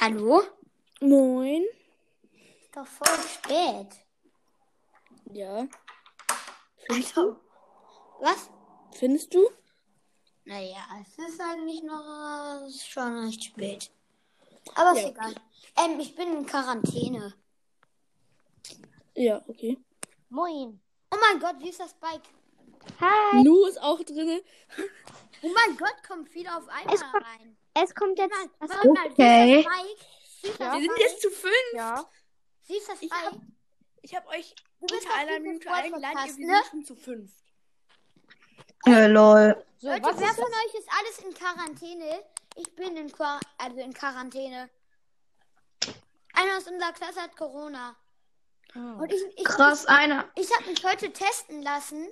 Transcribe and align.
Hallo? 0.00 0.42
Moin. 1.00 1.62
Ist 2.60 2.74
doch 2.74 2.86
voll 2.86 3.18
spät. 3.28 3.88
Ja. 5.32 5.66
Findest 6.86 7.16
Also, 7.18 7.32
du? 7.32 7.40
was? 8.20 8.50
Findest 8.92 9.34
du? 9.34 9.50
Naja, 10.44 10.78
es 11.02 11.18
ist 11.28 11.40
eigentlich 11.40 11.82
noch 11.82 12.00
äh, 12.66 12.70
schon 12.72 13.24
recht 13.26 13.44
spät. 13.44 13.90
Aber 14.74 14.92
ist 14.92 15.02
Ja, 15.02 15.08
egal. 15.10 15.34
Ähm, 15.76 16.00
ich 16.00 16.14
bin 16.14 16.36
in 16.38 16.46
Quarantäne. 16.46 17.34
Ja, 19.14 19.42
okay. 19.46 19.78
Moin. 20.30 20.80
Oh 21.12 21.16
mein 21.20 21.40
Gott, 21.40 21.56
wie 21.60 21.68
ist 21.68 21.80
das 21.80 21.94
Bike? 21.94 22.22
Hi. 23.00 23.42
Lu 23.44 23.66
ist 23.66 23.80
auch 23.82 24.02
drinne. 24.02 24.42
Oh 25.42 25.48
mein 25.54 25.76
Gott, 25.76 25.96
kommt 26.06 26.28
viel 26.28 26.46
auf 26.48 26.66
einmal 26.68 26.96
rein. 26.96 27.56
Es 27.74 27.94
kommt 27.94 28.18
jetzt 28.18 28.34
Mal, 28.34 28.48
das 28.60 28.70
warte 28.70 28.88
mal, 28.88 29.06
Okay. 29.10 29.62
Süß 29.62 29.64
das 29.64 29.74
Bike? 29.74 29.98
Süß 30.42 30.58
das 30.58 30.72
Wir 30.72 30.80
sind 30.80 30.98
jetzt 30.98 31.22
zu 31.22 31.30
fünf. 31.30 31.54
Ja. 31.74 32.10
Süß 32.66 32.86
das 32.86 33.02
Ich 33.02 33.10
hab- 33.12 33.40
Ich 34.02 34.16
habe 34.16 34.28
euch 34.28 34.54
Du 34.80 34.86
bist 34.86 35.04
unter 35.04 35.14
einer 35.16 35.38
Minute 35.40 35.70
eingeladen. 35.70 36.36
Wir 36.38 36.46
ne? 36.46 36.54
sind 36.62 36.70
schon 36.70 36.84
zu 36.84 36.96
fünf. 36.96 37.30
Äh, 38.86 39.06
lol. 39.08 39.62
So, 39.78 39.88
Leute, 39.88 40.02
was 40.04 40.18
wer 40.18 40.30
ist 40.30 40.36
von 40.36 40.44
euch 40.46 40.74
ist 40.74 40.88
alles 40.98 41.18
in 41.18 41.34
Quarantäne? 41.34 42.24
Ich 42.56 42.74
bin 42.74 42.96
in, 42.96 43.12
Quar 43.12 43.38
also 43.58 43.78
in 43.78 43.92
Quarantäne. 43.92 44.70
Einer 46.32 46.56
aus 46.56 46.66
unserer 46.66 46.92
Klasse 46.92 47.20
hat 47.20 47.36
Corona. 47.36 47.94
Und 48.74 49.12
ich, 49.12 49.20
ich, 49.36 49.44
Krass, 49.44 49.84
einer. 49.86 50.30
ich 50.34 50.50
habe 50.56 50.66
mich 50.70 50.82
heute 50.84 51.12
testen 51.12 51.60
lassen. 51.62 52.08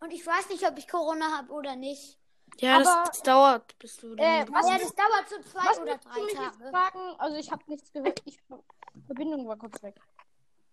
Und 0.00 0.10
ich 0.12 0.26
weiß 0.26 0.48
nicht, 0.50 0.66
ob 0.66 0.78
ich 0.78 0.88
Corona 0.88 1.36
habe 1.36 1.52
oder 1.52 1.76
nicht. 1.76 2.18
Ja, 2.58 2.78
das, 2.78 2.88
Aber- 2.88 3.04
das 3.08 3.22
dauert, 3.22 3.78
bis 3.78 3.96
du. 3.98 4.14
Äh, 4.16 4.46
was- 4.50 4.68
ja, 4.68 4.78
das 4.78 4.94
dauert 4.94 5.28
so 5.28 5.40
zwei 5.42 5.64
Was 5.68 5.78
oder 5.78 5.98
drei 5.98 6.34
Tage. 6.34 6.70
fragen? 6.70 7.14
Also 7.18 7.36
ich 7.36 7.50
habe 7.50 7.62
nichts 7.66 7.92
gehört. 7.92 8.20
Ich, 8.24 8.38
Verbindung 9.06 9.46
war 9.46 9.56
kurz 9.58 9.82
weg. 9.82 9.96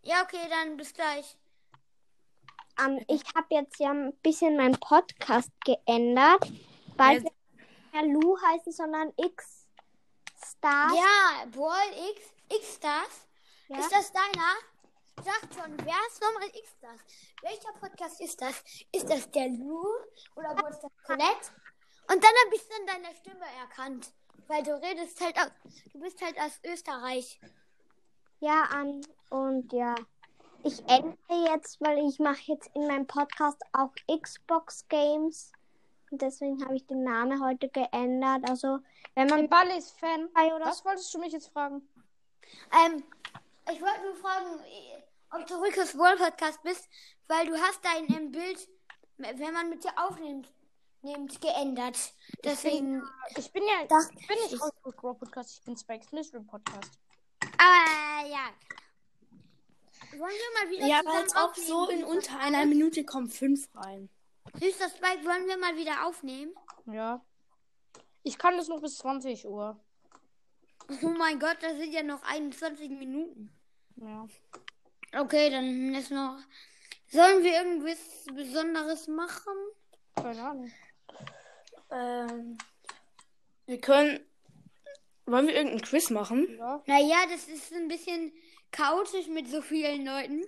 Ja, 0.04 0.22
okay, 0.24 0.48
dann 0.50 0.78
bis 0.78 0.94
gleich. 0.94 1.38
Ähm, 2.80 3.04
ich 3.08 3.22
habe 3.36 3.48
jetzt 3.52 3.80
ja 3.80 3.92
ein 3.92 4.16
bisschen 4.24 4.58
meinen 4.58 4.80
Podcast 4.80 5.52
geändert. 5.66 6.52
Bald 6.98 7.20
Ja. 7.20 7.24
wird 7.26 7.34
nicht 7.56 7.94
mehr 7.94 8.04
Lu 8.14 8.38
heißen, 8.42 8.72
sondern 8.72 9.14
X 9.18 9.68
Stars. 10.46 10.94
Ja, 10.94 11.46
Brawl 11.52 11.76
X, 12.16 12.22
X-Stars. 12.50 13.28
Ja. 13.70 13.80
Ist 13.80 13.92
das 13.92 14.12
deiner? 14.12 14.54
Sag 15.24 15.42
schon, 15.54 15.78
wer 15.86 15.96
ist 16.10 16.22
nochmal 16.22 16.48
X-Stars? 16.50 17.00
Welcher 17.42 17.72
Podcast 17.80 18.20
ist 18.20 18.42
das? 18.42 18.64
Ist 18.92 19.10
das 19.10 19.30
der 19.32 19.48
Lu 19.50 19.86
oder 20.36 20.56
wo 20.62 20.68
ist 20.68 20.80
das 20.82 20.92
Colette? 21.06 21.52
Und 22.10 22.24
dann 22.24 22.32
habe 22.46 22.56
ich 22.56 22.68
dann 22.68 22.86
deine 22.88 23.16
Stimme 23.16 23.46
erkannt. 23.62 24.12
Weil 24.48 24.64
du 24.64 24.74
redest 24.82 25.22
halt 25.22 25.38
aus, 25.38 25.52
du 25.94 26.00
bist 26.00 26.22
halt 26.22 26.38
aus 26.40 26.60
Österreich. 26.66 27.40
Ja, 28.40 28.64
an 28.72 29.02
und 29.30 29.72
ja. 29.72 29.96
Ich 30.64 30.80
ändere 30.82 31.52
jetzt, 31.54 31.80
weil 31.82 31.98
ich 32.08 32.20
mache 32.20 32.42
jetzt 32.46 32.70
in 32.74 32.88
meinem 32.88 33.08
Podcast 33.08 33.62
auch 33.74 33.94
Xbox 34.08 34.86
Games. 34.90 35.52
Und 36.12 36.22
deswegen 36.22 36.64
habe 36.64 36.76
ich 36.76 36.86
den 36.86 37.04
Namen 37.04 37.44
heute 37.44 37.70
geändert. 37.70 38.50
Also, 38.50 38.80
wenn 39.16 39.28
man 39.28 39.40
Ein 39.40 39.50
Ballis 39.50 39.92
Fan. 39.92 40.30
bei 40.34 40.54
oder 40.54 40.66
Was 40.66 40.86
wolltest 40.86 41.14
du 41.14 41.20
mich 41.20 41.34
jetzt 41.34 41.48
fragen? 41.48 41.88
Ähm, 42.86 43.04
ich 43.72 43.82
wollte 43.82 44.02
nur 44.04 44.16
fragen, 44.16 44.60
ob 45.32 45.48
du 45.48 45.56
Rückes 45.56 45.98
World 45.98 46.20
Podcast 46.20 46.62
bist, 46.64 46.88
weil 47.28 47.46
du 47.48 47.56
hast 47.58 47.80
dein 47.84 48.14
ähm, 48.14 48.32
Bild, 48.32 48.68
wenn 49.18 49.54
man 49.54 49.70
mit 49.70 49.84
dir 49.84 49.94
aufnimmt, 49.96 50.52
nimmt, 51.04 51.40
geändert. 51.42 51.98
Deswegen. 52.44 53.04
Ich 53.38 53.52
bin 53.52 53.64
ja. 53.64 53.86
Das- 53.88 54.10
ich 54.18 54.28
bin 54.28 54.38
nicht 54.38 54.62
Rock 54.62 54.98
Grow 54.98 55.18
Podcast, 55.18 55.58
ich 55.58 55.64
bin 55.64 55.78
Spikes 55.78 56.12
Mystery 56.12 56.44
Podcast. 56.44 56.92
Ah, 57.58 58.26
ja. 58.26 58.50
Wollen 60.18 60.32
wir 60.32 60.64
mal 60.64 60.70
wieder 60.72 60.88
Ja, 60.88 61.00
aber 61.00 61.14
als 61.14 61.36
ob 61.36 61.50
aufnehmen? 61.52 61.68
so 61.68 61.90
in 61.90 62.04
unter 62.04 62.40
einer 62.40 62.66
Minute 62.66 63.04
kommen 63.04 63.30
fünf 63.30 63.68
rein. 63.76 64.10
Süß, 64.60 64.78
das 64.78 64.94
Bike 65.00 65.26
wollen 65.26 65.48
wir 65.48 65.58
mal 65.58 65.76
wieder 65.76 66.06
aufnehmen? 66.08 66.54
Ja. 66.86 67.24
Ich 68.24 68.38
kann 68.38 68.58
das 68.58 68.68
noch 68.68 68.82
bis 68.82 68.98
20 69.00 69.46
Uhr. 69.48 69.80
Oh 71.02 71.08
mein 71.18 71.40
Gott, 71.40 71.58
das 71.62 71.78
sind 71.78 71.92
ja 71.94 72.04
noch 72.04 72.22
21 72.24 72.90
Minuten. 72.92 73.52
Ja. 73.96 74.28
Okay, 75.20 75.50
dann 75.50 75.96
ist 75.96 76.12
noch. 76.12 76.38
Sollen 77.08 77.44
wir 77.44 77.54
irgendwas 77.54 77.98
Besonderes 78.34 79.08
machen? 79.08 79.54
Keine 80.16 80.44
Ahnung. 80.44 80.72
Ähm, 81.92 82.58
wir 83.66 83.80
können. 83.80 84.20
Wollen 85.26 85.48
wir 85.48 85.56
irgendeinen 85.56 85.82
Quiz 85.82 86.10
machen? 86.10 86.48
Ja. 86.58 86.84
Naja, 86.86 87.26
das 87.30 87.48
ist 87.48 87.72
ein 87.74 87.88
bisschen 87.88 88.34
chaotisch 88.72 89.28
mit 89.28 89.48
so 89.48 89.62
vielen 89.62 90.06
Leuten. 90.06 90.46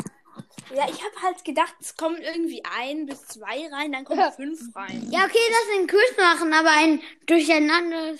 Ja, 0.73 0.89
ich 0.89 1.01
habe 1.01 1.21
halt 1.21 1.45
gedacht, 1.45 1.75
es 1.79 1.95
kommen 1.95 2.21
irgendwie 2.21 2.61
ein 2.65 3.05
bis 3.05 3.25
zwei 3.27 3.67
rein, 3.71 3.93
dann 3.93 4.03
kommen 4.03 4.31
fünf 4.33 4.75
rein. 4.75 5.07
Ja, 5.09 5.23
okay, 5.23 5.37
lass 5.49 5.77
einen 5.77 5.87
Quiz 5.87 6.17
machen, 6.17 6.53
aber 6.53 6.71
ein 6.71 7.01
durcheinanderes. 7.27 8.19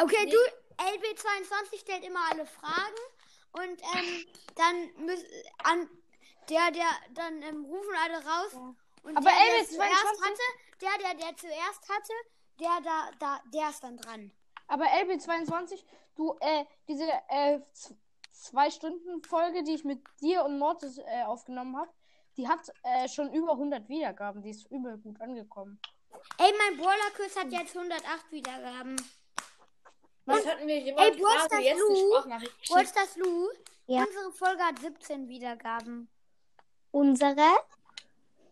Okay, 0.00 0.26
du, 0.26 0.36
LB22 0.82 1.80
stellt 1.80 2.04
immer 2.04 2.20
alle 2.30 2.46
Fragen 2.46 3.00
und 3.52 3.80
ähm, 3.94 4.26
dann 4.56 5.06
müssen 5.06 5.26
an 5.62 5.88
der, 6.50 6.70
der, 6.72 6.86
dann 7.14 7.42
ähm, 7.42 7.64
rufen 7.64 7.94
alle 8.02 8.16
raus. 8.16 8.74
Und 9.04 9.16
Aber 9.16 9.30
der, 9.30 9.34
der 9.34 9.64
LB22 9.64 9.68
zuerst 9.68 10.20
hatte, 10.22 10.42
der, 10.80 10.98
der, 10.98 11.14
der 11.14 11.36
zuerst 11.36 11.88
hatte, 11.88 12.12
der 12.60 12.80
da, 12.82 13.10
da, 13.18 13.40
der 13.52 13.68
ist 13.70 13.82
dann 13.82 13.96
dran. 13.96 14.30
Aber 14.66 14.84
LB22, 14.86 15.84
du, 16.16 16.36
äh, 16.40 16.64
diese 16.88 17.04
äh, 17.28 17.60
zwei 18.32 18.70
Stunden 18.70 19.22
Folge, 19.22 19.62
die 19.62 19.74
ich 19.74 19.84
mit 19.84 20.02
dir 20.20 20.44
und 20.44 20.58
Mortis 20.58 20.98
äh, 20.98 21.22
aufgenommen 21.24 21.76
habe, 21.76 21.90
die 22.36 22.48
hat 22.48 22.60
äh, 22.82 23.08
schon 23.08 23.32
über 23.32 23.52
100 23.52 23.88
Wiedergaben. 23.88 24.42
Die 24.42 24.50
ist 24.50 24.70
übel 24.70 24.98
gut 24.98 25.20
angekommen. 25.20 25.78
Ey, 26.38 26.52
mein 26.58 26.78
Brawler-Quiz 26.78 27.36
hat 27.36 27.52
jetzt 27.52 27.76
108 27.76 28.32
Wiedergaben. 28.32 28.96
Was 30.26 30.46
hatten 30.46 30.66
wir 30.66 30.76
Ey, 30.76 30.84
jemand 30.84 31.06
wo 31.06 31.12
ist 31.12 31.18
gefragt, 31.20 31.42
das 31.42 31.48
der 31.50 31.60
jetzt 31.60 31.78
Lu? 31.80 31.86
eine 31.88 31.98
Sprachnachricht 31.98 32.70
Wo 32.70 32.74
schickt? 32.76 32.86
ist 32.86 32.96
das, 32.96 33.16
Lu? 33.16 33.48
Ja. 33.86 34.04
Unsere 34.04 34.32
Folge 34.32 34.62
hat 34.62 34.78
17 34.78 35.28
Wiedergaben. 35.28 36.08
unsere. 36.90 37.46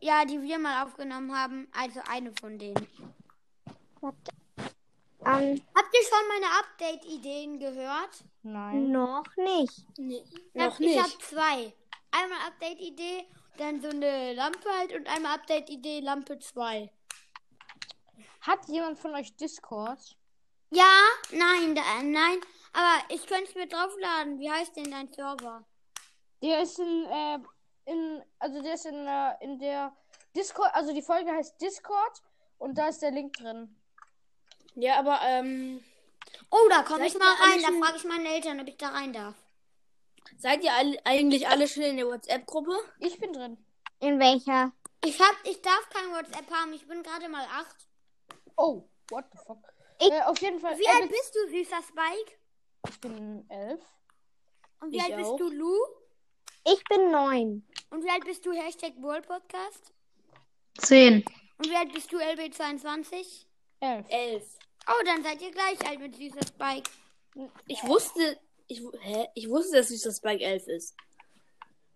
Ja, 0.02 0.24
die 0.24 0.42
wir 0.42 0.58
mal 0.58 0.84
aufgenommen 0.84 1.32
haben. 1.36 1.68
Also 1.72 2.00
eine 2.10 2.32
von 2.40 2.58
denen. 2.58 2.86
Ähm, 5.24 5.62
Habt 5.76 5.94
ihr 5.94 6.08
schon 6.08 6.28
meine 6.28 6.46
Update-Ideen 6.58 7.60
gehört? 7.60 8.24
Nein. 8.42 8.90
noch 8.90 9.22
nicht. 9.36 9.86
Nee, 9.96 10.24
Ich 10.24 10.60
hab- 10.60 10.72
noch 10.72 10.80
Ich 10.80 10.98
habe 10.98 11.08
nicht. 11.08 11.22
zwei. 11.22 11.72
Einmal 12.10 12.38
Update-Idee, 12.48 13.28
dann 13.58 13.80
so 13.80 13.90
eine 13.90 14.34
Lampe 14.34 14.68
halt 14.76 14.92
und 14.92 15.06
einmal 15.08 15.36
Update-Idee 15.36 16.00
Lampe 16.00 16.38
2. 16.40 16.90
Hat 18.40 18.66
jemand 18.68 18.98
von 18.98 19.14
euch 19.14 19.36
Discord? 19.36 20.16
Ja, 20.72 20.98
nein, 21.30 21.76
da, 21.76 21.82
nein. 22.02 22.40
Aber 22.72 23.14
ich 23.14 23.24
könnte 23.26 23.44
es 23.50 23.54
mir 23.54 23.68
draufladen. 23.68 24.40
Wie 24.40 24.50
heißt 24.50 24.74
denn 24.76 24.90
dein 24.90 25.12
Server? 25.12 25.64
Der 26.42 26.62
ist 26.62 26.80
in, 26.80 27.04
äh, 27.06 27.38
in, 27.84 28.22
also 28.38 28.62
der 28.62 28.74
ist 28.74 28.86
in, 28.86 29.06
äh, 29.06 29.32
in 29.40 29.58
der 29.58 29.94
Discord, 30.36 30.74
also 30.74 30.92
die 30.92 31.02
Folge 31.02 31.30
heißt 31.32 31.60
Discord 31.60 32.22
und 32.58 32.76
da 32.78 32.88
ist 32.88 33.02
der 33.02 33.10
Link 33.10 33.34
drin. 33.34 33.76
Ja, 34.74 34.98
aber 34.98 35.20
ähm, 35.22 35.82
Oh, 36.50 36.68
da 36.70 36.82
komme 36.82 37.06
ich 37.06 37.18
mal 37.18 37.34
rein. 37.34 37.60
Da 37.62 37.84
frage 37.86 37.96
ich 37.98 38.04
meine 38.04 38.28
Eltern, 38.28 38.60
ob 38.60 38.68
ich 38.68 38.76
da 38.76 38.88
rein 38.88 39.12
darf. 39.12 39.34
seid 40.38 40.62
ihr 40.64 40.72
all, 40.72 40.98
eigentlich 41.04 41.48
alle 41.48 41.66
schon 41.68 41.82
in 41.82 41.96
der 41.96 42.06
WhatsApp-Gruppe? 42.06 42.72
Ich 43.00 43.18
bin 43.18 43.32
drin. 43.32 43.58
In 44.00 44.18
welcher? 44.18 44.72
Ich 45.04 45.20
hab, 45.20 45.34
ich 45.44 45.60
darf 45.62 45.88
kein 45.90 46.10
WhatsApp 46.12 46.50
haben. 46.50 46.72
Ich 46.72 46.86
bin 46.86 47.02
gerade 47.02 47.28
mal 47.28 47.44
acht. 47.44 47.88
Oh, 48.56 48.88
what 49.10 49.24
the 49.32 49.38
fuck. 49.44 49.58
Ich- 50.00 50.10
äh, 50.10 50.22
auf 50.22 50.38
jeden 50.38 50.58
Fall. 50.60 50.78
Wie 50.78 50.84
äh, 50.84 51.02
alt 51.02 51.10
bist 51.10 51.34
du, 51.34 51.48
süßer 51.50 51.82
Spike? 51.82 52.32
Ich 52.88 53.00
bin 53.00 53.44
elf. 53.50 53.80
Und 54.80 54.92
wie 54.92 54.96
Ich 54.96 55.02
alt 55.04 55.16
bist 55.16 55.30
auch. 55.30 55.36
du, 55.36 55.50
Lu? 55.50 55.74
Ich 56.64 56.84
bin 56.84 57.10
neun. 57.10 57.66
Und 57.90 58.04
wie 58.04 58.10
alt 58.10 58.24
bist 58.24 58.46
du, 58.46 58.52
Hashtag 58.52 58.92
World 59.00 59.26
Podcast? 59.26 59.92
Zehn. 60.78 61.24
Und 61.58 61.68
wie 61.68 61.76
alt 61.76 61.92
bist 61.92 62.12
du, 62.12 62.18
LB22? 62.18 63.46
Elf. 63.80 64.06
Elf. 64.08 64.58
Oh, 64.86 65.04
dann 65.04 65.22
seid 65.22 65.42
ihr 65.42 65.50
gleich 65.50 65.80
alt 65.86 66.00
mit 66.00 66.16
süßer 66.16 66.46
Spike. 66.46 66.90
Ich 67.66 67.82
wusste, 67.84 68.38
ich, 68.66 68.82
hä? 69.00 69.28
ich 69.34 69.48
wusste, 69.48 69.76
dass 69.76 69.88
süßer 69.88 70.12
Spike 70.12 70.44
elf 70.44 70.66
ist. 70.68 70.96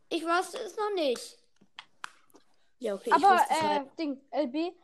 Ich 0.09 0.25
wusste 0.25 0.59
es 0.59 0.77
noch 0.77 0.95
nicht. 0.95 1.39
Ja, 2.79 2.95
okay. 2.95 3.11
ich 3.17 3.25
Aber, 3.25 3.41
es 3.49 3.57
äh, 3.57 3.63
halt. 3.63 3.99
Ding, 3.99 4.21
LB, 4.33 4.75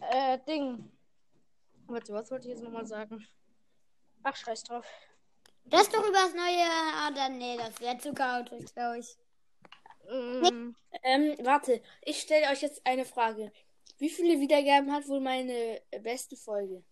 äh, 0.00 0.38
Ding. 0.46 0.90
Warte, 1.86 2.12
was 2.12 2.30
wollte 2.30 2.48
ich 2.48 2.54
jetzt 2.54 2.62
nochmal 2.62 2.86
sagen? 2.86 3.26
Ach, 4.22 4.36
scheiß 4.36 4.64
drauf. 4.64 4.86
Das 5.70 5.82
ist 5.82 5.94
doch 5.94 6.06
übers 6.06 6.32
neue. 6.34 6.64
Ah, 6.94 7.10
dann, 7.10 7.38
nee, 7.38 7.56
das 7.56 7.80
wäre 7.80 7.98
zu 7.98 8.12
chaotisch, 8.14 8.72
glaube 8.74 8.98
ich. 9.00 9.16
Mm, 10.10 10.74
Ähm, 11.02 11.36
warte, 11.44 11.82
ich 12.02 12.20
stelle 12.20 12.50
euch 12.50 12.62
jetzt 12.62 12.80
eine 12.86 13.04
Frage. 13.04 13.52
Wie 13.98 14.08
viele 14.08 14.40
Wiedergaben 14.40 14.92
hat 14.92 15.06
wohl 15.08 15.20
meine 15.20 15.80
äh, 15.90 16.00
beste 16.00 16.36
Folge? 16.36 16.82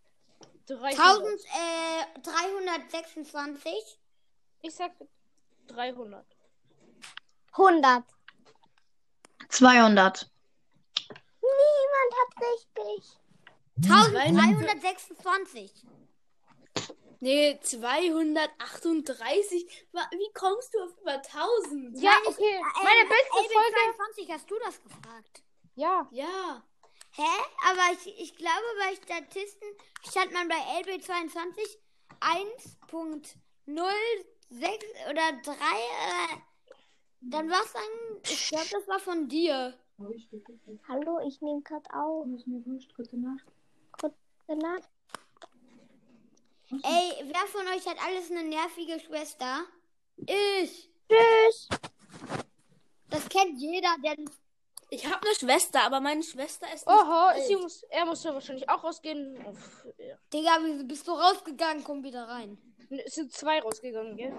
300. 0.67 0.97
1326. 2.17 3.73
Ich 4.63 4.75
sag 4.75 4.93
300. 5.69 6.27
100. 7.53 8.05
200. 9.49 10.31
Niemand 11.41 12.13
hat 12.21 12.35
richtig. 12.53 13.17
1326. 13.77 15.73
Nee, 17.27 17.59
238. 17.61 19.67
Wa- 19.91 20.09
Wie 20.13 20.31
kommst 20.33 20.73
du 20.73 20.79
auf 20.85 20.97
über 21.01 21.15
1000? 21.21 21.99
Ja, 22.01 22.13
okay. 22.25 22.61
Meine 22.85 23.09
beste 23.09 23.53
Folge. 23.53 23.75
22 23.97 24.31
hast 24.33 24.49
du 24.49 24.55
das 24.65 24.81
gefragt. 24.81 25.43
Ja. 25.75 26.07
Ja. 26.13 26.63
Hä? 27.17 27.25
Aber 27.69 27.83
ich, 27.95 28.07
ich 28.21 28.37
glaube, 28.37 28.63
bei 28.79 28.95
Statisten 28.95 29.67
stand 30.09 30.31
man 30.35 30.47
bei 30.47 30.55
LB22 30.83 31.79
1.06 32.21 33.35
oder 35.11 35.33
3. 35.43 35.51
Äh, 35.51 36.37
dann 37.23 37.51
war 37.51 37.61
es 37.65 37.73
dann. 37.73 38.23
Ich 38.23 38.49
glaube, 38.51 38.69
das 38.71 38.87
war 38.87 39.01
von 39.01 39.27
dir. 39.29 39.77
Hallo, 40.87 41.19
ich 41.27 41.41
nehme 41.41 41.61
gerade 41.63 41.93
auf. 41.93 42.25
Gute 42.97 43.17
Nacht. 43.17 43.49
Ey, 46.71 47.25
wer 47.25 47.47
von 47.47 47.67
euch 47.69 47.87
hat 47.87 47.97
alles 48.05 48.31
eine 48.31 48.45
nervige 48.45 48.99
Schwester? 49.01 49.65
Ich. 50.17 50.91
Tschüss. 51.09 51.69
Das 53.11 53.29
kennt 53.29 53.59
jeder, 53.61 53.95
der. 54.03 54.17
Ich 54.91 55.05
habe 55.07 55.25
eine 55.27 55.35
Schwester, 55.35 55.83
aber 55.83 56.01
meine 56.01 56.23
Schwester 56.23 56.67
ist 56.73 56.87
nicht 56.87 56.97
Oho, 56.97 57.61
muss, 57.63 57.83
er 57.85 58.07
muss 58.07 58.23
ja 58.25 58.33
wahrscheinlich 58.35 58.69
auch 58.69 58.83
rausgehen. 58.85 59.37
Uff, 59.47 59.87
ja. 59.99 60.17
Digga, 60.33 60.59
wieso 60.63 60.85
bist 60.85 61.09
du 61.09 61.13
rausgegangen? 61.13 61.83
Komm 61.83 62.03
wieder 62.05 62.29
rein. 62.29 62.57
Es 63.05 63.15
sind 63.17 63.33
zwei 63.33 63.61
rausgegangen, 63.61 64.17
gell? 64.17 64.33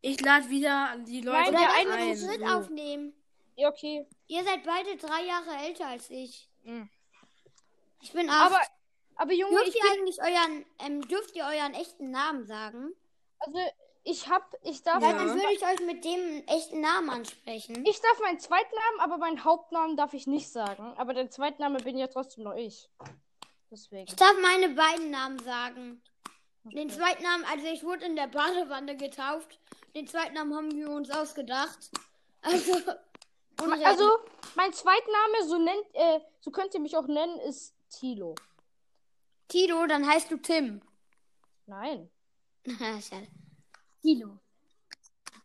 Ich 0.00 0.20
lade 0.20 0.48
wieder 0.48 0.96
die 1.06 1.20
Leute 1.22 1.50
Nein, 1.52 1.86
Oder 1.86 1.94
ein. 1.96 2.16
zu 2.16 2.26
dritt 2.28 2.40
So. 2.40 2.46
aufnehmen. 2.46 3.12
Ja, 3.56 3.68
okay. 3.68 4.06
Ihr 4.28 4.44
seid 4.44 4.62
beide 4.64 4.96
drei 4.96 5.24
Jahre 5.24 5.66
älter 5.66 5.86
als 5.88 6.10
ich. 6.10 6.48
Mhm. 6.62 6.88
Ich 8.02 8.12
bin 8.12 8.28
acht. 8.30 8.52
Aber, 8.52 8.60
aber 9.16 9.32
Junge, 9.32 9.56
dürft 9.56 9.68
ich 9.68 9.76
ihr 9.76 9.90
eigentlich 9.90 10.20
euren, 10.22 10.66
ähm, 10.80 11.02
dürft 11.08 11.34
ihr 11.36 11.44
euren 11.44 11.74
echten 11.74 12.10
Namen 12.10 12.44
sagen? 12.46 12.94
also 13.40 13.58
ich 14.08 14.28
hab, 14.28 14.54
ich 14.62 14.82
darf, 14.82 15.02
Ja. 15.02 15.12
dann 15.12 15.28
würde 15.34 15.52
ich 15.52 15.62
euch 15.64 15.80
mit 15.80 16.04
dem 16.04 16.44
echten 16.46 16.80
Namen 16.80 17.10
ansprechen. 17.10 17.84
ich 17.84 18.00
darf 18.00 18.20
meinen 18.20 18.38
Zweitnamen, 18.38 19.00
aber 19.00 19.18
meinen 19.18 19.44
Hauptnamen 19.44 19.96
darf 19.96 20.14
ich 20.14 20.28
nicht 20.28 20.48
sagen. 20.50 20.94
Aber 20.96 21.12
der 21.12 21.28
Zweitname 21.28 21.78
bin 21.78 21.98
ja 21.98 22.06
trotzdem 22.06 22.44
noch 22.44 22.54
ich. 22.54 22.88
Deswegen. 23.70 24.06
Ich 24.06 24.14
darf 24.14 24.34
meine 24.40 24.68
beiden 24.70 25.10
Namen 25.10 25.40
sagen. 25.40 26.00
Den 26.62 26.88
zweiten 26.88 27.22
Namen, 27.22 27.44
also 27.44 27.66
ich 27.66 27.82
wurde 27.82 28.04
in 28.06 28.16
der 28.16 28.28
Badewanne 28.28 28.96
getauft. 28.96 29.58
Den 29.94 30.06
zweiten 30.06 30.34
Namen 30.34 30.54
haben 30.54 30.76
wir 30.76 30.88
uns 30.90 31.10
ausgedacht. 31.10 31.90
Also. 32.42 32.76
Also, 33.84 34.10
mein 34.54 34.72
Zweitname, 34.72 35.48
so 35.48 35.58
nennt, 35.58 35.84
äh, 35.94 36.20
so 36.40 36.50
könnt 36.50 36.74
ihr 36.74 36.80
mich 36.80 36.96
auch 36.96 37.06
nennen, 37.06 37.38
ist 37.40 37.74
Tilo. 37.90 38.34
Tilo, 39.48 39.86
dann 39.86 40.06
heißt 40.06 40.30
du 40.30 40.36
Tim. 40.38 40.82
Nein. 41.66 42.10
Schade. 42.66 43.28
Tilo. 44.02 44.38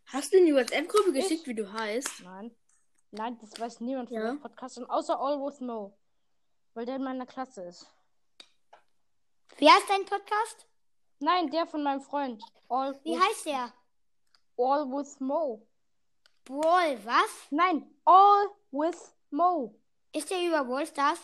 Hast 0.07 0.33
du 0.33 0.37
in 0.37 0.45
die 0.47 0.53
WhatsApp-Gruppe 0.55 1.13
geschickt, 1.13 1.47
wie 1.47 1.55
du 1.55 1.71
heißt? 1.71 2.21
Nein. 2.23 2.55
Nein, 3.11 3.37
das 3.39 3.59
weiß 3.59 3.79
niemand 3.81 4.09
von 4.09 4.17
Ja. 4.17 4.27
dem 4.27 4.39
Podcast, 4.39 4.77
und 4.77 4.89
außer 4.89 5.19
All 5.19 5.39
with 5.39 5.59
Mo. 5.61 5.97
Weil 6.73 6.85
der 6.85 6.95
in 6.97 7.03
meiner 7.03 7.25
Klasse 7.25 7.63
ist. 7.63 7.85
Wie 9.57 9.69
heißt 9.69 9.89
dein 9.89 10.05
Podcast? 10.05 10.67
Nein, 11.19 11.51
der 11.51 11.67
von 11.67 11.83
meinem 11.83 12.01
Freund. 12.01 12.43
All, 12.69 12.99
Wie 13.03 13.11
with, 13.11 13.21
heißt 13.21 13.45
der? 13.45 13.73
All 14.57 14.85
with 14.89 15.19
Mo. 15.19 15.67
Brawl, 16.45 16.97
was? 17.05 17.47
Nein, 17.51 17.93
All 18.05 18.49
with 18.71 19.13
Mo. 19.29 19.75
Ist 20.13 20.29
der 20.31 20.41
über 20.47 20.63
Brawl 20.63 20.87
Stars? 20.87 21.19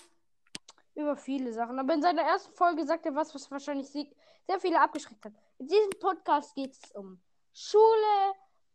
Über 0.97 1.15
viele 1.15 1.53
Sachen. 1.53 1.77
Aber 1.77 1.93
in 1.93 2.01
seiner 2.01 2.23
ersten 2.23 2.51
Folge 2.53 2.83
sagt 2.85 3.05
er 3.05 3.13
was, 3.13 3.33
was 3.35 3.51
wahrscheinlich 3.51 3.87
sehr 3.87 4.59
viele 4.59 4.81
abgeschreckt 4.81 5.23
hat. 5.25 5.33
In 5.59 5.67
diesem 5.67 5.91
Podcast 5.99 6.55
geht 6.55 6.71
es 6.73 6.91
um 6.91 7.21
Schule, 7.53 8.33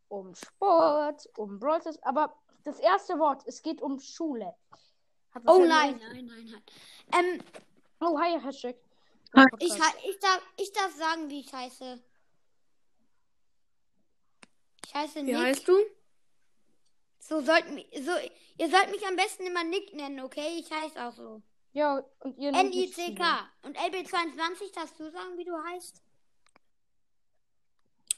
um 0.08 0.32
Sport, 0.34 1.28
um 1.36 1.58
Stars. 1.58 2.00
Aber 2.04 2.32
das 2.62 2.78
erste 2.78 3.18
Wort, 3.18 3.42
es 3.46 3.60
geht 3.60 3.82
um 3.82 3.98
Schule. 3.98 4.54
Hat 5.34 5.42
Oh 5.46 5.58
nein, 5.64 5.98
nein, 5.98 6.26
nein, 6.26 6.48
nein. 6.50 6.62
Ähm, 7.12 7.42
Oh, 8.04 8.18
hi, 8.18 8.38
Hashtag. 8.40 8.76
Ich, 9.60 9.72
ich, 9.72 10.18
darf, 10.18 10.42
ich 10.56 10.72
darf 10.72 10.92
sagen, 10.94 11.28
wie 11.30 11.40
ich 11.40 11.52
heiße. 11.52 12.02
Ich 14.84 14.94
heiße 14.94 15.20
Wie 15.20 15.32
Nick. 15.32 15.36
heißt 15.36 15.68
du? 15.68 15.76
So 17.20 17.40
sollt, 17.40 17.70
mi- 17.70 17.88
so, 18.02 18.10
ihr 18.58 18.68
sollt 18.70 18.90
mich 18.90 19.06
am 19.06 19.14
besten 19.16 19.44
immer 19.46 19.62
Nick 19.64 19.94
nennen, 19.94 20.20
okay? 20.20 20.58
Ich 20.58 20.70
heiße 20.70 21.00
auch 21.04 21.12
so. 21.12 21.42
Ja, 21.72 22.04
und 22.20 22.36
ihr 22.38 22.50
N-I-C-K. 22.50 23.48
Und 23.62 23.78
LB22, 23.78 24.74
darfst 24.74 25.00
du 25.00 25.10
sagen, 25.10 25.38
wie 25.38 25.44
du 25.44 25.56
heißt? 25.56 26.02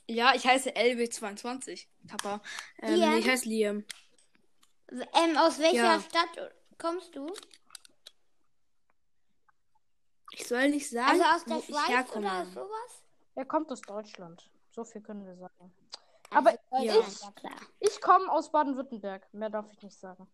Ja, 0.08 0.34
ich 0.34 0.46
heiße 0.46 0.70
LB22. 0.70 1.86
Papa. 2.08 2.40
Ähm, 2.82 2.94
Liam? 2.96 3.18
ich 3.18 3.28
heiße 3.28 3.48
Liam. 3.48 3.84
Ähm, 4.90 5.36
aus 5.38 5.58
welcher 5.58 5.76
Ja. 5.76 6.00
Stadt 6.00 6.52
kommst 6.78 7.14
du? 7.16 7.32
Ich 10.32 10.46
soll 10.46 10.68
nicht 10.70 10.90
sagen, 10.90 11.20
Also 11.20 11.24
aus 11.24 11.44
der 11.44 11.58
ich 11.58 11.64
Schweiz 11.66 12.10
oder 12.16 12.44
sowas? 12.46 13.02
Er 13.36 13.44
kommt 13.44 13.70
aus 13.70 13.80
Deutschland. 13.82 14.50
So 14.72 14.84
viel 14.84 15.00
können 15.00 15.24
wir 15.24 15.36
sagen. 15.36 15.72
Aber 16.30 16.50
Also, 16.70 16.84
ja. 16.86 16.94
Deutschland, 16.94 17.22
ja 17.22 17.30
klar. 17.50 17.60
ich 17.78 18.00
komme 18.00 18.30
aus 18.30 18.50
Baden-Württemberg. 18.50 19.32
Mehr 19.32 19.50
darf 19.50 19.70
ich 19.72 19.80
nicht 19.82 19.98
sagen. 19.98 20.28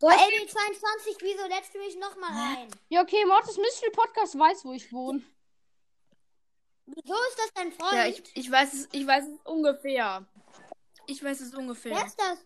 Boah, 0.00 0.12
LB22, 0.12 1.16
wieso 1.20 1.46
lädst 1.46 1.74
du 1.74 1.78
mich 1.78 1.96
nochmal 1.96 2.30
ein? 2.30 2.68
Ja, 2.88 3.02
okay, 3.02 3.24
Mortis 3.24 3.56
Mystery 3.56 3.90
Podcast 3.90 4.38
weiß, 4.38 4.64
wo 4.64 4.72
ich 4.72 4.92
wohne. 4.92 5.22
Wieso 6.86 7.14
ist 7.14 7.38
das 7.38 7.52
dein 7.54 7.72
Freund? 7.72 7.94
Ja, 7.94 8.06
ich, 8.06 8.22
ich 8.34 8.50
weiß 8.50 8.72
es, 8.74 8.88
ich 8.92 9.06
weiß 9.06 9.24
es 9.24 9.38
ungefähr. 9.44 10.26
Ich 11.06 11.22
weiß 11.22 11.40
es 11.40 11.54
ungefähr. 11.54 11.94
Wer 11.96 12.06
ist 12.06 12.20
das? 12.20 12.44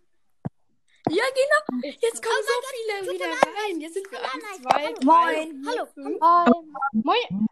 Ja, 1.11 1.25
genau. 1.25 1.83
Jetzt 2.01 2.23
kommen 2.23 2.43
so 2.43 3.03
viele 3.03 3.13
wieder 3.15 3.27
rein. 3.27 3.81
Jetzt 3.81 3.95
sind 3.95 4.11
wir 4.11 4.21
eins, 4.21 4.63
zwei, 4.63 4.95
Moin. 5.05 5.67
Hallo. 5.67 5.89
Hi. 6.21 6.53
Moin. 6.93 7.49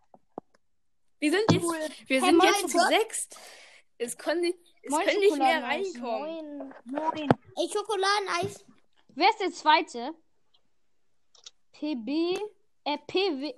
Wir 1.18 1.30
sind 1.30 1.50
jetzt, 1.50 1.64
wir 2.08 2.20
Hey, 2.20 2.20
sind 2.20 2.36
moin, 2.36 2.48
jetzt 2.48 2.70
zu 2.70 2.78
sechst. 2.78 3.36
Es 3.98 4.18
können 4.18 4.42
nicht, 4.42 4.58
es 4.82 4.90
Moin, 4.90 5.06
können 5.06 5.20
nicht 5.20 5.38
mehr 5.38 5.62
reinkommen. 5.62 6.74
Moin. 6.84 7.28
Ey, 7.56 7.70
Schokoladeneis. 7.72 8.64
Wer 9.16 9.30
ist 9.30 9.40
der 9.40 9.50
zweite? 9.52 10.14
PB. 11.72 12.38
Äh, 12.84 12.98
PW. 13.06 13.54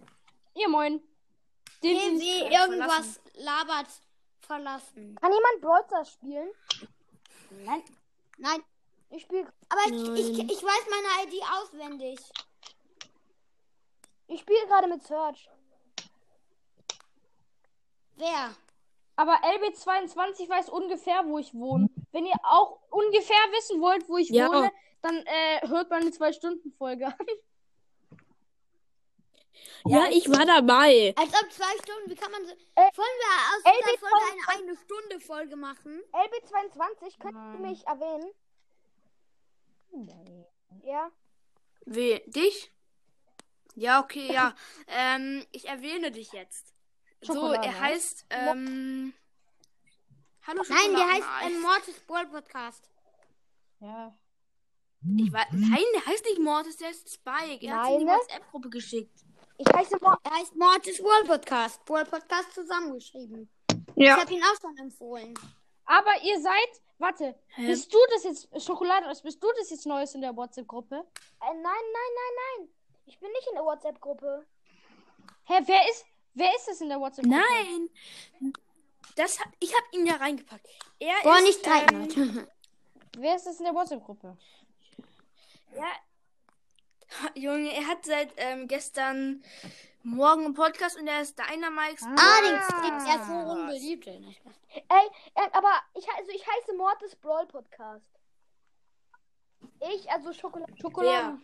Ja, 0.54 0.68
moin. 0.68 1.00
Den 1.82 1.96
PW, 1.96 2.18
sie- 2.18 2.40
irgendwas 2.54 3.20
labert 3.34 3.88
verlassen. 4.40 5.14
Kann 5.20 5.32
jemand 5.32 5.60
Brawl 5.60 5.84
Stars 5.86 6.12
spielen? 6.12 6.48
Nein. 7.64 7.82
Nein. 8.38 8.62
Ich 9.10 9.22
spiele 9.22 9.52
Aber 9.68 9.80
ich, 9.86 10.38
ich, 10.38 10.38
ich 10.50 10.62
weiß 10.62 10.86
meine 10.90 11.26
ID 11.28 11.42
auswendig. 11.54 12.18
ich 14.28 14.40
spiel 14.40 14.66
gerade 14.66 14.86
mit 14.88 15.02
Search. 15.02 15.48
Wer? 18.16 18.54
Aber 19.16 19.32
LB22 19.42 20.48
weiß 20.48 20.68
ungefähr, 20.68 21.24
wo 21.26 21.38
ich 21.38 21.52
wohne. 21.54 21.88
Wenn 22.12 22.26
ihr 22.26 22.36
auch 22.42 22.80
ungefähr 22.90 23.36
wissen 23.52 23.80
wollt, 23.80 24.08
wo 24.08 24.16
ich 24.16 24.30
Ja. 24.30 24.48
wohne, 24.48 24.70
dann 25.02 25.16
äh, 25.26 25.68
hört 25.68 25.90
meine 25.90 26.10
2-Stunden-Folge 26.10 27.06
an. 27.06 27.26
Ja, 29.86 30.06
ich 30.10 30.28
war 30.28 30.44
dabei. 30.44 31.14
Als 31.16 31.32
ob 31.32 31.50
zwei 31.52 31.72
Stunden, 31.82 32.10
wie 32.10 32.14
kann 32.14 32.30
man 32.32 32.44
so. 32.44 32.52
Äh, 32.52 32.90
Wollen 32.94 33.18
wir 33.18 33.70
aus 33.70 33.78
LB 33.78 33.84
dieser 33.86 33.98
Folge 33.98 34.24
eine 34.48 34.68
eine 34.68 34.76
Stunde 34.76 35.20
Folge 35.20 35.56
machen? 35.56 36.02
LB22, 36.12 37.18
könnt 37.18 37.34
Nein. 37.34 37.54
ihr 37.54 37.68
mich 37.70 37.86
erwähnen? 37.86 38.30
Ja. 40.84 41.10
We 41.86 42.20
dich? 42.26 42.70
Ja, 43.74 44.00
okay, 44.00 44.32
ja. 44.32 44.54
ähm, 44.88 45.46
ich 45.52 45.66
erwähne 45.68 46.10
dich 46.10 46.32
jetzt. 46.32 46.74
So, 47.22 47.32
Schokolade. 47.34 47.66
er 47.66 47.80
heißt, 47.80 48.26
ähm, 48.30 49.14
Hallo 50.49 50.62
Nein, 50.67 50.95
der 50.97 51.07
heißt 51.07 51.17
Schokoladeneis. 51.26 51.52
ähm, 51.52 51.61
Mortis 51.61 52.00
Brawl 52.07 52.26
Podcast. 52.28 52.90
Ja. 53.81 54.19
Ich 55.19 55.31
weiß, 55.31 55.47
nein, 55.52 55.85
der 55.95 56.07
heißt 56.07 56.25
nicht 56.25 56.38
Mortis, 56.40 56.76
der 56.78 56.88
ist 56.90 57.12
Spike. 57.12 57.67
Er 57.67 57.83
hat 57.83 57.90
in 57.93 57.99
die? 58.00 58.07
WhatsApp-Gruppe 58.07 58.71
geschickt. 58.71 59.21
Ich 59.59 59.67
heiße 59.75 59.99
Mo 60.00 60.14
Er 60.25 60.31
heißt 60.38 60.57
Mortis 60.57 61.02
Brawl 61.02 61.25
Podcast. 61.25 61.85
Brawl 61.85 62.07
Podcast 62.07 62.55
zusammengeschrieben. 62.55 63.50
Ich 63.95 64.05
Ja. 64.07 64.17
habe 64.19 64.33
ihn 64.33 64.43
auch 64.43 64.59
schon 64.59 64.75
empfohlen. 64.78 65.35
Aber 65.85 66.12
ihr 66.23 66.40
seid. 66.40 66.83
Warte, 66.97 67.38
Hä? 67.49 67.67
bist 67.67 67.93
du 67.93 67.99
das 68.14 68.25
jetzt. 68.25 68.49
Schokolade, 68.64 69.07
bist 69.23 69.43
du 69.43 69.49
das 69.59 69.69
jetzt 69.71 69.85
Neues 69.87 70.14
in 70.14 70.23
der 70.23 70.35
WhatsApp-Gruppe? 70.35 70.97
Äh, 70.97 71.47
nein, 71.47 71.62
nein, 71.62 71.83
nein, 72.17 72.35
nein. 72.59 72.69
Ich 73.05 73.21
bin 73.21 73.31
nicht 73.33 73.47
in 73.50 73.55
der 73.55 73.64
WhatsApp-Gruppe. 73.64 74.47
Hä, 75.45 75.61
wer 75.67 75.88
ist, 75.90 76.07
wer 76.35 76.55
ist 76.57 76.67
das 76.69 76.81
in 76.81 76.88
der 76.88 76.99
WhatsApp? 76.99 77.26
Nein! 77.26 77.90
Das, 79.16 79.40
ha- 79.40 79.50
ich 79.60 79.74
habe 79.74 79.86
ihn 79.92 80.06
ja 80.06 80.14
reingepackt. 80.16 80.66
Er 81.00 81.14
Boah, 81.22 81.36
ist, 81.38 81.42
nicht 81.44 81.58
streiten. 81.60 82.10
ähm. 82.16 82.48
Wer 83.18 83.34
ist 83.36 83.46
das 83.46 83.58
in 83.58 83.64
der 83.64 83.74
WhatsApp-Gruppe? 83.74 84.36
Ja. 85.74 85.86
Junge, 87.34 87.72
er 87.74 87.86
hat 87.86 88.04
seit 88.04 88.32
ähm, 88.36 88.68
gestern 88.68 89.42
Morgen 90.02 90.44
einen 90.44 90.54
Podcast 90.54 90.98
und 90.98 91.06
er 91.08 91.22
ist 91.22 91.38
Dynamikes. 91.38 92.04
Ah, 92.04 92.40
den 92.42 92.60
Sticks. 92.62 93.04
Er 93.08 93.20
ist 93.20 93.26
so 93.26 93.32
unbeliebt. 93.32 94.06
ey. 94.06 95.10
Aber 95.52 95.72
ich, 95.94 96.08
also 96.16 96.30
ich 96.30 96.46
heiße 96.46 96.74
Mortis 96.74 97.16
Brawl 97.16 97.46
Podcast. 97.46 98.06
Ich, 99.92 100.08
also 100.10 100.32
Schokolade. 100.32 100.72
Schokolade. 100.80 101.38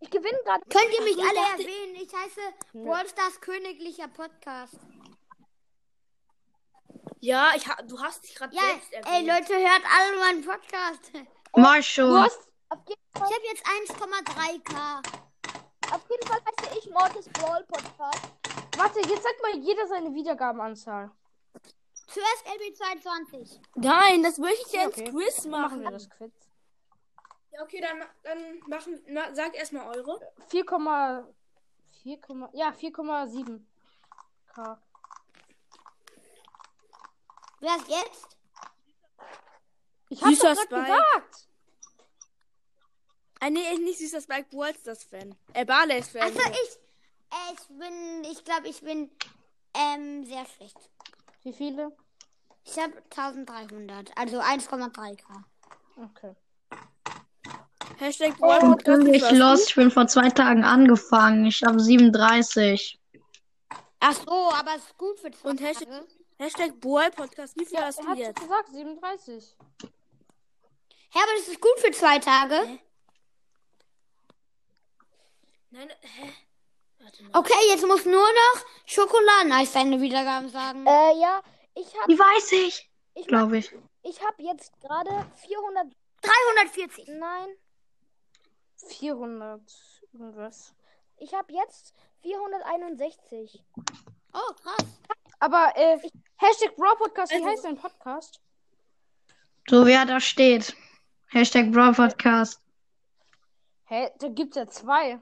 Ich 0.00 0.10
gewinne 0.10 0.38
gerade. 0.44 0.62
Könnt 0.68 0.92
ihr 0.94 1.02
mich 1.02 1.16
ich 1.16 1.22
alle 1.24 1.52
erwähnen? 1.52 1.94
Ich 1.96 2.12
heiße 2.14 2.40
Ballstars 2.74 3.40
Königlicher 3.40 4.08
Podcast. 4.08 4.78
Ja, 7.26 7.50
ich 7.56 7.66
ha, 7.66 7.74
du 7.82 8.00
hast 8.00 8.22
dich 8.22 8.36
gerade 8.36 8.54
Ja, 8.54 8.62
selbst 8.62 8.92
ey 8.92 9.00
erwähnt. 9.02 9.26
Leute, 9.48 9.54
hört 9.54 9.82
alle 9.98 10.16
meinen 10.20 10.44
Podcast. 10.44 11.10
Ich 11.56 11.62
Mach 11.62 11.82
schon. 11.82 12.20
hast, 12.22 12.38
Fall- 12.68 12.78
habe 13.34 13.44
jetzt 13.50 13.64
1,3k. 13.66 14.98
auf 15.94 16.10
jeden 16.10 16.26
Fall 16.28 16.38
heiße 16.46 16.78
ich 16.78 16.90
Mortis 16.90 17.28
Brawl 17.30 17.64
Podcast. 17.64 18.28
warte, 18.76 19.00
jetzt 19.00 19.22
sagt 19.22 19.40
mal 19.42 19.56
jeder 19.58 19.86
seine 19.88 20.14
Wiedergabenanzahl. 20.14 21.10
Zuerst 22.08 22.46
LB22. 22.46 23.58
Nein, 23.76 24.22
das 24.22 24.36
möchte 24.36 24.66
ich 24.66 24.72
ja 24.74 24.86
Okay. 24.86 25.04
ins 25.04 25.10
Quiz 25.10 25.44
Machen 25.46 25.62
machen. 25.62 25.80
wir 25.82 25.90
das 25.92 26.10
Quiz. 26.10 26.32
Ja, 27.52 27.62
okay, 27.62 27.80
dann, 27.80 28.04
dann 28.22 28.60
machen, 28.68 29.02
na, 29.08 29.34
sag 29.34 29.54
erstmal 29.56 29.96
eure. 29.96 30.20
4,4, 30.50 31.24
4, 32.02 32.18
ja, 32.52 32.68
4,7 32.70 33.64
K. 34.54 34.78
Wer 37.66 37.76
ist 37.78 37.88
jetzt? 37.88 38.36
Ich 40.08 40.22
hab's 40.22 40.38
doch 40.38 40.54
Spike. 40.54 40.68
gesagt. 40.82 41.48
Ah, 43.40 43.50
nee, 43.50 43.74
nicht 43.78 43.98
süßer 43.98 44.20
Spike 44.20 44.46
das 44.84 45.02
Fan. 45.02 45.34
Äh, 45.52 45.64
Barley's 45.64 46.08
Fan. 46.10 46.22
Also 46.22 46.38
ich, 46.38 46.78
äh, 47.32 47.54
ich 47.54 47.66
bin, 47.76 48.24
ich 48.30 48.44
glaube, 48.44 48.68
ich 48.68 48.80
bin 48.82 49.10
ähm, 49.74 50.24
sehr 50.24 50.46
schlecht. 50.46 50.76
Wie 51.42 51.52
viele? 51.52 51.90
Ich 52.62 52.78
habe 52.78 52.92
1300, 53.10 54.12
also 54.16 54.38
1,3k. 54.40 55.24
Okay. 55.96 56.36
Hashtag 57.98 58.38
Brawl 58.38 58.60
Podcast. 58.60 59.08
Ich 59.08 59.30
los, 59.32 59.66
ich 59.68 59.74
bin 59.74 59.90
vor 59.90 60.06
zwei 60.06 60.30
Tagen 60.30 60.62
angefangen. 60.62 61.46
Ich 61.46 61.64
habe 61.64 61.80
37. 61.80 63.00
Ach 63.98 64.14
so, 64.14 64.52
aber 64.52 64.76
es 64.76 64.84
ist 64.84 64.96
gut 64.98 65.18
für 65.18 65.32
zwei 65.32 65.50
Und 65.50 65.60
Hashtag- 65.60 65.88
Tage. 65.90 66.06
Hashtag 66.38 66.78
Brawl 66.80 67.10
Podcast. 67.10 67.56
Wie 67.56 67.64
viel 67.64 67.78
hast 67.78 67.98
Er 67.98 68.04
du 68.04 68.10
hat 68.10 68.18
jetzt? 68.18 68.40
gesagt, 68.40 68.68
37. 68.70 69.56
Ja, 71.14 71.22
aber 71.22 71.32
das 71.38 71.48
ist 71.48 71.60
gut 71.60 71.78
für 71.78 71.90
zwei 71.92 72.18
Tage. 72.18 72.78
Nein, 75.70 75.90
hä? 76.00 76.32
Warte 76.98 77.22
mal. 77.24 77.38
Okay, 77.38 77.68
jetzt 77.68 77.86
muss 77.86 78.04
nur 78.04 78.14
noch 78.28 78.64
Schokoladeneis 78.84 79.72
seine 79.72 80.00
Wiedergaben 80.00 80.48
sagen. 80.50 80.86
Äh, 80.86 81.18
ja, 81.20 81.42
ich 81.74 81.86
habe 81.98 82.12
Die 82.12 82.18
weiß 82.18 82.52
ich, 82.52 82.90
ich, 83.14 83.26
glaube 83.26 83.58
ich. 83.58 83.74
ich 84.02 84.22
hab 84.22 84.38
jetzt 84.38 84.78
gerade 84.80 85.10
400. 85.46 85.86
340. 86.22 87.08
Nein, 87.08 87.48
400 88.88 89.60
irgendwas. 90.12 90.74
ich 91.18 91.32
habe 91.34 91.52
jetzt 91.52 91.94
461. 92.22 93.62
Oh, 94.34 94.52
krass. 94.62 94.86
Aber, 95.38 95.72
äh, 95.76 95.98
Hashtag 96.38 96.76
Brawl 96.76 96.96
Podcast, 96.96 97.32
wie 97.32 97.36
Also- 97.36 97.48
heißt 97.48 97.64
dein 97.64 97.76
Podcast? 97.76 98.40
So 99.68 99.86
wie 99.86 99.92
er 99.92 100.06
da 100.06 100.20
steht. 100.20 100.76
Hashtag 101.28 101.72
Brawl 101.72 101.92
Podcast. 101.94 102.60
Hä, 103.88 104.10
da 104.18 104.28
gibt's 104.28 104.56
ja 104.56 104.66
zwei. 104.68 105.20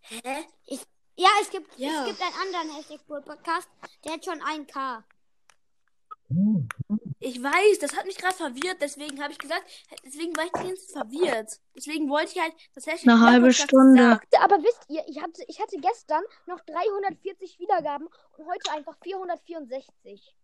Hä? 0.00 0.44
Ja, 1.16 1.28
es 1.40 1.50
gibt, 1.50 1.76
Ja. 1.78 2.02
es 2.02 2.06
gibt 2.08 2.22
einen 2.22 2.34
anderen 2.34 2.76
Hashtag 2.76 3.04
Bull 3.06 3.22
Podcast, 3.22 3.68
der 4.04 4.12
hat 4.12 4.24
schon 4.24 4.40
1k. 4.40 5.04
Ich 7.20 7.42
weiß, 7.42 7.80
das 7.80 7.96
hat 7.96 8.06
mich 8.06 8.16
gerade 8.16 8.34
verwirrt, 8.36 8.78
deswegen 8.80 9.20
habe 9.20 9.32
ich 9.32 9.38
gesagt, 9.38 9.64
deswegen 10.04 10.36
war 10.36 10.44
ich 10.44 10.52
Zeit 10.52 10.78
verwirrt. 10.92 11.58
Deswegen 11.76 12.08
wollte 12.08 12.32
ich 12.32 12.40
halt 12.40 12.54
das 12.74 12.86
Hashtag 12.86 13.12
Eine 13.12 13.20
halbe 13.20 13.52
Stunde. 13.52 14.00
sagen. 14.02 14.20
Aber 14.40 14.62
wisst 14.62 14.84
ihr, 14.88 15.02
ich 15.08 15.20
hatte, 15.20 15.42
ich 15.48 15.60
hatte 15.60 15.76
gestern 15.78 16.22
noch 16.46 16.60
340 16.60 17.58
Wiedergaben 17.58 18.08
und 18.36 18.46
heute 18.46 18.70
einfach 18.70 18.96
464. 19.02 20.34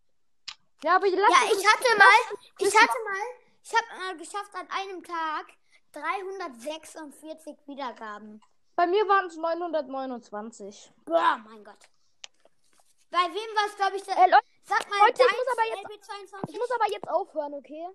Ja, 0.82 0.96
aber 0.96 1.06
lass 1.08 1.18
Ja, 1.30 1.46
ich 1.46 1.62
das- 1.62 1.72
hatte 1.72 1.96
mal, 1.96 2.38
ich 2.58 2.74
hatte 2.74 2.98
mal, 3.04 3.24
ich 3.62 3.72
habe 3.74 3.86
mal 4.00 4.16
geschafft 4.16 4.54
an 4.54 4.68
einem 4.70 5.02
Tag 5.04 5.46
346 5.92 7.56
Wiedergaben. 7.66 8.42
Bei 8.76 8.86
mir 8.88 9.06
waren 9.08 9.26
es 9.26 9.36
929. 9.36 10.90
Boah, 11.04 11.38
mein 11.48 11.62
Gott. 11.64 11.78
Bei 13.10 13.18
wem 13.18 13.56
war 13.56 13.66
es, 13.68 13.76
glaube 13.76 13.96
ich, 13.96 14.02
der, 14.02 14.16
Äh, 14.16 14.30
Leute, 14.30 14.44
sag 14.64 14.88
mal, 14.90 14.98
Leute, 15.06 15.22
ich 15.22 15.36
muss 15.36 15.48
aber 15.52 15.66
jetzt- 15.68 16.08
LB22? 16.08 16.50
ich 16.50 16.58
muss 16.58 16.70
aber 16.70 16.90
jetzt 16.92 17.08
aufhören, 17.08 17.54
okay? 17.54 17.86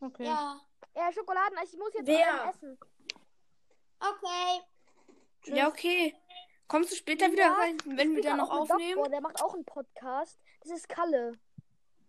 Okay. 0.00 0.24
Ja, 0.24 0.60
Ja, 0.96 1.12
Schokoladen, 1.12 1.58
ich 1.64 1.72
muss 1.76 1.92
jetzt 1.94 2.06
Wer? 2.06 2.50
essen. 2.50 2.78
okay. 4.00 4.60
Ja, 5.46 5.68
okay. 5.68 6.14
Kommst 6.68 6.92
du 6.92 6.96
später 6.96 7.30
wieder 7.30 7.44
Ja, 7.44 7.52
rein, 7.54 7.76
wenn 7.84 8.14
wir 8.16 8.22
dann 8.22 8.38
noch 8.38 8.50
aufnehmen? 8.50 8.94
Doktor, 8.96 9.10
der 9.10 9.20
macht 9.20 9.42
auch 9.42 9.54
einen 9.54 9.64
Podcast. 9.64 10.38
Das 10.62 10.70
ist 10.72 10.88
Kalle. 10.88 11.38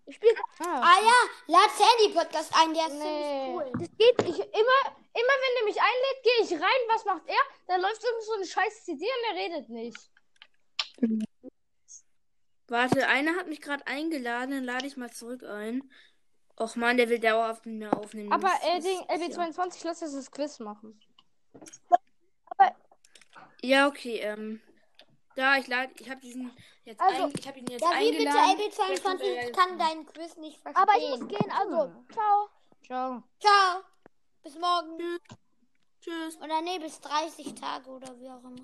Ich 0.06 0.16
spiele. 0.16 0.34
Ah, 0.60 0.82
Ah 0.82 1.02
ja, 1.02 1.58
lad 1.58 1.70
Sandy 1.72 2.14
Podcast 2.14 2.54
ein, 2.56 2.74
der 2.74 2.88
ist 2.88 2.94
Nee. 2.94 3.00
ziemlich 3.00 3.56
cool. 3.56 3.72
Das 3.74 3.90
geht 3.98 4.22
ich, 4.22 4.40
immer, 4.40 4.82
immer 5.14 5.36
wenn 5.42 5.56
der 5.58 5.66
mich 5.66 5.82
einlädt, 5.82 6.24
gehe 6.24 6.44
ich 6.44 6.52
rein. 6.64 6.82
Was 6.90 7.04
macht 7.06 7.28
er? 7.28 7.42
Dann 7.68 7.82
läuft 7.82 8.04
irgend 8.04 8.24
so 8.24 8.34
eine 8.34 8.46
scheiß 8.46 8.86
CD 8.86 9.04
und 9.06 9.36
er 9.36 9.44
redet 9.44 9.70
nicht. 9.70 10.12
Warte, 12.68 13.08
einer 13.08 13.36
hat 13.36 13.48
mich 13.48 13.62
gerade 13.62 13.86
eingeladen, 13.86 14.52
dann 14.52 14.64
lade 14.64 14.88
ich 14.88 14.98
mal 14.98 15.12
zurück 15.12 15.44
ein. 15.44 15.90
Och 16.58 16.76
man, 16.78 16.98
der 16.98 17.10
will 17.10 17.20
dauerhaft 17.20 17.66
mit 17.66 17.76
mir 17.76 17.94
aufnehmen. 17.96 18.32
Aber 18.32 18.50
äh, 18.64 18.78
ist- 18.78 18.88
den 18.88 18.98
ja. 18.98 19.16
LB22, 19.16 19.82
lass 19.84 20.02
uns 20.02 20.14
das 20.14 20.32
Quiz 20.32 20.60
machen. 20.60 21.00
Ja, 23.62 23.88
okay, 23.88 24.20
ähm. 24.20 24.62
Da, 25.36 25.58
ich 25.58 25.68
lade, 25.68 25.92
ich 26.00 26.10
habe 26.10 26.22
diesen 26.22 26.50
jetzt 26.86 27.02
Also, 27.02 27.24
ein, 27.24 27.34
ich 27.38 27.46
habe 27.48 27.60
ihn 27.60 27.68
jetzt 27.68 27.82
bitte 27.82 27.94
eingeladen. 27.94 28.60
Er 28.60 28.70
LB22 28.70 29.24
ja 29.24 29.42
ich 29.44 29.52
kann 29.52 29.78
deinen 29.78 30.06
Quiz 30.06 30.38
nicht 30.38 30.62
verstehen. 30.62 30.82
Aber 30.82 30.98
ich 30.98 31.10
muss 31.10 31.28
gehen, 31.28 31.52
also. 31.52 31.92
Ciao. 32.14 32.50
Ciao. 32.86 33.24
Ciao. 33.40 33.84
Bis 34.44 34.58
morgen. 34.58 35.20
Tschüss. 36.00 36.38
Oder 36.38 36.62
nee, 36.62 36.80
bis 36.80 37.02
30 37.02 37.54
Tage 37.56 37.90
oder 37.90 38.18
wie 38.18 38.30
auch 38.30 38.44
immer. 38.44 38.62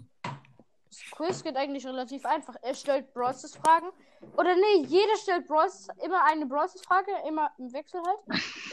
Das 0.91 1.00
Quiz 1.12 1.41
geht 1.41 1.55
eigentlich 1.55 1.86
relativ 1.88 2.25
einfach. 2.25 2.55
Er 2.62 2.75
stellt 2.75 3.13
Brawlers 3.13 3.55
Fragen. 3.55 3.89
Oder 4.38 4.55
nee, 4.55 4.83
jeder 4.88 5.15
stellt 5.15 5.48
Brawlers 5.48 5.88
immer 6.03 6.21
eine 6.25 6.45
Brawlers 6.45 6.79
Frage, 6.81 7.12
immer 7.25 7.50
im 7.57 7.71
Wechsel 7.71 8.01
halt. 8.05 8.19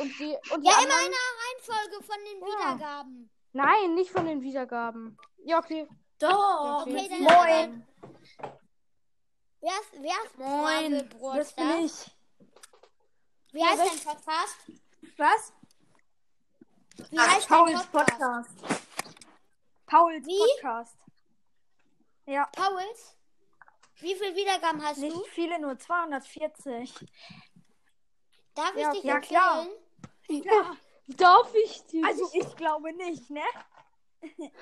Und 0.00 0.18
die, 0.18 0.36
und 0.52 0.62
die 0.62 0.68
Ja, 0.68 0.78
immer 0.82 0.94
anderen- 0.94 1.06
in 1.06 1.12
der 1.12 1.74
Reihenfolge 1.78 2.04
von 2.04 2.16
den 2.24 2.40
Ja. 2.40 2.74
Wiedergaben. 2.74 3.30
Nein, 3.52 3.94
nicht 3.94 4.10
von 4.10 4.26
den 4.26 4.42
Wiedergaben. 4.42 5.16
Ja, 5.44 5.58
okay. 5.58 5.88
Doch. 6.18 6.82
Okay. 6.82 6.96
Okay, 6.96 7.08
dann 7.08 7.22
Moin. 7.22 7.86
Wer 9.60 9.70
ist, 9.80 9.92
wer 9.92 10.24
ist 10.24 10.38
Moin. 10.38 11.08
Das 11.36 11.52
bin 11.54 11.70
ich. 11.84 12.10
Wie 13.52 13.64
heißt 13.64 13.78
dein 13.78 14.14
Podcast? 14.14 14.56
Was? 15.16 15.52
Wie 17.10 17.18
heißt 17.18 17.48
dein 17.50 17.58
Pauls 17.58 17.86
Podcast? 17.86 18.56
Podcast. 18.60 18.82
Pauls 19.86 20.26
Wie? 20.26 20.38
Podcast. 20.60 20.96
Ja, 22.28 22.44
Pauls? 22.54 23.16
Wie 24.00 24.14
viele 24.14 24.36
Wiedergaben 24.36 24.84
hast 24.84 24.98
nicht 24.98 25.16
du? 25.16 25.24
viele, 25.24 25.58
nur 25.58 25.78
240. 25.78 26.92
Darf 28.54 28.74
ich 28.74 28.82
Ja, 28.82 28.92
dich 28.92 29.02
ja, 29.02 29.18
klar. 29.20 29.66
Ja. 30.28 30.76
Darf 31.06 31.54
ich 31.54 31.82
dich? 31.86 32.04
Also 32.04 32.28
ich 32.34 32.54
glaube 32.54 32.92
nicht, 32.92 33.30
ne? 33.30 33.40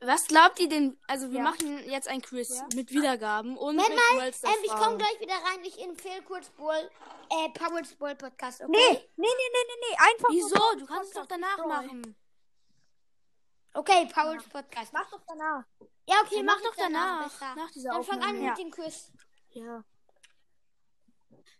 Was 0.00 0.26
glaubt 0.28 0.58
ihr 0.60 0.68
denn? 0.68 0.98
Also, 1.08 1.30
wir 1.30 1.38
Ja. 1.38 1.42
machen 1.44 1.78
jetzt 1.88 2.06
ein 2.08 2.22
Quiz 2.22 2.50
Ja. 2.50 2.68
mit 2.74 2.90
Wiedergaben 2.92 3.56
und 3.56 3.76
Moment 3.76 3.88
mit 3.90 3.98
mal, 4.18 4.28
Ähm, 4.28 4.64
ich 4.64 4.70
komme 4.70 4.96
gleich 4.98 5.20
wieder 5.20 5.34
rein. 5.34 5.64
Ich 5.64 5.80
empfehle 5.82 6.22
kurz 6.22 6.48
Bull, 6.50 6.90
äh, 7.30 7.48
Pauls 7.50 7.94
Bull 7.94 8.14
Podcast, 8.14 8.62
okay? 8.62 8.70
Nee, 8.70 8.88
nee, 8.90 9.02
nee, 9.16 9.26
nee, 9.26 9.64
nee, 9.66 9.74
nee. 9.90 9.96
Einfach 10.12 10.28
Wieso? 10.30 10.78
Du 10.78 10.86
kannst 10.86 11.08
es 11.10 11.14
doch 11.14 11.26
danach 11.26 11.56
Brawl. 11.56 11.68
machen. 11.68 12.16
Okay, 13.74 14.06
Pauls 14.12 14.44
Podcast. 14.48 14.92
Mach 14.92 15.08
doch 15.10 15.20
danach. 15.26 15.64
Ja, 16.06 16.16
okay, 16.24 16.36
Ja, 16.36 16.42
mach, 16.42 16.54
mach 16.54 16.60
ich 16.60 16.66
doch 16.68 16.76
danach. 16.76 17.24
besser. 17.24 17.54
Nach 17.56 17.70
dieser 17.70 17.90
Dann 17.92 18.04
fang 18.04 18.22
an 18.22 18.40
mit 18.44 18.58
dem 18.58 18.70
Quiz. 18.70 19.12
Ja. 19.50 19.84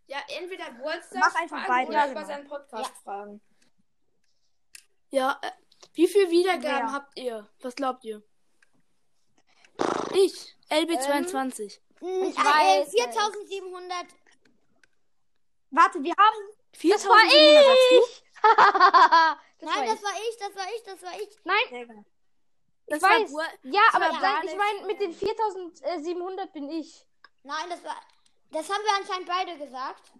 Ja, 0.06 0.18
entweder 0.28 0.70
Brawl 0.72 0.92
Stars 1.02 1.14
Mach 1.14 1.34
einfach 1.34 1.64
Fragen 1.64 1.68
beide, 1.68 1.88
oder 1.88 1.98
ja, 1.98 2.04
über 2.10 2.14
genau. 2.14 2.26
seinen 2.26 2.48
Podcast 2.48 2.92
fragen. 3.02 3.40
Ja, 5.10 5.38
äh, 5.42 5.50
wie 5.94 6.06
viele 6.08 6.30
Wiedergaben 6.30 6.88
Wer? 6.88 6.92
habt 6.92 7.18
ihr? 7.18 7.48
Was 7.60 7.74
glaubt 7.76 8.04
ihr? 8.04 8.22
Ich. 10.14 10.56
LB22. 10.68 11.80
Hm, 12.00 12.22
Ich 12.24 12.36
äh, 12.38 12.44
weiß, 12.44 12.90
4700. 12.90 14.06
Warte, 15.70 16.02
wir 16.02 16.14
haben. 16.18 16.56
4700 16.74 17.64
sagst 17.64 17.90
du? 17.92 19.36
das 19.62 19.70
Nein, 19.70 19.78
war 19.78 19.86
das 19.86 19.94
ich. 19.94 20.02
war 20.04 20.12
ich, 20.28 20.36
das 20.38 20.54
war 20.56 20.66
ich, 20.74 20.82
das 20.82 21.02
war 21.02 21.14
ich. 21.20 21.38
Nein, 21.44 22.04
Das 22.86 22.96
ich 22.98 23.02
weiß. 23.02 23.32
war 23.32 23.48
Ja, 23.62 23.80
aber 23.92 24.10
gar 24.20 24.44
ich 24.44 24.54
meine, 24.56 24.84
mit 24.86 25.00
den 25.00 25.12
4700 25.14 26.52
bin 26.52 26.68
ich. 26.70 27.06
Nein, 27.44 27.70
das 27.70 27.82
war. 27.84 27.96
Das 28.50 28.68
haben 28.68 28.82
wir 28.84 28.94
anscheinend 28.98 29.26
beide 29.28 29.56
gesagt. 29.58 30.12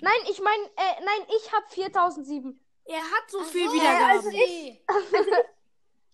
Nein, 0.00 0.20
ich 0.28 0.40
meine, 0.40 0.64
äh, 0.76 1.00
nein, 1.04 1.26
ich 1.36 1.52
habe 1.52 1.66
4007. 1.68 2.58
Er 2.84 3.02
hat 3.02 3.30
so 3.30 3.42
viel 3.44 3.68
so, 3.68 3.74
Wiedergaben. 3.74 4.10
also 4.10 4.30
ich. 4.30 4.82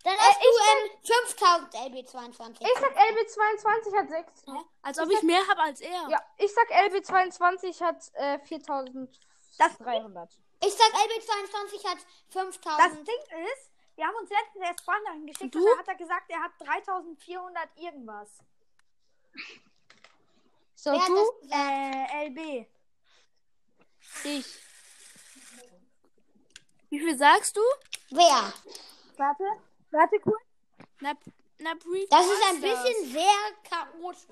Dann 0.04 0.16
hast 0.18 0.40
du 0.40 0.46
ähm, 0.46 0.90
5000 1.02 1.74
LB22. 1.74 2.60
Ich 2.60 2.78
sag 2.78 2.96
LB22 2.96 3.96
hat 3.96 4.08
6. 4.08 4.42
Hä? 4.46 4.52
Als 4.82 4.98
ob 5.00 5.10
ich 5.10 5.22
mehr 5.22 5.44
habe 5.48 5.60
als 5.62 5.80
er. 5.80 6.08
Ja, 6.08 6.22
ich 6.36 6.52
sag 6.54 6.70
LB22 6.70 7.80
hat 7.80 8.12
äh, 8.14 8.38
4300. 8.38 10.38
Ich 10.64 10.72
sag 10.72 10.92
LB22 10.92 11.84
hat 11.88 11.98
Das 11.98 12.42
5000. 12.42 13.06
Ding 13.08 13.14
ist, 13.52 13.70
wir 13.96 14.06
haben 14.06 14.16
uns 14.16 14.30
letztens 14.30 14.64
erst 14.64 14.80
Sprachnachrichten 14.80 15.26
geschickt 15.26 15.54
Du? 15.54 15.58
und 15.60 15.66
da 15.74 15.78
hat 15.78 15.88
er 15.88 15.94
gesagt, 15.94 16.30
er 16.30 16.42
hat 16.42 16.52
3400 16.58 17.68
irgendwas. 17.76 18.28
So, 20.74 20.92
Wer 20.92 21.06
du? 21.06 21.14
das? 21.48 21.58
Äh, 21.58 22.26
LB. 22.28 22.66
Ich. 24.24 24.58
Wie 26.90 26.98
viel 27.00 27.18
sagst 27.18 27.56
du? 27.56 27.60
Wer? 28.10 28.52
Warte, 29.16 29.44
warte 29.90 30.20
kurz. 30.20 30.42
Na, 31.00 31.12
na 31.58 31.74
Brief. 31.74 32.08
Das 32.10 32.24
ist 32.26 32.42
ein 32.48 32.60
bisschen 32.60 33.12
sehr 33.12 33.52
chaotisch. 33.68 34.26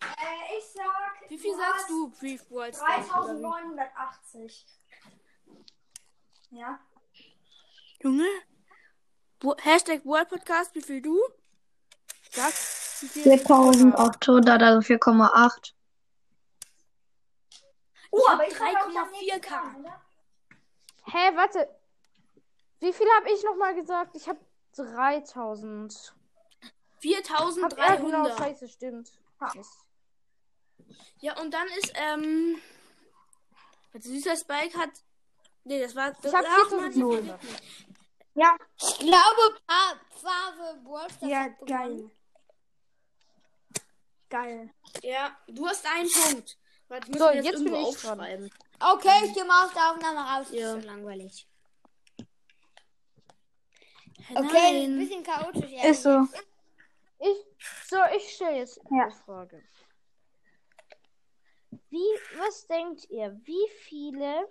Äh, 0.00 0.58
ich 0.58 0.64
sag. 0.72 1.30
Wie 1.30 1.38
viel 1.38 1.56
sagst 1.56 1.88
du, 1.90 2.10
Brief 2.10 2.48
wie? 2.50 2.70
3980. 2.78 4.66
Ja. 6.50 6.78
Junge? 8.02 8.26
Wo, 9.40 9.56
Hashtag 9.56 10.04
World 10.04 10.28
Podcast, 10.28 10.74
wie 10.74 10.82
viel 10.82 11.02
du? 11.02 11.18
Sag, 12.30 12.52
wie 13.00 13.08
viel? 13.08 13.38
4800, 13.38 14.62
also 14.62 14.80
4,8. 14.80 15.72
Oh, 18.10 18.26
hab 18.26 18.34
aber 18.34 18.46
ich 18.48 18.56
sag 18.56 18.76
auch, 18.76 18.88
ich 18.88 18.96
hab 18.96 19.08
3,4K. 19.08 19.12
nichts 19.20 19.48
dran, 19.48 19.76
oder? 19.80 20.00
Hä, 21.04 21.36
warte. 21.36 21.68
Wie 22.80 22.92
viel 22.92 23.06
habe 23.16 23.30
ich 23.30 23.42
nochmal 23.42 23.74
gesagt? 23.74 24.16
Ich 24.16 24.28
habe 24.28 24.40
3000. 24.76 26.14
Hab, 27.62 27.78
ja, 27.78 27.96
genau, 27.96 28.24
4300. 28.26 28.38
scheiße, 28.38 28.68
stimmt. 28.68 29.12
Mist. 29.54 29.85
Ja, 31.20 31.38
und 31.40 31.52
dann 31.52 31.66
ist, 31.78 31.92
ähm. 31.94 32.60
Süßer 33.94 34.36
Spike 34.36 34.76
hat. 34.78 34.90
Nee, 35.64 35.80
das 35.80 35.94
war. 35.96 36.10
Ich 36.22 36.32
hab 36.34 36.44
ach, 36.46 36.68
4700. 36.68 37.26
Mann, 37.26 37.38
Ja, 38.34 38.56
Ich 38.78 38.98
glaube, 38.98 39.58
Pave 39.66 40.80
Ballstars 40.84 41.30
ja, 41.30 41.48
geil. 41.64 42.10
Geil. 44.28 44.70
Ja, 45.02 45.36
du 45.48 45.66
hast 45.66 45.86
einen 45.86 46.10
Punkt. 46.10 46.58
Warte, 46.88 47.12
So, 47.12 47.18
das 47.26 47.44
jetzt 47.44 47.64
bin 47.64 47.74
ich 47.74 47.96
dran. 48.00 48.20
aufschreiben. 48.20 48.50
Okay, 48.80 49.24
ich 49.26 49.34
gehe 49.34 49.44
mal 49.44 49.66
aus 49.66 49.72
der 49.72 49.90
Aufnahme 49.92 50.20
raus. 50.20 50.46
Ja. 50.50 50.74
Ist 50.76 50.82
so 50.82 50.88
langweilig. 50.88 51.48
Okay, 54.34 54.84
ein 54.84 54.96
nein. 54.96 54.98
bisschen 54.98 55.22
chaotisch. 55.22 55.70
Ja. 55.70 55.84
Ist 55.84 56.02
so. 56.02 56.26
Ich, 57.18 57.36
so, 57.88 57.96
ich 58.16 58.34
stelle 58.34 58.58
jetzt 58.58 58.78
Ja. 58.90 59.04
eine 59.04 59.12
Frage. 59.24 59.62
Wie, 61.96 62.38
was 62.38 62.66
denkt 62.66 63.08
ihr, 63.08 63.40
wie 63.44 63.68
viele 63.84 64.46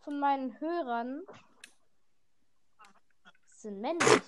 von 0.00 0.18
meinen 0.18 0.58
Hörern 0.60 1.26
sind 3.48 3.82
männlich? 3.82 4.22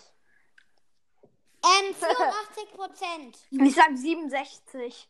Ähm, 1.65 1.95
84 1.95 2.73
Prozent. 2.75 3.39
Ich 3.51 3.75
sag 3.75 3.97
67. 3.97 5.09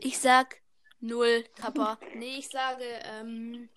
Ich 0.00 0.18
sag 0.18 0.60
null, 1.00 1.44
Kappa. 1.56 1.98
nee, 2.16 2.40
ich 2.40 2.50
sage, 2.50 2.84
ähm. 2.84 3.70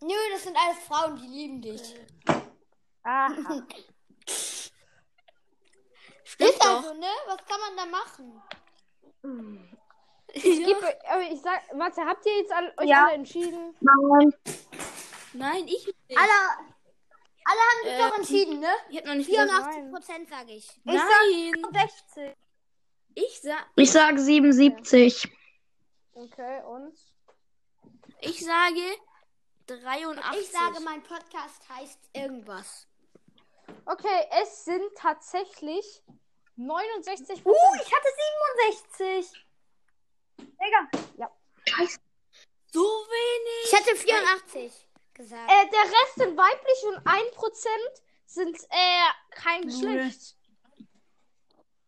Nö, 0.00 0.14
das 0.30 0.44
sind 0.44 0.56
alles 0.56 0.78
Frauen, 0.84 1.16
die 1.16 1.26
lieben 1.26 1.60
dich. 1.60 1.96
Aha. 3.02 3.66
Stimmt 6.28 6.50
Ist 6.50 6.62
doch. 6.64 6.76
also, 6.76 6.94
ne? 6.94 7.06
Was 7.26 7.38
kann 7.46 7.60
man 7.60 7.76
da 7.76 7.86
machen? 7.86 8.42
Ich 10.34 10.42
gebe, 10.42 10.98
aber 11.10 11.22
ich 11.22 11.40
sag, 11.40 11.62
warte, 11.72 12.02
habt 12.04 12.24
ihr 12.26 12.36
jetzt 12.38 12.52
alle, 12.52 12.72
euch 12.76 12.88
Ja. 12.88 13.06
alle 13.06 13.14
entschieden? 13.14 13.74
Nein. 13.80 14.34
Nein, 15.32 15.66
ich 15.66 15.86
nicht. 15.86 16.18
Alle, 16.18 16.68
alle 17.44 17.60
haben 17.60 17.82
sich 17.84 17.92
Äh, 17.92 17.98
doch 17.98 18.18
entschieden, 18.18 18.60
ne? 18.60 18.70
Ich 18.90 18.96
hätte 18.98 19.08
noch 19.08 19.14
nicht 19.14 19.30
gesagt. 19.30 19.50
84 19.50 19.90
Prozent, 19.92 20.28
sage 20.28 20.52
ich. 20.52 20.80
Nein. 20.84 21.66
60. 21.72 22.36
Ich 23.14 23.40
sag, 23.40 23.66
Ich 23.76 23.90
sag 23.90 24.18
77. 24.18 25.32
Okay, 26.12 26.62
und? 26.64 26.94
ich 28.20 28.44
sage 28.44 28.82
83. 29.66 30.40
Ich 30.42 30.50
sage, 30.50 30.80
mein 30.84 31.02
Podcast 31.02 31.62
heißt 31.70 31.98
irgendwas. 32.12 32.86
Okay, 33.86 34.26
es 34.42 34.64
sind 34.66 34.82
tatsächlich 34.96 36.02
69 36.58 37.46
Uh, 37.46 37.54
ich 37.82 37.92
hatte 37.94 38.08
67. 39.06 39.46
Digga. 40.38 40.88
so 42.72 42.80
wenig. 42.80 43.64
Ich 43.64 43.72
hätte 43.72 43.96
84 43.96 44.88
gesagt. 45.14 45.50
Äh, 45.50 45.70
der 45.70 45.82
Rest 45.84 46.14
sind 46.16 46.36
weiblich 46.36 46.84
und 46.84 46.98
1% 47.06 48.02
sind 48.26 48.56
äh, 48.70 49.08
kein 49.30 49.62
Geschlecht. 49.62 50.36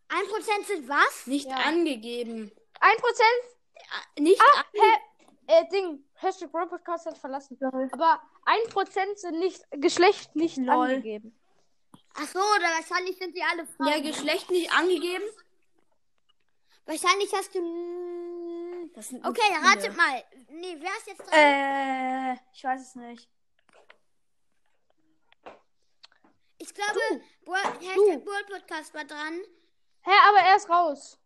1% 0.09 0.65
sind 0.67 0.89
was? 0.89 1.27
Nicht 1.27 1.47
Ja. 1.49 1.57
angegeben. 1.57 2.51
1% 2.81 3.23
Nicht 4.19 4.41
Ah, 4.41 4.61
angegeben. 4.61 4.85
hä? 4.85 5.53
Äh, 5.53 5.69
Ding, 5.71 6.05
Hashtag 6.15 6.53
Podcast 6.53 7.07
hat 7.07 7.19
verlassen. 7.19 7.59
Aber 7.93 8.23
1% 8.47 9.17
sind 9.19 9.39
nicht, 9.41 9.65
Geschlecht 9.73 10.35
nicht 10.37 10.57
Lol. 10.59 10.87
angegeben. 10.91 11.37
Ach 12.15 12.27
so, 12.27 12.39
oder 12.39 12.69
wahrscheinlich 12.77 13.17
sind 13.19 13.35
sie 13.35 13.43
alle 13.43 13.67
Frauen. 13.67 13.89
Ja, 13.89 14.01
Geschlecht 14.01 14.51
nicht 14.51 14.73
angegeben. 14.73 15.25
wahrscheinlich 16.87 17.33
hast 17.33 17.55
du. 17.55 18.91
Das 18.95 19.09
sind 19.09 19.25
Okay, 19.25 19.41
ratet 19.63 19.97
mal. 19.97 20.25
Nee, 20.49 20.77
wer 20.79 20.91
ist 20.99 21.07
jetzt 21.07 21.31
dran? 21.31 21.39
Äh, 21.39 22.35
ich 22.53 22.65
weiß 22.65 22.81
es 22.81 22.95
nicht. 22.97 23.29
ich 26.61 26.75
glaube, 26.75 27.01
World, 27.47 27.81
Hashtag 27.81 28.27
World 28.27 28.47
Podcast 28.47 28.95
war 28.95 29.05
dran. 29.05 29.41
Hä, 30.03 30.11
aber 30.29 30.39
er 30.39 30.57
ist 30.57 30.69
raus. 30.69 31.19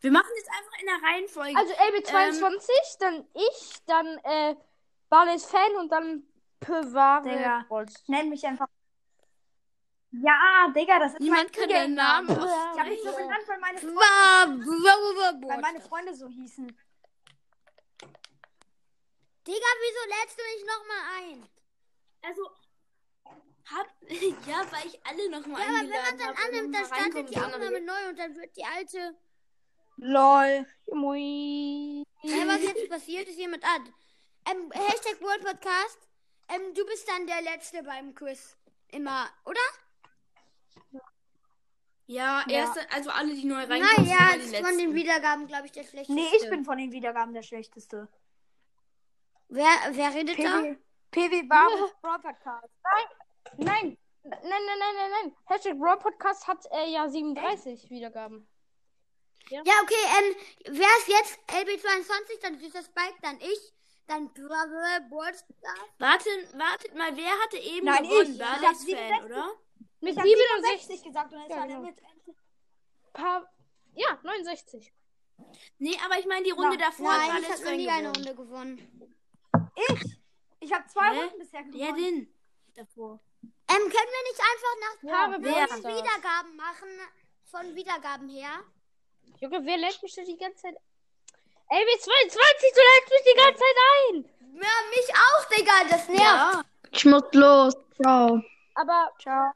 Wir 0.00 0.10
machen 0.10 0.30
jetzt 0.36 0.50
einfach 0.50 0.80
in 0.80 0.86
der 0.86 1.08
Reihenfolge. 1.08 1.58
Also 1.58 1.74
LB22, 1.74 2.98
dann 3.00 3.26
ich, 3.34 3.76
dann 3.86 4.18
äh, 4.24 4.56
Barley's 5.08 5.44
Fan 5.44 5.76
und 5.76 5.90
dann 5.90 6.22
Pevare. 6.60 7.64
Nenn 8.06 8.30
mich 8.30 8.46
einfach. 8.46 8.68
Ja, 10.22 10.72
Digga, 10.74 10.98
das 10.98 11.12
ist 11.12 11.20
Niemand 11.20 11.52
kann 11.52 11.68
deinen 11.68 11.94
Namen 11.94 12.28
Ich 12.28 12.36
habe 12.36 12.46
aussprechen. 12.46 12.90
mich 12.90 13.02
so 13.02 13.12
genannt, 13.12 13.44
weil 13.46 13.58
meine, 13.58 13.78
Freunde, 13.78 15.48
weil 15.48 15.60
meine 15.60 15.80
Freunde 15.80 16.14
so 16.14 16.28
hießen. 16.28 16.66
Digga, 19.46 19.70
wieso 19.80 20.02
lädst 20.08 20.38
du 20.38 20.42
mich 20.42 20.64
nochmal 20.66 21.02
ein? 21.18 21.48
Also, 22.22 22.50
hab, 23.66 23.86
ja, 24.48 24.72
weil 24.72 24.86
ich 24.86 25.06
alle 25.06 25.30
nochmal 25.30 25.60
Ja, 25.60 25.68
aber 25.68 25.80
wenn 25.80 25.90
man 25.90 26.18
dann 26.18 26.34
annimmt, 26.44 26.74
dann 26.74 26.86
startet 26.86 27.30
die 27.30 27.36
Aufnahme 27.36 27.80
neu 27.80 28.08
und 28.08 28.18
dann 28.18 28.36
wird 28.36 28.56
die 28.56 28.64
alte. 28.64 29.16
Lol. 29.96 30.66
Mui. 30.92 32.04
Hey, 32.20 32.46
was 32.46 32.62
jetzt 32.62 32.88
passiert, 32.88 33.28
ist 33.28 33.38
jemand 33.38 33.64
an. 33.64 33.92
Ähm, 34.48 34.70
Hashtag 34.72 35.20
World 35.20 35.44
Podcast. 35.44 35.98
Ähm, 36.48 36.74
du 36.74 36.84
bist 36.86 37.08
dann 37.08 37.26
der 37.26 37.42
Letzte 37.42 37.82
beim 37.82 38.14
Quiz. 38.14 38.56
Immer, 38.88 39.28
oder? 39.44 39.60
Ja, 42.08 42.44
erste, 42.48 42.80
also 42.92 43.10
alle, 43.10 43.34
die 43.34 43.44
neu 43.44 43.64
reinkommen, 43.64 43.82
Nein, 43.96 44.06
ja, 44.06 44.40
sind 44.40 44.56
die 44.56 44.62
von 44.62 44.78
den. 44.78 44.94
Wiedergaben, 44.94 45.46
glaube 45.48 45.66
ich, 45.66 45.72
der 45.72 45.82
schlechteste. 45.82 46.12
Nee, 46.12 46.28
ich 46.40 46.48
bin 46.48 46.64
von 46.64 46.78
den 46.78 46.92
Wiedergaben 46.92 47.34
der 47.34 47.42
schlechteste. 47.42 48.08
Wer, 49.48 49.66
wer 49.90 50.14
redet 50.14 50.38
da? 50.38 50.60
PW, 50.60 50.76
PW 51.10 51.42
Barbe 51.42 51.92
Brawl 52.02 52.20
Podcast. 52.20 52.68
Nein. 53.56 53.98
Nein, 54.22 54.38
nein, 54.42 54.42
nein, 54.42 54.94
nein, 54.96 55.10
nein. 55.22 55.36
Hashtag 55.46 55.78
Brawl 55.78 55.98
Podcast 55.98 56.46
hat 56.46 56.64
äh, 56.70 56.90
ja 56.90 57.08
37 57.08 57.90
Wiedergaben. 57.90 58.48
Ja, 59.50 59.60
okay, 59.60 59.94
ähm, 60.18 60.36
wer 60.66 60.88
ist 60.98 61.08
jetzt? 61.08 61.38
LB22, 61.48 62.40
dann 62.42 62.58
süßer 62.58 62.82
Spike, 62.82 63.14
dann 63.22 63.38
ich, 63.38 63.72
Dein 64.06 64.32
Brother 64.32 65.00
Geburtstag? 65.00 65.88
Wartet, 65.98 66.56
wartet 66.56 66.94
mal, 66.94 67.16
wer 67.16 67.32
hatte 67.42 67.56
eben 67.58 67.86
Nein, 67.86 68.04
gewonnen? 68.04 68.32
ich. 68.34 68.38
War 68.38 68.56
Ich 68.56 68.62
Fan, 68.62 68.74
67. 68.76 69.24
oder? 69.24 69.52
Mit 70.06 70.12
Ich 70.14 70.18
hab 70.18 70.24
67 70.26 70.86
67 70.86 71.02
gesagt 71.04 71.32
und 71.32 71.40
jetzt 71.40 71.50
Ja, 71.50 71.56
war 71.56 71.66
der 71.66 71.76
genau. 71.76 71.88
mit. 71.88 72.02
paar. 73.12 73.52
Ja, 73.94 74.18
69. 74.22 74.92
Nee, 75.78 75.98
aber 76.04 76.18
ich 76.18 76.26
meine, 76.26 76.44
die 76.44 76.50
Runde 76.50 76.76
Nein, 76.76 76.78
davor 76.78 77.06
war 77.06 77.18
Nein, 77.18 77.42
ich 77.42 77.48
der 77.48 77.66
habe 77.66 77.76
nie 77.76 77.88
eine. 77.90 78.12
Runde 78.12 78.34
gewonnen. 78.34 79.10
Ich. 79.74 80.18
Ich 80.60 80.72
habe 80.72 80.86
zwei 80.88 81.10
Hä? 81.12 81.20
Runden 81.20 81.38
bisher 81.38 81.64
Wer 81.70 81.86
gewonnen. 81.92 81.96
denn? 82.04 82.34
Davor. 82.74 83.20
Ähm, 83.42 83.76
können 83.76 83.90
wir 83.90 84.22
nicht 84.30 84.40
einfach 84.40 84.74
nach 84.80 85.78
Stars. 85.78 86.04
Wiedergaben 86.04 86.56
machen? 86.56 86.88
Von 87.50 87.74
Wiedergaben 87.74 88.28
her? 88.28 88.50
Junge, 89.40 89.64
wer 89.66 89.76
lädt 89.76 90.02
mich 90.02 90.14
denn 90.14 90.24
die 90.26 90.36
ganze 90.38 90.62
Zeit? 90.62 90.76
LB22, 91.68 92.30
du 92.30 92.80
lädst 92.80 93.10
mich 93.10 93.32
die 93.32 93.38
ganze 93.38 93.58
Zeit 93.60 93.76
ein! 93.98 94.24
Ja, 94.54 94.74
mich 94.90 95.14
auch, 95.14 95.44
Digga. 95.48 95.84
Das 95.90 96.08
nervt. 96.08 96.22
Ja. 96.22 96.62
Ich 96.92 97.04
muss 97.04 97.22
los. 97.32 97.74
Ciao. 98.00 98.40
Aber 98.74 99.10
Ciao. 99.20 99.52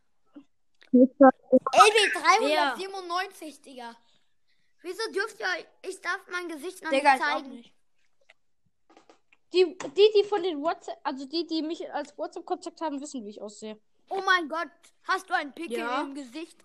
LB 0.92 2.12
397, 2.12 3.60
Digga. 3.62 3.96
Wieso 4.82 5.10
dürft 5.12 5.38
ihr 5.40 5.46
euch. 5.46 5.66
Ich 5.88 6.00
darf 6.00 6.20
mein 6.30 6.48
Gesicht 6.48 6.82
noch 6.82 6.90
Digga, 6.90 7.12
nicht 7.14 7.24
zeigen. 7.24 7.64
die, 9.52 9.76
die, 9.78 10.10
die 10.16 10.24
von 10.24 10.42
den 10.42 10.60
WhatsApp, 10.62 10.98
also 11.04 11.26
die, 11.26 11.46
die 11.46 11.60
mich 11.62 11.92
als 11.92 12.16
WhatsApp-Kontakt 12.16 12.80
haben, 12.80 12.98
wissen, 13.00 13.24
wie 13.24 13.30
ich 13.30 13.40
aussehe. 13.42 13.78
Oh 14.08 14.20
mein 14.24 14.48
Gott. 14.48 14.68
Hast 15.04 15.28
du 15.30 15.34
einen 15.34 15.52
Pickel 15.52 15.78
Ja. 15.78 16.00
im 16.02 16.14
Gesicht? 16.14 16.58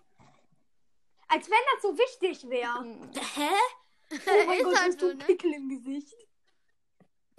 Als 1.28 1.48
wenn 1.48 1.58
das 1.74 1.82
so 1.82 1.96
wichtig 1.98 2.48
wäre. 2.48 2.84
Hä? 3.34 3.50
Oh 4.10 4.46
mein 4.46 4.62
Gott, 4.64 4.76
halt 4.76 4.88
hast 4.88 5.02
du 5.02 5.06
so, 5.06 5.10
einen 5.10 5.18
ne? 5.18 5.24
Pickel 5.24 5.52
im 5.54 5.68
Gesicht? 5.68 6.16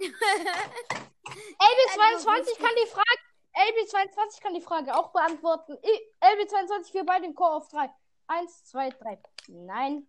LB22 0.00 2.58
kann 2.58 2.70
die 2.82 2.86
Frage, 2.88 3.18
LB22 3.58 4.40
kann 4.40 4.54
die 4.54 4.60
Frage 4.60 4.94
auch 4.96 5.10
beantworten. 5.12 5.76
I- 5.82 6.14
LB22, 6.24 6.94
wir 6.94 7.04
beide 7.04 7.26
im 7.26 7.34
Chor 7.34 7.56
auf 7.56 7.68
3. 7.68 7.90
1, 8.28 8.64
2, 8.66 8.90
3. 8.90 9.18
Nein. 9.48 10.06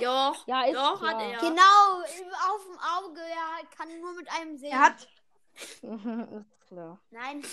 Doch. 0.00 0.46
Ja, 0.46 0.62
ist 0.64 0.74
Doch, 0.74 0.98
klar. 1.00 1.14
hat 1.14 1.20
er. 1.22 1.38
Genau, 1.38 2.00
auf 2.00 2.64
dem 2.64 2.78
Auge. 2.78 3.20
Er 3.20 3.66
kann 3.76 4.00
nur 4.00 4.12
mit 4.14 4.30
einem 4.32 4.56
sehen. 4.56 4.72
Er 4.72 4.80
hat. 4.80 5.02
ist 5.54 6.66
klar. 6.68 6.98
Nein. 7.10 7.44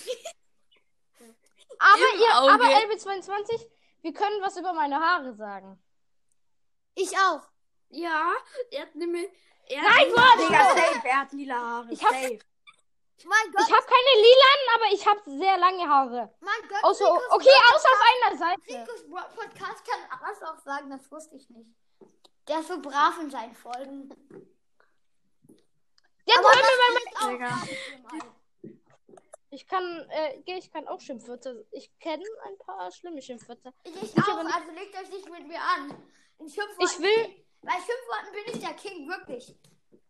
Aber, 1.80 2.14
Im 2.14 2.20
ihr, 2.20 2.38
Auge. 2.42 2.54
aber 2.54 2.64
LB22, 2.66 3.68
wir 4.02 4.14
können 4.14 4.42
was 4.42 4.56
über 4.58 4.72
meine 4.74 5.00
Haare 5.00 5.34
sagen. 5.34 5.82
Ich 6.96 7.12
auch. 7.18 7.42
Ja, 7.90 8.32
er 8.72 8.82
hat 8.84 8.96
nämlich. 8.96 9.30
Er 9.68 9.82
Nein! 9.84 10.06
Digga, 10.08 10.70
safe. 10.70 11.08
Er 11.08 11.18
hat 11.22 11.32
lila 11.34 11.56
Haare. 11.60 11.92
Ich 11.92 12.04
hab- 12.04 12.12
safe. 12.14 12.40
Mein 13.26 13.52
Gott. 13.52 13.66
Ich 13.68 13.74
habe 13.74 13.86
keine 13.86 14.14
lilanen, 14.16 14.68
aber 14.76 14.94
ich 14.94 15.08
habe 15.08 15.22
sehr 15.26 15.58
lange 15.58 15.88
Haare. 15.88 16.34
mein 16.40 16.70
Gott. 16.70 16.84
Außer, 16.84 17.06
Ricos 17.06 17.24
okay, 17.32 17.50
außer 17.74 17.90
auf 17.90 18.02
einer 18.16 18.38
Seite. 18.38 18.62
Ricos 18.82 19.04
Podcast 19.36 19.86
kann 19.86 20.20
alles 20.22 20.42
auch 20.44 20.60
sagen. 20.60 20.90
Das 20.90 21.12
wusste 21.12 21.36
ich 21.36 21.50
nicht. 21.50 21.70
Der 22.48 22.60
ist 22.60 22.68
so 22.68 22.82
brav 22.82 23.20
in 23.20 23.30
seinen 23.30 23.54
Folgen. 23.56 24.10
Der 26.28 26.38
Aber 26.40 26.50
hör 26.50 26.56
mir 26.56 27.40
mal 27.40 27.48
auch 27.50 28.12
All. 28.12 28.22
Ich 29.52 29.66
kann, 29.68 30.08
äh, 30.12 30.42
ich 30.46 30.72
kann 30.72 30.88
auch 30.88 31.00
Schimpfwörter. 31.02 31.56
Ich 31.72 31.92
kenne 32.00 32.24
ein 32.46 32.58
paar 32.60 32.92
schlimme 32.92 33.22
Schimpfwörter. 33.22 33.74
Ich, 33.84 33.96
Ich 34.04 34.18
auch, 34.24 34.28
aber 34.30 34.44
nicht- 34.44 34.56
also 34.56 34.72
legt 34.72 34.96
euch 34.96 35.10
nicht 35.10 35.30
mit 35.30 35.48
mir 35.48 35.60
an. 35.60 36.04
Ich 36.46 36.56
will- 37.00 37.46
Bei 37.62 37.72
Schimpfworten 37.74 38.32
bin 38.32 38.54
ich 38.54 38.60
der 38.60 38.74
King, 38.76 39.10
wirklich. 39.10 39.56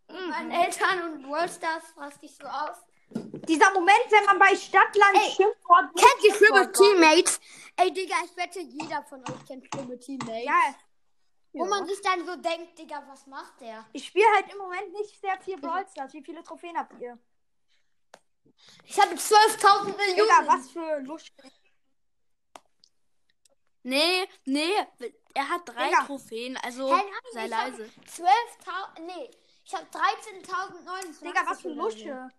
Mhm. 0.09 0.29
Meine 0.29 0.65
Eltern 0.65 1.13
und 1.13 1.27
Worldstars 1.29 1.95
raste 1.97 2.25
ich 2.25 2.35
so 2.35 2.45
aus. 2.45 2.77
Dieser 3.11 3.71
Moment, 3.73 4.05
wenn 4.09 4.25
man 4.25 4.37
bei 4.39 4.55
Stadtland 4.55 5.15
Ey, 5.15 5.31
Schimpfwort. 5.31 5.89
Kennt 5.95 6.23
ihr 6.23 6.35
schlimme 6.35 6.71
Teammates? 6.71 7.39
Ey, 7.77 7.91
Digga, 7.91 8.15
ich 8.25 8.35
wette, 8.37 8.59
jeder 8.59 9.03
von 9.03 9.21
euch 9.21 9.45
kennt 9.47 9.65
schlimme 9.73 9.97
Teammates. 9.99 10.45
Ja, 10.45 10.75
Wo 11.53 11.65
man 11.65 11.87
sich 11.87 11.99
dann 12.01 12.25
so 12.25 12.35
denkt, 12.35 12.77
Digga, 12.77 13.03
was 13.07 13.25
macht 13.25 13.59
der? 13.61 13.85
ich 13.93 14.05
spiele 14.05 14.27
halt 14.35 14.51
im 14.51 14.57
Moment 14.59 14.93
nicht 14.93 15.19
sehr 15.19 15.39
viel 15.41 15.57
Brawl 15.59 15.85
Stars. 15.89 16.13
Wie 16.13 16.23
viele 16.23 16.43
Trophäen 16.43 16.77
habt 16.77 16.99
ihr? 17.01 17.17
Ich 18.83 18.99
habe 18.99 19.15
12.000 19.15 19.97
Millionen. 19.97 20.15
Digga, 20.15 20.43
was 20.47 20.69
für 20.69 20.99
Lust. 20.99 21.31
Nee, 23.83 24.27
nee. 24.45 24.75
Er 25.33 25.49
hat 25.49 25.61
drei 25.67 25.87
Digga. 25.89 26.03
Trophäen, 26.05 26.57
also 26.57 26.89
nein, 26.89 27.01
sei 27.31 27.45
ich 27.47 27.53
hab 27.53 27.71
leise. 27.71 27.83
12.000, 27.83 29.01
nee, 29.01 29.31
ich 29.65 29.73
habe 29.73 29.85
13.029. 29.85 31.23
Digga, 31.23 31.41
was 31.47 31.61
für. 31.61 31.69
Lusche. 31.69 32.29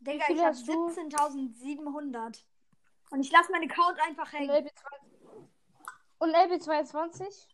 Digga, 0.00 0.24
ich 0.28 0.38
habe 0.38 0.46
hast 0.48 0.66
du? 0.66 0.88
17.700. 0.88 2.42
Und 3.10 3.20
ich 3.20 3.30
lasse 3.32 3.50
meinen 3.52 3.70
Account 3.70 3.98
einfach 4.00 4.32
Und 4.32 4.38
hängen. 4.38 4.50
LB22? 4.66 5.48
Und 6.18 6.34
LB22? 6.34 7.46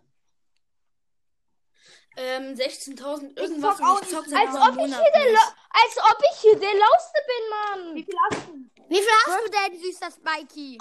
Ähm, 2.18 2.54
16.000 2.54 3.30
Ich 3.30 3.37
irgendwas 3.37 3.76
zock 3.76 4.02
ich 4.02 4.09
zock 4.09 4.26
nicht. 4.26 4.30
seit 4.30 4.48
Als 4.48 4.56
ob 4.56 4.76
ich 4.78 4.94
hier 4.94 5.12
der, 5.12 5.40
als 5.70 5.98
ob 5.98 6.22
ich 6.32 6.40
hier 6.40 6.59
der 6.59 6.74
Lauste 6.74 7.18
bin, 7.26 7.50
Mann. 7.50 7.94
Wie 7.94 8.04
viel 8.04 8.14
hast 8.30 8.48
du? 8.48 8.54
Wie 8.88 8.96
viel 8.96 9.12
hast 9.26 9.46
du 9.46 9.50
denn, 9.50 9.80
süßer 9.80 10.11
Spikey? 10.11 10.78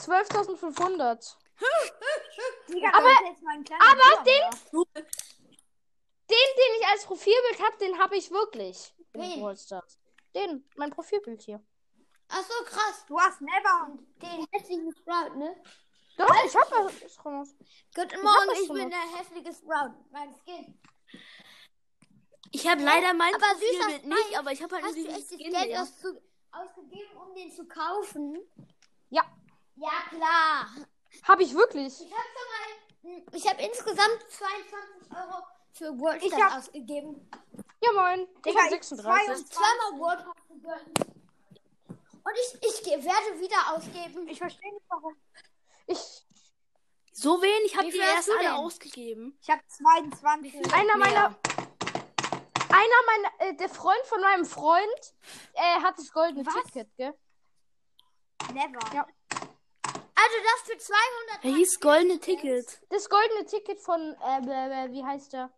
12.500. 0.00 1.36
Digga, 2.68 2.88
Aber- 2.88 3.08
das 3.08 3.20
ist 3.20 3.28
jetzt 3.30 3.42
mein 3.42 3.64
kleiner 3.64 3.82
aber 3.82 4.24
Bruder, 4.70 5.00
Den, 6.30 6.48
den 6.56 6.80
ich 6.80 6.86
als 6.88 7.04
Profilbild 7.04 7.60
habe, 7.62 7.76
den 7.78 7.98
habe 7.98 8.16
ich 8.16 8.30
wirklich. 8.30 8.92
Stars. 9.56 9.98
Den, 10.34 10.68
mein 10.76 10.90
Profilbild 10.90 11.42
hier. 11.42 11.62
Ach 12.28 12.42
so, 12.42 12.64
krass. 12.64 13.04
Du 13.06 13.18
hast 13.18 13.40
never. 13.40 13.96
Den 14.22 14.46
hässlichen 14.50 14.92
Sprout, 14.92 15.36
ne? 15.36 15.54
Doch, 16.16 16.28
ich 16.44 16.56
habe 16.56 16.86
was 16.86 17.24
raus. 17.24 17.54
Guten 17.94 18.16
hab 18.16 18.22
Morgen, 18.22 18.48
das 18.48 18.60
ich 18.60 18.66
schon 18.66 18.76
bin 18.76 18.90
der 18.90 18.98
hässliche 19.00 19.52
Sprout. 19.52 19.94
Mein 20.10 20.34
Skin. 20.34 20.80
Ich 22.52 22.68
habe 22.68 22.82
leider 22.82 23.14
mein 23.14 23.34
Aber 23.34 23.46
Profilbild 23.46 24.02
süßer 24.02 24.08
nicht, 24.08 24.38
aber 24.38 24.52
ich 24.52 24.62
habe 24.62 24.74
halt 24.76 24.84
Hast 24.84 24.96
du 24.96 25.00
nur 25.02 25.10
echt 25.10 25.30
diesen 25.30 25.38
das 25.38 25.48
Skin. 25.48 25.52
Geld 25.52 25.70
ja. 25.70 25.82
ausgegeben, 26.52 27.16
um 27.16 27.34
den 27.34 27.52
zu 27.52 27.66
kaufen? 27.66 28.38
Ja. 29.10 29.24
Ja, 29.76 29.90
klar. 30.08 30.66
Habe 31.24 31.42
ich 31.42 31.54
wirklich. 31.54 32.00
Ich 32.00 32.12
habe 32.12 32.28
schon 33.02 33.12
mal, 33.12 33.22
ich 33.32 33.48
habe 33.48 33.62
insgesamt 33.62 34.24
22 34.28 35.10
Euro 35.10 35.42
für 35.74 35.98
World 35.98 36.22
Ich 36.22 36.32
hab- 36.34 36.56
ausgegeben. 36.58 37.28
Ja, 37.80 37.92
moin. 37.92 38.20
Ich 38.36 38.42
Digga, 38.42 38.58
habe 38.64 38.74
ich 38.76 38.82
36. 38.82 39.46
22. 39.46 39.50
Zweimal 39.50 40.00
World. 40.00 40.26
Und 42.24 42.32
ich, 42.34 42.54
ich 42.62 42.86
werde 43.04 43.40
wieder 43.40 43.74
ausgeben. 43.76 44.26
Ich 44.28 44.38
verstehe 44.38 44.72
nicht 44.72 44.84
warum. 44.88 45.14
Ich, 45.86 46.24
So 47.12 47.42
wenig 47.42 47.76
habt 47.76 47.92
ihr 47.92 48.02
erst 48.02 48.30
alle 48.30 48.38
denn? 48.40 48.52
ausgegeben. 48.52 49.38
Ich 49.42 49.50
habe 49.50 49.60
22. 49.68 50.72
einer 50.72 50.96
meiner. 50.96 51.36
Einer 52.70 53.00
meiner. 53.06 53.30
Äh, 53.50 53.54
der 53.56 53.68
Freund 53.68 54.00
von 54.06 54.20
meinem 54.22 54.46
Freund 54.46 55.14
äh, 55.52 55.80
hat 55.82 55.98
das 55.98 56.10
goldene 56.12 56.46
Was? 56.46 56.54
Ticket, 56.64 56.88
gell? 56.96 57.14
Never. 58.52 58.78
Ja. 58.94 59.06
Also 60.16 60.36
das 60.42 60.60
für 60.72 60.78
200 60.78 61.44
Er 61.44 61.50
hieß 61.50 61.80
goldene 61.80 62.18
Ticket. 62.20 62.80
Das 62.88 63.08
goldene 63.10 63.44
Ticket 63.44 63.78
von. 63.80 64.00
Äh, 64.00 64.38
äh, 64.86 64.92
wie 64.92 65.04
heißt 65.04 65.34
der? 65.34 65.52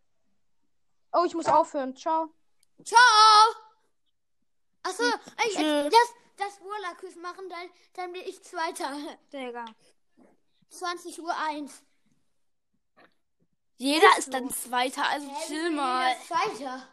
Oh, 1.12 1.24
ich 1.24 1.34
muss 1.34 1.46
aufhören. 1.46 1.96
Ciao. 1.96 2.30
Ciao! 2.84 3.00
Achso, 4.82 5.02
ey, 5.02 5.50
Tschüss. 5.50 5.92
das, 5.92 6.14
das 6.36 6.60
Wurla-Quiz 6.60 7.16
machen, 7.16 7.48
dann, 7.48 7.68
dann 7.94 8.12
bin 8.12 8.22
ich 8.22 8.42
Zweiter. 8.42 8.92
Digga. 9.32 9.64
20 10.68 11.20
Uhr 11.22 11.36
1. 11.36 11.82
Jeder 13.78 14.18
ist 14.18 14.32
dann 14.32 14.48
Zweiter, 14.50 15.06
also 15.08 15.30
chill 15.46 15.70
mal. 15.70 16.14
Zweiter. 16.26 16.88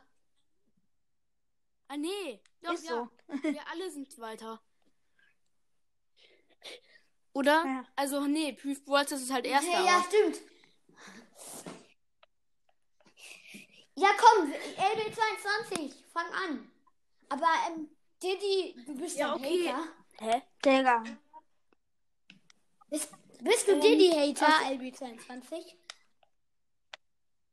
Ah, 1.88 1.98
nee. 1.98 2.42
Doch, 2.62 2.74
Ist 2.74 2.90
ja. 2.90 3.10
Wir 3.28 3.68
alle 3.70 3.92
sind 3.92 4.12
Zweiter. 4.12 4.62
Oder? 7.34 7.66
Ja. 7.66 7.86
Also, 7.96 8.22
nee, 8.28 8.54
Proof 8.54 8.86
Wars 8.86 9.12
ist 9.12 9.32
halt 9.32 9.46
Erster. 9.46 9.72
Ja, 9.72 9.86
ja, 9.86 10.04
stimmt. 10.04 10.42
Ja, 13.96 14.10
komm, 14.18 14.52
LB22, 14.52 15.94
fang 16.12 16.32
an. 16.34 16.72
Aber, 17.30 17.48
ähm, 17.68 17.90
Diddy, 18.22 18.76
du 18.86 18.96
bist 18.96 19.18
Ja, 19.18 19.34
ein 19.34 19.40
okay. 19.40 19.68
Hater. 19.70 19.88
Hä? 20.20 20.42
Digga. 20.66 21.04
Bist, 22.90 23.10
bist 23.42 23.68
du 23.68 23.72
Ähm, 23.74 23.82
Diddy-Hater, 23.82 24.46
LB22? 24.46 25.76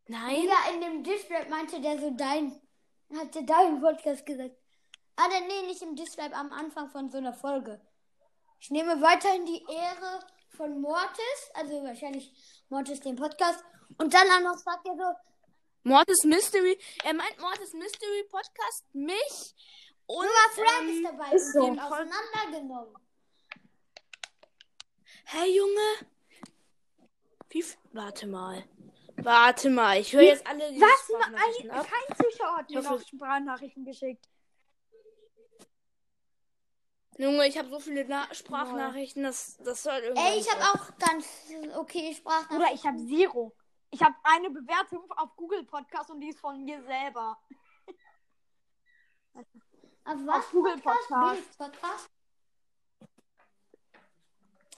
Nein? 0.09 0.45
Ja, 0.45 0.73
in 0.73 0.81
dem 0.81 1.03
Distrap 1.03 1.49
meinte 1.49 1.81
der 1.81 1.99
so 1.99 2.11
dein, 2.11 2.61
hat 3.17 3.35
der 3.35 3.43
dein 3.43 3.81
Podcast 3.81 4.25
gesagt. 4.27 4.57
Ah, 5.17 5.29
dann, 5.29 5.47
nee, 5.47 5.63
nicht 5.67 5.83
im 5.83 5.95
Distrap, 5.97 6.37
am 6.37 6.53
Anfang 6.53 6.89
von 6.91 7.11
so 7.11 7.19
einer 7.19 7.35
Folge. 7.35 7.81
Ich 8.61 8.71
nehme 8.71 9.01
weiterhin 9.01 9.47
die 9.47 9.63
Ehre 9.69 10.21
von 10.49 10.81
Mortis, 10.81 11.51
also 11.55 11.83
wahrscheinlich 11.85 12.33
Mortis 12.69 13.01
den 13.01 13.17
Podcast. 13.17 13.63
Und 13.99 14.13
dann 14.13 14.29
auch 14.31 14.53
noch 14.53 14.59
sagt 14.59 14.87
er 14.87 14.97
so, 14.97 15.30
Mortis 15.83 16.25
Mystery. 16.25 16.79
Er 17.05 17.15
meint 17.15 17.39
Mortis 17.39 17.73
Mystery 17.73 18.25
Podcast, 18.31 18.85
mich 18.93 19.55
und. 20.07 20.27
Sogar 20.27 20.51
Frank 20.55 20.83
ähm, 20.83 20.89
ist 20.91 21.05
dabei. 21.05 21.33
ist 21.33 21.53
so. 21.53 21.61
auseinandergenommen. 21.61 22.95
Hey 25.25 25.57
Junge. 25.57 26.11
Wie. 27.49 27.65
Warte 27.93 28.27
mal. 28.27 28.65
Warte 29.17 29.71
mal. 29.71 29.99
Ich 29.99 30.13
höre 30.13 30.23
jetzt 30.23 30.47
alle 30.47 30.71
die 30.73 30.81
Was? 30.81 31.05
Sprachnachrichten 31.05 31.71
Ein, 31.71 31.79
ab. 31.79 31.87
kein 31.87 32.17
Zuschauer 32.17 32.57
hat 32.57 32.67
Ich 32.69 32.77
mir 32.77 32.83
noch 32.83 33.01
Sprachnachrichten 33.01 33.85
geschickt. 33.85 34.29
Junge, 37.17 37.47
ich 37.47 37.59
habe 37.59 37.69
so 37.69 37.79
viele 37.81 38.05
Na 38.07 38.33
Sprachnachrichten, 38.33 39.23
das, 39.23 39.59
das 39.59 39.83
soll 39.83 39.99
irgendwie. 39.99 40.23
Ey, 40.23 40.39
ich 40.41 40.51
habe 40.51 40.63
auch 40.63 40.99
ganz 40.99 41.27
okay 41.77 42.15
Sprachnachrichten. 42.15 42.57
Oder 42.57 42.75
ich 42.75 42.85
habe 42.87 42.99
Zero. 43.07 43.55
Ich 43.91 44.03
habe 44.03 44.15
eine 44.23 44.51
Bewertung 44.51 45.11
auf 45.13 45.35
Google 45.37 45.65
Podcast 45.65 46.11
und 46.11 46.21
die 46.21 46.29
ist 46.29 46.41
von 46.41 46.65
mir 46.65 46.83
selber. 46.85 47.39
Auf 50.05 50.17
was? 50.27 50.37
Auf 50.37 50.51
Google 50.53 50.79
Podcast. 50.79 51.59
Podcast? 51.59 52.11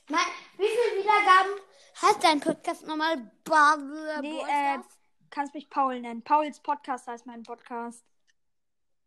Mein, 0.09 0.21
wie 0.57 0.67
viele 0.67 1.03
Wiedergaben 1.03 1.61
hat 2.03 2.25
dein 2.25 2.41
Podcast 2.41 2.87
nochmal? 2.87 3.31
Nee, 4.21 4.41
äh, 4.41 4.79
kannst 5.31 5.55
mich 5.55 5.69
Paul 5.69 6.01
nennen. 6.01 6.23
Pauls 6.23 6.61
Podcast 6.61 7.07
heißt 7.07 7.27
mein 7.27 7.43
Podcast. 7.43 8.05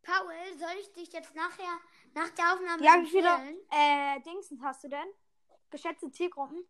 Paul, 0.04 0.34
soll 0.58 0.78
ich 0.80 0.94
dich 0.94 1.12
jetzt 1.14 1.34
nachher, 1.36 1.80
nach 2.14 2.30
der 2.30 2.54
Aufnahme 2.54 2.84
Ja, 2.84 3.02
wie 3.02 3.08
viele 3.08 3.30
äh, 3.72 4.22
Dingsens 4.22 4.62
hast 4.62 4.84
du 4.84 4.88
denn? 4.88 5.08
Geschätzte 5.72 6.12
Zielgruppen? 6.12 6.64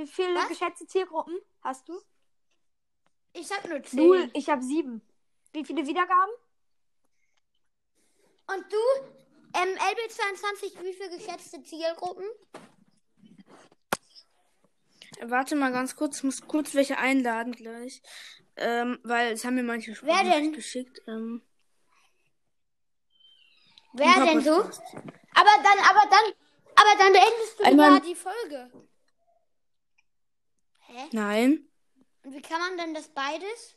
Wie 0.00 0.06
viele 0.06 0.34
Was? 0.34 0.48
geschätzte 0.48 0.86
Zielgruppen 0.86 1.38
hast 1.60 1.86
du? 1.86 2.00
Ich 3.34 3.50
hab 3.52 3.68
nur 3.68 3.82
zehn. 3.82 3.98
Null. 3.98 4.30
Ich 4.32 4.48
habe 4.48 4.62
sieben. 4.62 5.02
Wie 5.52 5.62
viele 5.62 5.86
Wiedergaben? 5.86 6.32
Und 8.46 8.64
du, 8.72 8.78
ähm, 9.58 9.68
LB22, 9.76 10.82
wie 10.82 10.94
viele 10.94 11.10
geschätzte 11.18 11.62
Zielgruppen? 11.62 12.24
Warte 15.22 15.54
mal 15.54 15.70
ganz 15.70 15.94
kurz, 15.96 16.16
ich 16.18 16.22
muss 16.24 16.40
kurz 16.46 16.74
welche 16.74 16.96
einladen 16.96 17.52
gleich. 17.52 18.00
Ähm, 18.56 18.98
weil 19.02 19.32
es 19.34 19.44
haben 19.44 19.54
mir 19.56 19.62
manche 19.62 19.90
denn? 19.90 19.96
Sprachnachrichten 19.96 20.52
geschickt. 20.54 21.02
Ähm, 21.06 21.42
Wer 23.92 24.14
denn 24.24 24.40
so? 24.40 24.62
Podcasts. 24.62 24.94
Aber 24.94 25.62
dann, 25.62 25.78
aber 25.90 26.08
dann, 26.10 26.32
aber 26.74 26.98
dann 26.98 27.12
beendest 27.12 27.58
du 27.60 27.64
Einmal- 27.64 27.92
ja 27.94 28.00
die 28.00 28.14
Folge. 28.14 28.70
Hä? 30.90 31.08
Nein. 31.12 31.68
Und 32.24 32.34
wie 32.34 32.42
kann 32.42 32.60
man 32.60 32.76
denn 32.76 32.94
das 32.94 33.08
beides? 33.08 33.76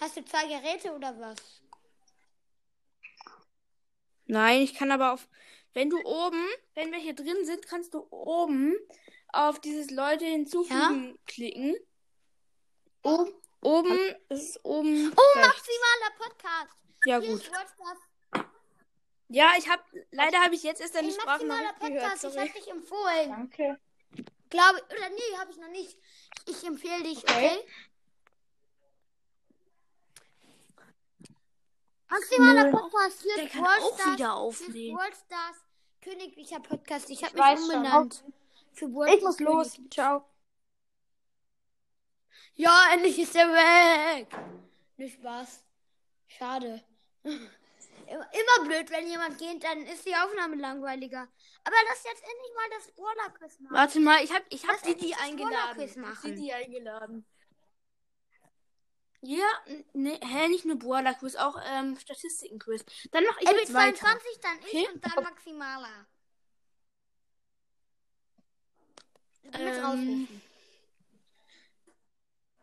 Hast 0.00 0.16
du 0.16 0.24
zwei 0.24 0.46
Geräte 0.46 0.92
oder 0.94 1.18
was? 1.18 1.62
Nein, 4.26 4.62
ich 4.62 4.74
kann 4.74 4.92
aber 4.92 5.12
auf. 5.12 5.28
Wenn 5.72 5.90
du 5.90 6.00
oben, 6.04 6.46
wenn 6.74 6.92
wir 6.92 6.98
hier 6.98 7.14
drin 7.14 7.44
sind, 7.44 7.66
kannst 7.66 7.94
du 7.94 8.06
oben 8.10 8.76
auf 9.28 9.60
dieses 9.60 9.90
Leute 9.90 10.24
hinzufügen 10.24 11.18
klicken. 11.26 11.76
Oben, 13.02 13.32
oben 13.60 13.98
ist 14.28 14.64
oben. 14.64 15.12
Oh, 15.12 15.38
maximaler 15.38 16.16
Podcast. 16.18 16.76
Ja, 17.06 17.20
Hier 17.20 17.32
gut. 17.32 17.50
Ja, 19.28 19.52
ich 19.58 19.68
hab. 19.68 19.84
Leider 20.10 20.38
habe 20.38 20.54
ich 20.54 20.62
jetzt 20.62 20.80
erst 20.80 20.94
deine 20.94 21.12
Sprachnachricht 21.12 21.80
gehört. 21.80 22.00
Podcast, 22.00 22.24
ich 22.24 22.32
Sorry. 22.32 22.48
hab 22.48 22.54
dich 22.54 22.68
empfohlen. 22.68 23.30
Danke. 23.30 23.80
Glaube, 24.50 24.82
oder 24.90 25.08
nee, 25.10 25.38
habe 25.38 25.50
ich 25.52 25.56
noch 25.58 25.68
nicht. 25.68 25.96
Ich 26.46 26.64
empfehle 26.64 27.02
dich, 27.04 27.22
okay? 27.22 27.64
Maximaler 32.10 32.70
Podcast 32.72 33.22
hier 33.22 33.36
Der 33.36 33.48
kann 33.48 33.62
Brawl 33.62 33.78
auch 33.80 33.94
Stars. 33.94 34.12
wieder 34.12 34.34
aufnehmen. 34.34 34.96
Brawl 34.96 35.14
Stars 35.14 35.56
Königlicher 36.02 36.60
Podcast. 36.60 37.08
Ich 37.10 37.22
habe 37.22 37.36
mich 37.36 37.60
umbenannt. 37.60 38.24
Für 38.72 38.88
Brawl 38.88 39.08
Ich 39.08 39.22
muss 39.22 39.34
Stars 39.36 39.48
los. 39.48 39.80
Ciao. 39.90 40.24
Ja, 42.54 42.88
endlich 42.92 43.18
ist 43.18 43.36
er 43.36 43.48
weg. 43.48 44.28
Nicht 44.96 45.14
Spaß. 45.14 45.64
Schade. 46.26 46.82
Immer, 48.06 48.64
blöd, 48.68 48.90
wenn 48.90 49.06
jemand 49.08 49.38
geht, 49.38 49.62
dann 49.64 49.82
ist 49.86 50.04
die 50.06 50.14
Aufnahme 50.14 50.56
langweiliger. 50.56 51.28
Aber 51.64 51.76
lass 51.88 52.04
jetzt 52.04 52.22
endlich 52.22 52.52
mal 52.54 52.70
das 52.78 52.92
Brawler-Quiz 52.92 53.60
machen. 53.60 53.74
Warte 53.74 54.00
mal, 54.00 54.22
ich 54.24 54.32
hab, 54.32 54.42
ich 54.50 54.66
hab 54.66 54.84
endlich 54.86 55.12
das 55.12 55.20
eingeladen. 55.20 55.54
Brawler-Quiz 55.76 55.90
Ich 55.96 55.96
hab 56.02 56.08
machen. 56.08 56.34
Didi 56.34 56.52
eingeladen. 56.52 57.26
Ja, 59.22 59.46
ne, 59.92 60.18
hä, 60.22 60.48
nicht 60.48 60.64
nur 60.64 60.78
Brawler-Quiz, 60.78 61.36
auch 61.36 61.56
ähm, 61.66 61.98
Statistiken-Quiz. 61.98 62.84
Dann 63.10 63.24
mach 63.24 63.38
ich 63.40 63.48
wird 63.48 63.60
jetzt 63.60 63.74
weiter. 63.74 63.96
22, 63.98 64.40
dann 64.40 64.58
ich 64.60 64.66
Okay. 64.66 64.88
und 64.94 65.04
dann 65.04 65.24
Maximaler. 65.24 66.06
Mit 69.42 69.54
Ähm, 69.58 69.84
rausrufen. 69.84 70.42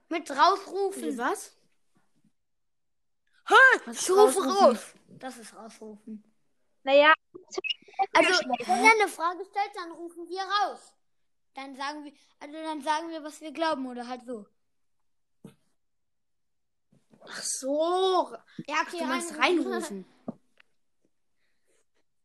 Mit 0.09 0.31
rausrufen. 0.31 1.17
Was? 1.17 1.56
Was 3.85 4.01
Ich 4.01 4.09
rufe 4.11 4.39
raus. 4.43 4.93
Das 5.19 5.37
ist 5.37 5.55
rausrufen. 5.55 6.23
Naja, 6.83 7.13
Also, 8.13 8.29
wenn 8.29 8.85
er 8.85 8.91
eine 8.91 9.07
Frage 9.07 9.43
stellt, 9.45 9.71
dann 9.75 9.91
rufen 9.91 10.27
wir 10.29 10.41
raus. 10.41 10.93
Dann 11.53 11.75
sagen 11.75 12.03
wir, 12.05 12.13
also 12.39 12.53
dann 12.53 12.81
sagen 12.81 13.09
wir, 13.09 13.23
was 13.23 13.41
wir 13.41 13.51
glauben 13.51 13.87
oder 13.87 14.07
halt 14.07 14.23
so. 14.25 14.45
Ach 17.21 17.41
so. 17.41 18.35
Ja, 18.67 18.75
okay, 18.87 18.99
Du 18.99 19.05
meinst 19.05 19.37
reinrufen. 19.37 20.05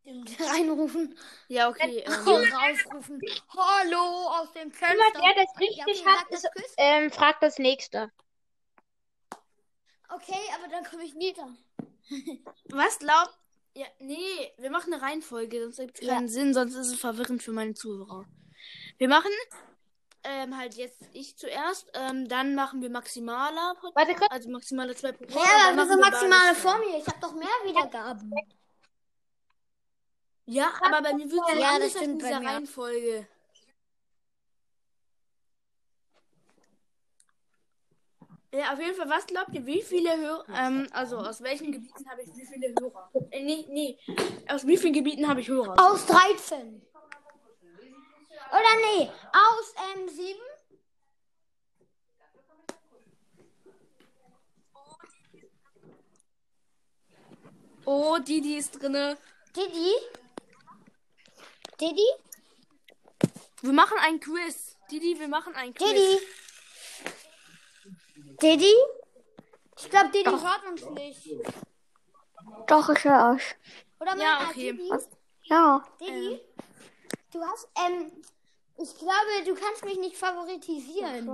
reinrufen. 0.04 1.18
Ja, 1.48 1.68
okay. 1.68 2.04
Und 2.06 2.52
rausrufen. 2.52 3.20
Hallo 3.56 4.28
aus 4.28 4.52
dem 4.52 4.70
Fenster. 4.70 4.94
Immer 4.94 5.12
der 5.12 5.44
das 5.44 5.52
Ja, 5.54 5.84
richtig 5.84 6.06
okay, 6.06 6.10
hat, 6.10 6.30
ist, 6.30 6.48
ähm, 6.76 7.10
fragt 7.10 7.42
das 7.42 7.58
nächste. 7.58 8.10
Okay, 10.14 10.40
aber 10.56 10.68
dann 10.68 10.84
komme 10.84 11.04
ich 11.04 11.14
nie 11.14 11.32
dran. 11.32 11.56
was 12.70 12.98
glaubt. 12.98 13.38
Ja, 13.74 13.86
nee, 14.00 14.52
wir 14.58 14.70
machen 14.70 14.92
eine 14.92 15.02
Reihenfolge, 15.02 15.62
sonst 15.62 15.78
ergibt 15.78 16.02
es 16.02 16.08
keinen 16.08 16.28
Sinn, 16.28 16.52
sonst 16.52 16.74
ist 16.74 16.88
es 16.88 17.00
verwirrend 17.00 17.42
für 17.42 17.52
meine 17.52 17.72
Zuhörer. 17.72 18.26
Wir 18.98 19.08
machen 19.08 19.30
ähm, 20.24 20.56
halt 20.56 20.74
jetzt 20.74 21.00
ich 21.14 21.36
zuerst, 21.36 21.90
ähm, 21.94 22.28
dann 22.28 22.54
machen 22.54 22.80
wir 22.82 22.90
maximaler 22.90 23.74
Podcast, 23.80 23.96
Warte 23.96 24.14
kurz. 24.14 24.30
also 24.30 24.50
maximale 24.50 24.94
2 24.94 25.12
pro 25.12 25.24
Ja, 25.24 25.70
aber 25.70 25.82
wieso 25.88 25.98
maximale 25.98 26.54
vor 26.54 26.78
mir? 26.78 26.98
Ich 26.98 27.06
habe 27.06 27.18
doch 27.20 27.32
mehr 27.32 27.48
Wiedergaben. 27.64 28.32
Ja, 30.44 30.70
aber 30.82 31.02
bei 31.02 31.14
mir 31.14 31.30
wird 31.30 31.42
es 31.52 31.58
Ja, 31.58 31.70
anders 31.70 31.92
das 31.94 32.02
in 32.02 32.18
dieser 32.18 32.40
mir. 32.40 32.48
Reihenfolge. 32.48 33.26
Ja, 38.54 38.74
auf 38.74 38.78
jeden 38.78 38.94
Fall, 38.94 39.08
was 39.08 39.26
glaubt 39.26 39.54
ihr, 39.54 39.64
wie 39.64 39.80
viele 39.80 40.14
Hörer, 40.14 40.44
ähm, 40.54 40.86
also 40.92 41.16
aus 41.16 41.42
welchen 41.42 41.72
Gebieten 41.72 42.06
habe 42.10 42.20
ich 42.20 42.28
wie 42.36 42.44
viele 42.44 42.74
Hörer? 42.78 43.10
Äh, 43.30 43.42
nee, 43.42 43.64
nee, 43.70 43.98
aus 44.46 44.66
wie 44.66 44.76
vielen 44.76 44.92
Gebieten 44.92 45.26
habe 45.26 45.40
ich 45.40 45.48
Hörer? 45.48 45.74
Aus 45.80 46.04
13. 46.04 46.82
Oder 48.50 48.98
nee, 48.98 49.10
aus 49.32 49.74
ähm, 49.96 50.06
7. 50.06 50.38
Oh, 57.86 58.18
Didi 58.18 58.58
ist 58.58 58.72
drinne. 58.72 59.16
Didi? 59.56 59.94
Didi? 61.80 62.06
Wir 63.62 63.72
machen 63.72 63.96
ein 63.98 64.20
Quiz. 64.20 64.76
Didi, 64.90 65.18
wir 65.18 65.28
machen 65.28 65.54
ein 65.54 65.72
Quiz. 65.72 65.88
Didi? 65.88 66.18
Didi? 68.42 68.74
Ich 69.78 69.88
glaube, 69.90 70.10
Didi 70.10 70.30
hört 70.30 70.66
uns 70.68 70.84
nicht. 70.90 71.28
Doch, 72.66 72.88
ich 72.90 73.04
höre 73.04 73.34
euch. 73.34 73.54
Oder 74.00 74.16
Ja, 74.16 74.38
mein- 74.40 74.48
okay. 74.50 74.72
Didi? 74.72 74.90
Ja. 75.44 75.84
Didi? 76.00 76.40
Du 77.32 77.40
hast, 77.42 77.68
ähm, 77.86 78.12
ich 78.78 78.96
glaube, 78.98 79.44
du 79.46 79.54
kannst 79.54 79.84
mich 79.84 79.98
nicht 79.98 80.16
favoritisieren. 80.16 81.28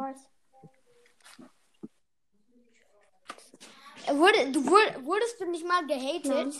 Äh, 4.07 4.15
Wurde, 4.15 4.51
du, 4.53 4.65
wur- 4.65 5.05
wurdest 5.05 5.41
du 5.41 5.47
nicht 5.51 5.67
mal 5.67 5.87
gehatet? 5.87 6.55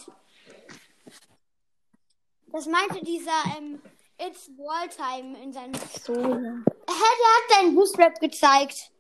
Das 2.49 2.67
meinte 2.67 3.03
dieser, 3.05 3.33
ähm, 3.57 3.81
It's 4.21 4.51
Walltime 4.59 5.41
in 5.43 5.53
seinem. 5.53 5.73
So, 6.03 6.13
ja. 6.13 6.25
Hä, 6.27 6.65
der 6.89 6.97
hat 6.97 7.51
deinen 7.51 7.75
Boost-Rap 7.77 8.19
gezeigt. 8.19 8.91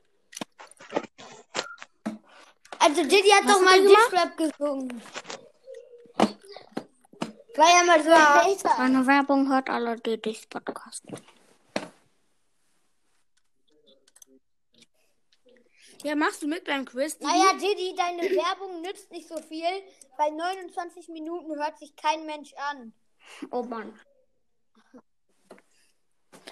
Also 2.81 3.03
Didi 3.03 3.29
hat 3.31 3.45
doch 3.45 3.61
mal 3.61 3.81
Diss-Rap 3.81 4.37
gesungen. 4.37 5.03
War 7.57 7.69
ja 7.69 7.85
mal 7.85 8.03
so 8.03 8.11
Hater. 8.13 8.79
Meine 8.79 9.07
Werbung 9.07 9.49
hört 9.49 9.69
alle 9.69 9.97
Didis 9.97 10.47
Podcast. 10.47 11.05
Ja, 16.05 16.15
machst 16.15 16.43
du 16.43 16.47
mit 16.47 16.65
beim 16.65 16.85
Quiz? 16.85 17.19
Didi? 17.19 17.27
Naja, 17.27 17.53
Didi, 17.55 17.95
deine 17.97 18.23
Werbung 18.23 18.81
nützt 18.83 19.11
nicht 19.11 19.29
so 19.29 19.37
viel. 19.43 19.65
Bei 20.17 20.31
29 20.31 21.09
Minuten 21.09 21.57
hört 21.57 21.79
sich 21.79 21.97
kein 21.97 22.25
Mensch 22.27 22.55
an. 22.71 22.93
Oh 23.51 23.65
Mann. 23.65 23.99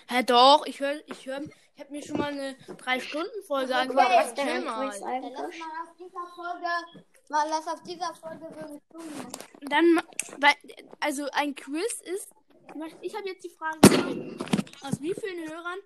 Hä, 0.09 0.23
doch, 0.25 0.67
ich 0.67 0.81
höre, 0.81 1.01
ich 1.07 1.27
höre, 1.27 1.43
ich 1.77 1.83
habe 1.83 1.93
mir 1.93 2.03
schon 2.03 2.17
mal 2.17 2.33
eine 2.33 2.57
3-Stunden-Folge 2.69 3.75
angehört. 3.75 4.07
Okay, 4.07 4.19
Was 4.19 4.35
Der 4.35 4.45
chill 4.47 4.63
Quiz 4.63 5.01
mal. 5.01 5.21
Dann 5.21 5.33
lass 5.33 5.59
mal 5.59 5.83
auf 5.83 5.97
dieser 5.99 6.27
Folge, 6.35 6.67
mal 7.29 7.49
lass 7.51 7.69
auf 7.69 7.83
dieser 7.83 8.15
Folge 8.15 8.49
so 8.49 8.67
eine 8.67 8.81
Stunde. 8.81 9.39
Dann, 9.61 10.01
weil, 10.41 10.55
also 11.01 11.29
ein 11.33 11.55
Quiz 11.55 12.01
ist, 12.01 12.31
ich 13.03 13.15
habe 13.15 13.29
jetzt 13.29 13.45
die 13.45 13.51
Frage 13.51 13.79
gestellt, 13.81 14.43
aus 14.83 15.03
wie 15.03 15.15
vielen 15.15 15.51
Hörern 15.51 15.79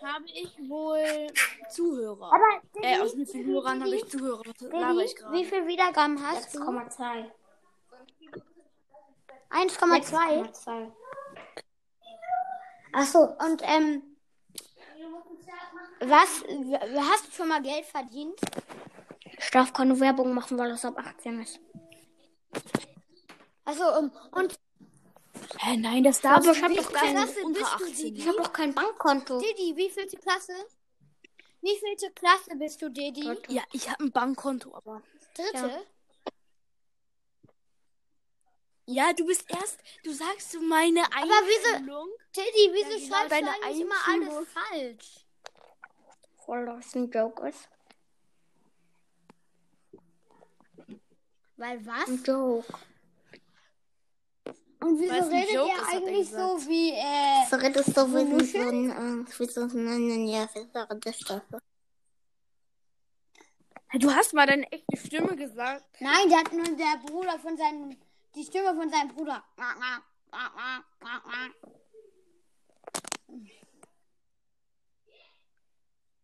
habe 0.00 0.24
ich 0.26 0.56
wohl 0.68 1.26
Zuhörer? 1.70 2.32
Aber 2.32 2.62
äh, 2.80 3.00
aus 3.00 3.16
wie 3.16 3.26
vielen 3.26 3.46
Hörern 3.46 3.82
habe 3.82 3.96
ich 3.96 4.08
Zuhörer? 4.08 4.42
Was 4.46 4.60
laber 4.60 5.02
ich 5.02 5.16
wie 5.32 5.44
viele 5.44 5.66
Wiedergaben 5.66 6.24
hast 6.24 6.54
du? 6.54 6.60
1,2. 6.60 7.30
1,2. 9.50 10.52
6,2. 10.52 10.92
Achso, 12.92 13.24
und 13.38 13.62
ähm, 13.64 14.11
was, 16.08 16.44
hast 17.10 17.26
du 17.28 17.32
schon 17.32 17.48
mal 17.48 17.62
Geld 17.62 17.84
verdient? 17.86 18.38
Ich 19.38 19.50
darf 19.50 19.72
keine 19.72 19.98
Werbung 19.98 20.34
machen, 20.34 20.58
weil 20.58 20.70
das 20.70 20.84
ab 20.84 20.96
18 20.98 21.40
ist. 21.42 21.60
Achso, 23.64 23.98
um, 23.98 24.12
und 24.32 24.58
Hä, 25.58 25.76
nein, 25.76 26.02
das 26.04 26.20
darf 26.20 26.38
Aber 26.38 26.52
ich 26.52 26.62
hab 26.62 26.70
nicht 26.70 26.84
doch 26.84 26.92
keine- 26.92 27.20
unter 27.44 27.60
bist 27.60 27.70
du, 27.80 27.84
18. 27.84 27.94
Didi? 27.96 28.20
Ich 28.20 28.26
habe 28.28 28.36
doch 28.38 28.52
kein 28.52 28.74
Bankkonto. 28.74 29.38
Didi, 29.40 29.76
wie 29.76 29.90
vielte 29.90 30.16
Klasse? 30.16 30.54
Wie 31.60 31.76
vielte 31.78 32.10
Klasse 32.12 32.56
bist 32.56 32.80
du, 32.82 32.88
Didi? 32.90 33.36
Ja, 33.48 33.62
ich 33.72 33.88
habe 33.90 34.04
ein 34.04 34.12
Bankkonto, 34.12 34.74
aber. 34.74 35.02
Dritte? 35.34 35.84
Ja, 38.86 39.12
du 39.12 39.24
bist 39.26 39.44
erst, 39.48 39.78
du 40.04 40.12
sagst 40.12 40.52
so 40.52 40.60
meine 40.60 41.00
wieso- 41.02 41.68
Einstellung. 41.74 42.08
Didi, 42.36 42.72
wieso 42.72 42.90
Ja, 42.90 42.96
genau, 42.96 43.06
schreibst 43.28 43.32
du 43.32 43.64
eigentlich 43.66 43.80
immer 43.80 43.94
alles 44.08 44.48
falsch? 44.48 45.26
Voll, 46.44 46.66
dass 46.66 46.94
ein 46.94 47.10
Joke 47.10 47.48
ist. 47.48 47.68
Weil 51.56 51.84
was? 51.86 52.08
Ein 52.08 52.22
Joke. 52.24 52.72
Und 54.80 54.98
wieso 54.98 55.12
Weil 55.12 55.20
es 55.20 55.26
ein 55.28 55.34
redet 55.34 55.54
Joke 55.54 55.68
ihr 55.68 55.76
ist, 55.76 55.82
hat 55.82 55.92
er 55.92 55.98
eigentlich 55.98 56.28
gesagt. 56.30 56.60
so 56.60 56.68
wie, 56.68 56.90
äh, 56.90 57.46
So 57.48 57.56
redest 57.56 57.96
du 57.96 58.14
wie 58.14 58.44
so 58.44 58.58
ein, 58.58 58.90
äh, 58.90 59.38
wie 59.38 59.46
so 59.46 59.60
ein, 59.62 60.26
ja, 60.26 60.48
wie 60.54 60.68
so 60.72 60.78
eine 60.80 61.12
Stoffe. 61.12 61.58
Hä, 63.90 63.98
Du 63.98 64.10
hast 64.12 64.32
mal 64.34 64.46
deine 64.46 64.66
echte 64.72 64.96
Stimme 64.96 65.36
gesagt. 65.36 65.84
Nein, 66.00 66.28
der 66.28 66.38
hat 66.38 66.52
nur 66.52 66.64
der 66.64 66.98
Bruder 67.06 67.38
von 67.38 67.56
seinem, 67.56 67.96
die 68.34 68.44
Stimme 68.44 68.74
von 68.74 68.90
seinem 68.90 69.08
Bruder. 69.14 69.44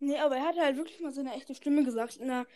Nee, 0.01 0.17
aber 0.19 0.37
er 0.37 0.45
hat 0.45 0.57
halt 0.57 0.77
wirklich 0.77 1.01
mal 1.01 1.13
seine 1.13 1.35
echte 1.35 1.55
Stimme 1.55 1.83
gesagt. 1.83 2.17
In 2.17 2.31
einer, 2.31 2.47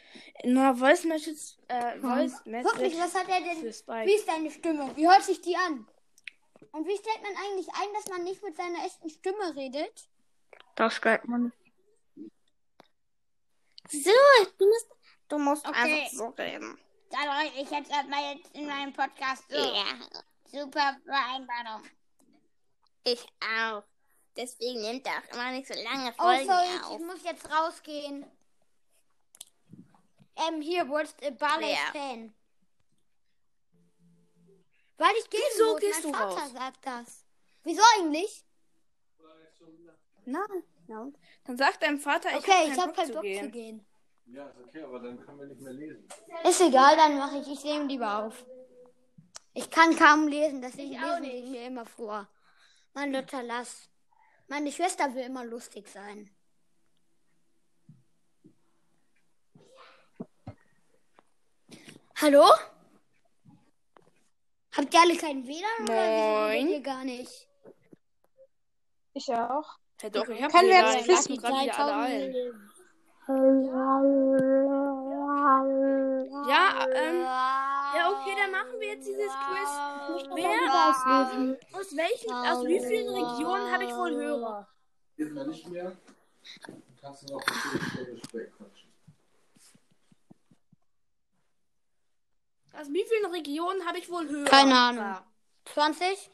in 0.42 0.56
einer 0.56 0.76
Voice 0.76 1.04
Message, 1.04 1.56
äh, 1.68 1.98
Voice 1.98 2.44
Message 2.44 2.72
Wirklich, 2.74 2.98
was 2.98 3.14
hat 3.14 3.28
er 3.28 3.40
denn? 3.40 3.62
Wie 3.62 4.14
ist 4.14 4.28
deine 4.28 4.50
Stimme? 4.50 4.96
Wie 4.96 5.08
hört 5.08 5.24
sich 5.24 5.40
die 5.40 5.56
an? 5.56 5.86
Und 6.70 6.86
wie 6.86 6.96
stellt 6.96 7.22
man 7.22 7.32
eigentlich 7.36 7.68
ein, 7.74 7.92
dass 7.94 8.06
man 8.08 8.22
nicht 8.24 8.42
mit 8.42 8.56
seiner 8.56 8.84
echten 8.86 9.10
Stimme 9.10 9.56
redet? 9.56 10.08
Das 10.76 10.94
stellt 10.94 11.24
man 11.26 11.44
nicht. 11.44 12.32
So, 13.90 14.10
du 14.58 14.66
musst, 14.66 14.88
du 15.28 15.38
musst 15.38 15.68
Okay. 15.68 15.78
einfach 16.02 16.12
so 16.12 16.26
reden. 16.28 16.78
Dann 17.10 17.28
rede 17.28 17.60
ich 17.60 17.70
jetzt 17.70 17.90
erstmal 17.90 18.34
jetzt 18.34 18.54
in 18.54 18.66
meinem 18.66 18.92
Podcast 18.92 19.44
so. 19.50 19.56
Ja, 19.56 19.84
Super 20.46 20.96
Vereinbarung. 21.04 21.82
ich 23.04 23.26
auch. 23.60 23.82
Deswegen 24.36 24.80
nimmt 24.80 25.06
er 25.06 25.12
auch 25.18 25.34
immer 25.34 25.50
nicht 25.52 25.66
so 25.68 25.74
lange 25.74 26.10
Oh, 26.18 26.22
Folgen 26.22 26.46
sorry, 26.46 26.66
ich 26.76 26.82
auf. 26.86 27.00
muss 27.00 27.22
jetzt 27.24 27.50
rausgehen. 27.50 28.24
Ähm, 30.48 30.62
hier, 30.62 30.88
wurdest 30.88 31.20
äh, 31.22 31.30
Barley 31.32 31.66
Wer? 31.66 32.00
Fan. 32.00 32.34
Weil 34.96 35.14
ich 35.18 35.28
gehen 35.30 35.40
Wieso 35.52 35.72
muss. 35.72 35.80
gehst 35.80 36.04
mein 36.04 36.12
du 36.12 36.18
Vater 36.18 36.40
raus? 36.42 36.52
sagt 36.52 36.86
das. 36.86 37.24
Wieso 37.64 37.82
eigentlich? 37.98 38.44
Nein, 40.24 40.62
nein. 40.86 41.16
Dann 41.44 41.58
sagt 41.58 41.82
deinem 41.82 41.98
Vater, 41.98 42.30
ich 42.30 42.36
Okay, 42.36 42.50
hab 42.52 42.60
ich 42.62 42.68
keinen 42.68 42.80
habe 42.80 42.86
Bock 42.88 42.96
keinen 42.96 43.06
zu 43.08 43.12
Bock 43.14 43.22
gehen. 43.22 43.44
zu 43.44 43.50
gehen. 43.50 43.86
Ja, 44.26 44.46
ist 44.48 44.58
okay, 44.64 44.82
aber 44.82 45.00
dann 45.00 45.20
können 45.20 45.38
wir 45.40 45.46
nicht 45.46 45.60
mehr 45.60 45.72
lesen. 45.72 46.08
Ist 46.44 46.60
egal, 46.60 46.96
dann 46.96 47.18
mache 47.18 47.38
ich, 47.38 47.48
ich 47.48 47.64
nehme 47.64 47.86
lieber 47.86 48.24
auf. 48.24 48.44
Ich 49.54 49.68
kann 49.70 49.94
kaum 49.96 50.28
lesen, 50.28 50.62
deswegen 50.62 50.92
lesen 50.92 51.24
ich 51.24 51.44
mir 51.50 51.66
immer 51.66 51.84
vor. 51.84 52.26
Mein 52.94 53.12
Luther, 53.12 53.42
lass. 53.42 53.88
Meine 54.52 54.70
Schwester 54.70 55.14
will 55.14 55.22
immer 55.22 55.46
lustig 55.46 55.88
sein. 55.88 56.28
Hallo? 62.16 62.44
Habt 64.76 64.92
ihr 64.92 65.00
alle 65.00 65.16
keinen 65.16 65.46
WLAN 65.46 65.84
oder 65.84 66.48
Moin. 66.48 66.68
ihr 66.68 66.82
gar 66.82 67.02
nicht? 67.02 67.48
Ich 69.14 69.26
auch. 69.30 69.78
Ja, 70.02 70.10
doch, 70.10 70.28
ich 70.28 70.42
hab 70.42 70.52
Können 70.52 70.68
wir 70.68 70.82
WLAN, 70.82 70.96
jetzt 70.98 71.08
wissen, 71.08 71.38
gerade 71.38 71.62
wieder 71.62 71.78
alle 71.78 71.94
ein. 71.94 72.34
Ja, 75.32 75.64
Ja, 76.48 76.86
ähm, 76.92 77.20
ja, 77.22 78.10
okay, 78.10 78.34
dann 78.36 78.50
machen 78.50 78.78
wir 78.80 78.88
jetzt 78.88 79.06
dieses 79.06 79.32
Quiz. 79.32 79.70
Wer, 80.34 81.78
aus 81.78 81.96
welchen, 81.96 82.32
aus 82.32 82.66
wie 82.66 82.80
vielen 82.80 83.08
Regionen 83.08 83.72
habe 83.72 83.84
ich 83.84 83.94
wohl 83.94 84.14
Hörer? 84.14 84.68
Geht 85.16 85.32
nicht 85.32 85.68
mehr. 85.68 85.96
Kannst 87.00 87.28
du 87.28 87.34
noch. 87.34 87.42
Aus 92.74 92.88
wie 92.88 93.04
vielen 93.04 93.30
Regionen 93.32 93.86
habe 93.86 93.98
ich 93.98 94.10
wohl 94.10 94.28
Hörer? 94.28 94.48
Keine 94.48 94.74
Ahnung. 94.74 95.04
Ja. 95.04 95.26
20? 95.66 96.30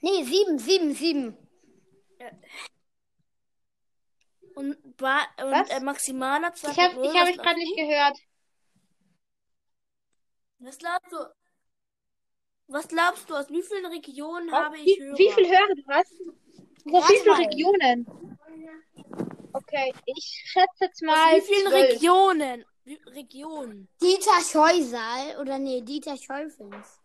Nee, 0.00 0.24
7, 0.24 0.58
7, 0.58 0.94
7. 0.94 1.38
Und, 4.54 4.96
ba 4.96 5.20
und 5.44 5.52
Was? 5.52 5.70
äh, 5.70 5.80
maximaler 5.80 6.52
Ich 6.54 6.78
habe 6.78 6.94
2.0, 6.96 7.04
ich 7.04 7.16
hab 7.16 7.22
was 7.22 7.30
ich 7.30 7.36
gerade 7.36 7.54
glaubst 7.54 7.58
nicht 7.58 7.72
du? 7.78 7.86
gehört. 7.86 8.18
Was 10.58 10.78
glaubst 10.78 11.12
du? 11.12 11.16
Was 12.68 12.88
glaubst 12.88 13.28
du, 13.28 13.34
aus 13.34 13.50
wie 13.50 13.62
vielen 13.62 13.86
Regionen 13.86 14.50
Was? 14.50 14.58
habe 14.58 14.78
ich 14.78 14.98
Wie, 14.98 15.02
Hörer? 15.02 15.18
wie 15.18 15.30
viel 15.32 15.48
Hörer 15.48 15.74
du 15.74 15.82
hast? 15.88 16.12
Aus 16.92 17.08
wie 17.10 17.18
viele 17.18 17.30
mal. 17.30 17.42
Regionen? 17.44 18.06
Okay, 19.54 19.92
ich 20.06 20.42
schätze 20.46 20.84
jetzt 20.84 21.02
Aus 21.02 21.06
mal 21.06 21.36
wie 21.36 21.40
vielen. 21.42 21.72
Regionen? 21.72 22.64
Wie, 22.84 22.94
Regionen. 23.06 23.88
Dieter 24.02 24.40
Scheusal 24.40 25.38
oder 25.40 25.58
nee, 25.58 25.82
Dieter 25.82 26.16
Scheufels. 26.16 27.00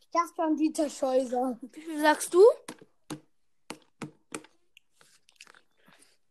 Ich 0.00 0.08
dachte 0.12 0.32
schon 0.36 0.56
Dieter 0.56 0.88
Scheusal. 0.88 1.58
Wie 1.60 1.80
viel 1.80 2.00
sagst 2.00 2.32
du? 2.34 2.42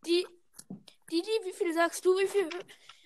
Die, 0.06 0.26
die, 1.12 1.24
wie 1.44 1.54
viel 1.54 1.74
sagst 1.74 2.06
du? 2.06 2.18
Wie 2.18 2.28
viel, 2.28 2.50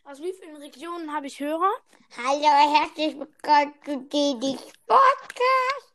aus 0.04 0.22
wie 0.22 0.34
vielen 0.34 0.58
Regionen 0.58 1.12
habe 1.14 1.28
ich 1.28 1.40
Hörer? 1.40 1.72
Hallo, 2.18 2.76
herzlich 2.76 3.18
willkommen 3.18 3.74
zu 3.86 3.98
Didis 4.02 4.62
Podcast. 4.86 5.94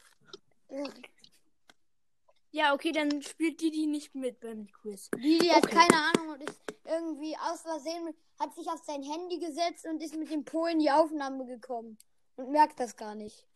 Ja, 2.50 2.74
okay, 2.74 2.92
dann 2.92 3.22
spielt 3.22 3.60
die 3.60 3.86
nicht 3.86 4.14
mit 4.14 4.40
beim 4.40 4.66
Quiz. 4.72 5.10
Didi 5.16 5.48
hat 5.48 5.64
Okay. 5.64 5.76
keine 5.76 5.96
Ahnung 5.96 6.28
und 6.30 6.42
ist 6.48 6.60
irgendwie 6.84 7.36
aus 7.36 7.60
Versehen, 7.62 8.14
hat 8.40 8.54
sich 8.54 8.66
auf 8.68 8.82
sein 8.84 9.02
Handy 9.02 9.38
gesetzt 9.38 9.86
und 9.86 10.02
ist 10.02 10.16
mit 10.16 10.30
dem 10.30 10.44
Polen 10.44 10.74
in 10.74 10.78
die 10.80 10.90
Aufnahme 10.90 11.44
gekommen. 11.46 11.98
Und 12.36 12.50
merkt 12.50 12.80
das 12.80 12.96
gar 12.96 13.14
nicht. 13.14 13.46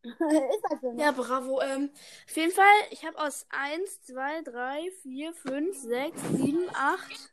ist 0.04 0.70
halt 0.70 0.80
so, 0.80 0.92
ne? 0.92 1.02
Ja, 1.02 1.12
bravo. 1.12 1.60
Ähm, 1.60 1.90
auf 2.26 2.36
jeden 2.36 2.52
Fall, 2.52 2.64
ich 2.90 3.04
habe 3.04 3.18
aus 3.18 3.46
1, 3.50 4.02
2, 4.02 4.42
3, 4.42 4.90
4, 5.02 5.32
5, 5.34 5.76
6, 5.76 6.20
7, 6.34 6.70
8, 6.72 7.30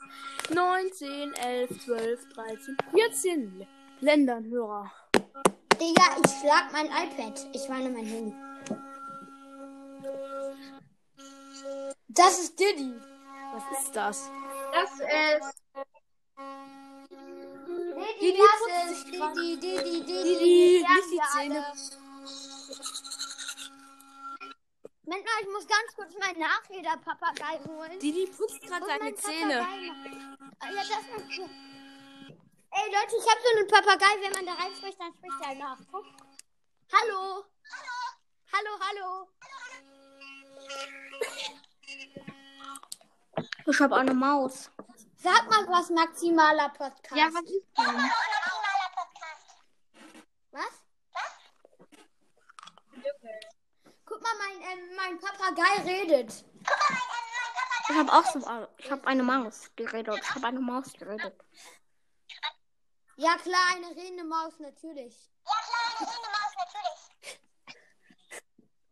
9, 0.53 0.91
10, 0.91 1.33
11, 1.33 1.85
12, 1.85 2.29
13, 2.33 2.77
14 2.93 3.67
Ländern 4.01 4.45
Hörer. 4.49 4.91
Digga, 5.79 6.03
ich 6.23 6.31
schlag 6.39 6.71
mein 6.71 6.87
iPad. 6.87 7.47
Ich 7.53 7.67
meine 7.69 7.89
mein 7.89 8.05
Handy. 8.05 8.33
Das 12.07 12.39
ist 12.39 12.59
Diddy. 12.59 12.93
Was 13.53 13.79
ist 13.79 13.95
das? 13.95 14.29
Das 14.73 14.91
ist. 14.99 15.63
Diddy, 18.21 18.39
lass 18.39 18.91
es. 18.91 19.03
Diddy, 19.05 19.59
Diddy, 19.59 20.03
Diddy. 20.03 20.23
Didi, 20.23 20.79
sterben 20.79 20.95
nicht 20.95 21.11
die 21.11 21.17
wir 21.17 21.23
Zähne. 21.33 21.65
alle. 21.65 22.04
Moment 25.05 25.23
mal, 25.23 25.41
ich 25.41 25.47
muss 25.51 25.67
ganz 25.67 25.95
kurz 25.95 26.13
meinen 26.17 26.39
Nachreder-Papagei 26.39 27.59
holen. 27.67 27.99
Didi 27.99 28.25
putzt 28.25 28.59
gerade 28.61 28.85
seine 28.85 29.13
Zähne. 29.15 29.53
Ja, 29.53 30.71
das 30.73 30.89
ist 30.89 31.39
Ey 32.77 32.91
Leute, 32.91 33.15
ich 33.15 33.29
habe 33.29 33.39
so 33.41 33.49
einen 33.57 33.67
Papagei, 33.67 34.21
wenn 34.21 34.33
man 34.33 34.45
da 34.45 34.53
reinspricht, 34.53 34.99
dann 34.99 35.13
spricht 35.13 35.41
er 35.43 35.55
nach. 35.55 35.77
Guck. 35.91 36.05
Hallo. 36.91 37.45
Hallo, 38.51 38.79
hallo. 38.79 39.29
Ich 43.67 43.79
habe 43.79 43.95
eine 43.95 44.13
Maus. 44.13 44.71
Sag 45.17 45.49
mal 45.49 45.67
was, 45.67 45.89
maximaler 45.89 46.69
Podcast. 46.69 47.15
Ja, 47.15 47.29
was 47.31 47.43
ist 47.43 47.65
denn? 47.77 48.11
Was? 50.51 50.85
Guck 54.05 54.21
mal, 54.21 54.33
mein, 54.37 54.61
ähm, 54.61 54.95
mein 54.95 55.19
Papagei 55.19 55.81
redet. 55.83 56.45
Ich 57.89 57.95
habe 57.95 58.11
auch 58.11 58.25
so 58.25 58.39
ich 58.77 58.91
habe 58.91 59.07
eine 59.07 59.23
Maus, 59.23 59.69
die 59.77 59.83
redet. 59.83 60.17
Ich 60.19 60.35
habe 60.35 60.47
eine 60.47 60.59
Maus, 60.59 60.91
die 60.93 61.03
redet. 61.03 61.35
Ja 63.17 63.37
klar, 63.37 63.61
eine 63.75 63.95
redende 63.95 64.23
Maus, 64.23 64.53
natürlich. 64.59 65.15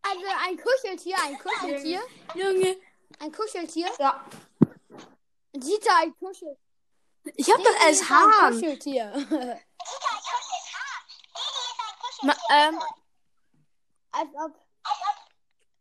Also 0.01 0.25
ein 0.45 0.57
Kuscheltier, 0.57 1.15
ein 1.23 1.37
Kuscheltier, 1.39 2.01
Junge, 2.35 2.77
ein 3.19 3.31
Kuscheltier. 3.31 3.89
Ja. 3.99 4.25
Sieht 5.53 5.85
da 5.85 5.97
ein 5.99 6.15
Kuschel. 6.17 6.57
ich 7.23 7.51
hab 7.51 7.63
das 7.63 7.75
als 7.85 8.01
Ein 8.01 8.09
Hahn. 8.09 8.53
Kuscheltier. 8.53 9.13
Ma 12.21 12.35
ähm, 12.51 12.79
Als 14.11 14.29
ob. 14.35 14.62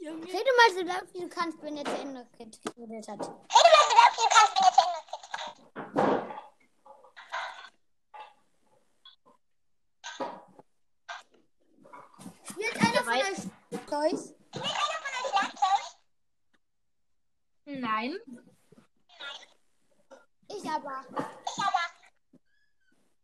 Junge. 0.00 0.26
Rede 0.26 0.50
mal 0.56 0.74
so 0.74 0.82
laut, 0.82 1.14
wie 1.14 1.20
du 1.20 1.28
kannst, 1.28 1.60
wenn 1.62 1.76
er 1.76 1.84
zu 1.84 1.96
Ende 1.96 2.26
geredet 2.76 3.08
hat. 3.08 3.30
Spielt 12.50 12.76
einer 12.76 13.04
von 13.04 13.14
euch 13.14 13.58
Toys? 13.86 14.34
Nein. 17.64 18.16
Ich 20.48 20.70
aber. 20.70 21.04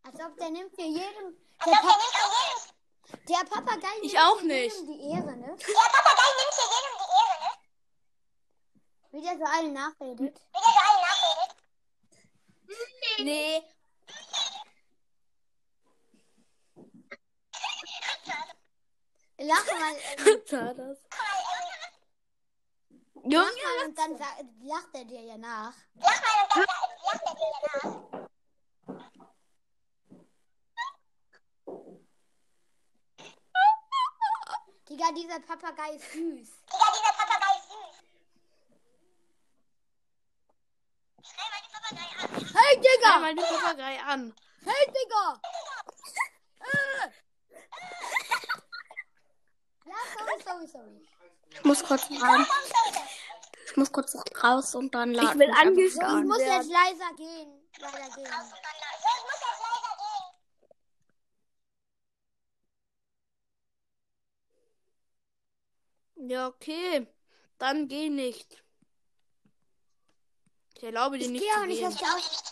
Als 0.02 0.20
ob 0.20 0.36
der 0.36 0.50
nimmt 0.50 0.74
für 0.74 0.82
jedem. 0.82 1.36
Der, 1.64 1.72
pa 1.72 1.94
der 3.28 3.44
Papagei 3.50 3.88
Ich 4.02 4.12
nimmt 4.12 4.24
auch 4.24 4.38
für 4.38 4.46
nicht. 4.46 4.74
jedem 4.76 4.86
die 4.86 5.10
Ehre, 5.10 5.36
ne? 5.36 5.56
Wie 9.12 9.22
der 9.22 9.38
so 9.38 9.44
allen 9.44 9.72
nachredet. 9.72 10.40
Nee. 13.18 13.62
Lach 19.38 19.66
mal, 19.66 19.94
ähm, 20.26 20.42
war 20.50 20.74
das? 20.74 20.98
Junge. 23.14 23.36
lach 23.36 23.52
mal 23.64 23.86
und 23.88 23.98
dann 23.98 24.18
sa- 24.18 24.38
lacht 24.62 24.88
er 24.94 25.04
dir 25.04 25.20
ja 25.22 25.38
nach. 25.38 25.74
Digga, 34.95 35.11
dieser 35.11 35.40
Papagei 35.40 35.97
ist 35.97 36.12
süß. 36.12 36.49
Hey, 42.55 42.76
Ja, 42.76 42.80
Digga! 42.80 43.18
mal 43.18 43.34
den 43.34 43.45
Papagei 43.45 44.01
an. 44.07 44.34
Hey, 44.64 44.86
Digga! 44.86 45.40
Äh. 46.61 47.11
Ja, 49.86 49.95
sorry, 50.16 50.40
sorry, 50.45 50.66
sorry. 50.68 51.09
Ich 51.51 51.64
muss 51.64 51.82
kurz 51.84 52.09
rein. 52.11 52.47
Ich 53.66 53.76
muss 53.76 53.92
kurz 53.92 54.16
raus 54.42 54.74
und 54.76 54.95
dann 54.95 55.12
laden. 55.12 55.28
Ich 55.28 55.38
will 55.38 55.49
So, 55.49 55.53
ich 55.53 55.59
angeschaut 55.59 56.24
muss 56.24 56.38
jetzt 56.38 56.70
leiser 56.70 57.14
gehen. 57.16 57.68
Leiser 57.80 58.14
gehen. 58.14 58.26
Ja, 66.28 66.48
okay. 66.48 67.06
Dann 67.58 67.88
geh 67.88 68.08
nicht. 68.08 68.62
Ich 70.76 70.82
erlaube 70.82 71.18
dir 71.18 71.24
Ich 71.26 71.30
nicht 71.30 71.42
gehe 71.42 71.54
zu 71.54 71.66
nicht 71.66 71.84
aus 71.84 71.96
gehen. 71.96 72.06
der 72.06 72.14
Aus 72.16 72.42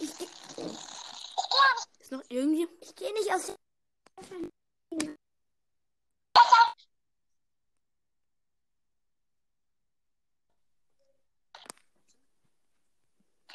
ich, 0.00 0.18
geh- 0.18 2.00
Ist 2.00 2.12
noch 2.12 2.22
irgendwie? 2.28 2.68
ich 2.80 2.94
gehe 2.94 3.12
nicht 3.12 3.32
aus 3.32 3.46
der 3.46 3.56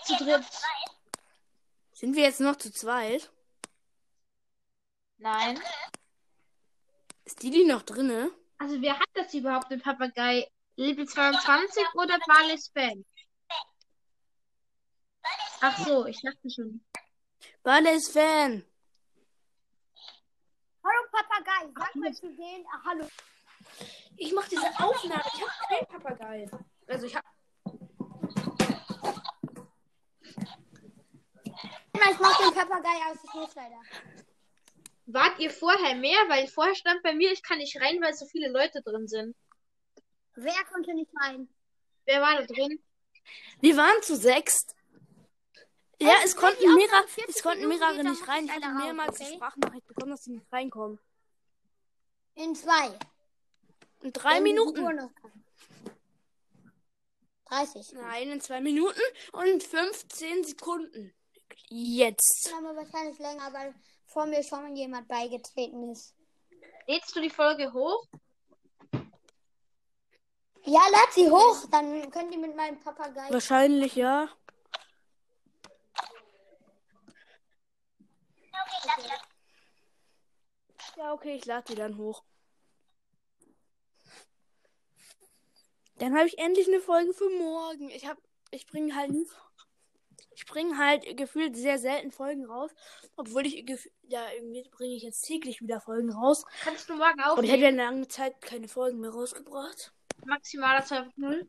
Zu 0.06 0.16
dritt. 0.18 0.44
Sind 1.94 2.16
wir 2.16 2.24
jetzt 2.24 2.42
noch 2.42 2.58
zu 2.58 2.72
zweit? 2.72 3.32
Nein. 5.18 5.60
Ist 7.24 7.42
Didi 7.42 7.64
noch 7.66 7.84
drinne? 7.84 8.32
Also 8.64 8.82
wer 8.82 8.98
hat 8.98 9.10
das 9.14 9.34
überhaupt, 9.34 9.70
den 9.70 9.82
Papagei? 9.82 10.48
Level 10.78 11.06
22 11.06 11.84
oder 11.96 12.18
Barley's 12.26 12.70
Fan? 12.70 13.04
Ach 15.60 15.78
so, 15.80 16.06
ich 16.06 16.22
dachte 16.22 16.50
schon. 16.50 16.82
Bale 17.62 17.96
ist 17.96 18.14
Fan. 18.14 18.66
Hallo 20.82 21.08
Papagei, 21.12 21.74
sag 21.78 21.96
mal 21.96 22.14
zu 22.14 22.34
denen, 22.34 22.66
ah, 22.68 22.82
hallo. 22.86 23.10
Ich 24.16 24.32
mach 24.34 24.48
diese 24.48 24.68
Aufnahme. 24.80 25.24
Ich 25.34 25.42
hab 25.42 25.68
keinen 25.68 25.88
Papagei. 25.88 26.50
Also 26.88 27.06
ich 27.06 27.16
hab. 27.18 27.26
Ich 31.96 32.20
mach 32.20 32.38
den 32.38 32.54
Papagei 32.54 33.12
aus, 33.12 33.18
ich 33.26 33.34
muss 33.34 33.56
leider. 33.56 33.82
Wart 35.06 35.40
ihr 35.40 35.52
vorher 35.52 35.96
mehr? 35.96 36.18
Weil 36.30 36.48
vorher 36.48 36.76
stand 36.76 37.04
bei 37.04 37.14
mir, 37.14 37.32
ich 37.32 37.44
kann 37.44 37.58
nicht 37.58 37.80
rein, 37.82 38.02
weil 38.02 38.14
so 38.14 38.26
viele 38.26 38.50
Leute 38.50 38.82
drin 38.82 39.08
sind. 39.08 39.36
Wer 40.36 40.64
konnte 40.72 40.94
nicht 40.94 41.12
rein? 41.22 41.50
Wer 42.06 42.22
war 42.22 42.38
da 42.42 42.46
drin? 42.46 42.82
Wir 43.60 43.78
waren 43.78 44.02
zu 44.02 44.16
sechst. 44.16 44.76
Ja, 46.00 46.10
Also, 46.16 46.26
es 46.26 46.36
konnten, 46.36 46.60
die 46.62 46.68
mehrere, 46.68 47.08
40 47.08 47.36
es 47.36 47.44
konnten 47.44 47.68
mehrere 47.68 48.04
nicht 48.04 48.28
rein. 48.28 48.46
ich 48.46 48.52
hatte 48.52 48.66
raus, 48.66 48.84
mehrmals 48.84 49.18
die 49.18 49.24
okay? 49.24 49.36
Sprachnachricht 49.36 49.88
bekommen, 49.88 50.12
dass 50.12 50.24
sie 50.24 50.32
nicht 50.32 50.52
reinkommen. 50.52 51.00
In 52.36 52.56
zwei. 52.56 52.98
In 54.02 54.12
drei 54.12 54.38
die 54.38 54.42
Minuten. 54.44 54.82
Uhr 54.82 54.94
noch 54.94 55.14
kann. 55.16 55.32
30. 57.46 57.94
Nein, 57.94 58.32
in 58.32 58.42
zwei 58.42 58.60
Minuten 58.62 59.00
und 59.34 59.64
15 59.64 60.44
Sekunden. 60.44 61.14
Jetzt. 61.70 62.52
Aber 62.58 62.76
wahrscheinlich 62.76 63.20
länger, 63.20 63.54
weil 63.54 63.76
vor 64.14 64.28
mir 64.28 64.44
schon 64.44 64.76
jemand 64.76 65.08
beigetreten 65.08 65.92
ist. 65.92 66.16
Lädst 66.88 67.16
du 67.16 67.22
die 67.22 67.30
Folge 67.30 67.74
hoch? 67.74 68.06
Ja, 70.66 70.82
lad 70.92 71.14
sie 71.14 71.30
hoch, 71.30 71.66
dann 71.72 72.10
könnt 72.10 72.32
ihr 72.32 72.40
mit 72.40 72.56
meinem 72.56 72.80
Papagei. 72.80 73.30
Wahrscheinlich 73.32 73.96
ja. 73.96 74.30
Ja, 80.96 81.12
okay, 81.12 81.36
ich 81.36 81.46
lade 81.46 81.66
die 81.70 81.76
dann 81.76 81.98
hoch. 81.98 82.24
Dann 85.98 86.16
habe 86.16 86.28
ich 86.28 86.38
endlich 86.38 86.68
eine 86.68 86.80
Folge 86.80 87.14
für 87.14 87.30
morgen. 87.30 87.90
Ich 87.90 88.08
hab, 88.08 88.18
ich 88.52 88.68
bringe 88.68 88.96
halt 88.96 89.12
nie. 89.12 89.28
Ich 90.36 90.46
bringe 90.46 90.78
halt 90.78 91.18
gefühlt 91.18 91.56
sehr 91.56 91.78
selten 91.78 92.12
Folgen 92.12 92.46
raus. 92.46 92.72
Obwohl 93.16 93.46
ich 93.46 93.66
ja 94.04 94.32
irgendwie 94.34 94.68
bringe 94.70 94.96
ich 94.96 95.04
jetzt 95.04 95.22
täglich 95.22 95.62
wieder 95.62 95.82
Folgen 95.82 96.12
raus. 96.12 96.46
Kannst 96.64 96.90
du 96.90 96.96
morgen 96.96 97.22
Und 97.38 97.44
ich 97.44 97.52
hätte 97.52 97.68
eine 97.68 97.78
lange 97.78 98.08
Zeit 98.08 98.42
keine 98.42 98.68
Folgen 98.68 99.00
mehr 99.00 99.12
rausgebracht. 99.12 99.94
Maximaler 100.26 100.84
2.0. 100.84 101.48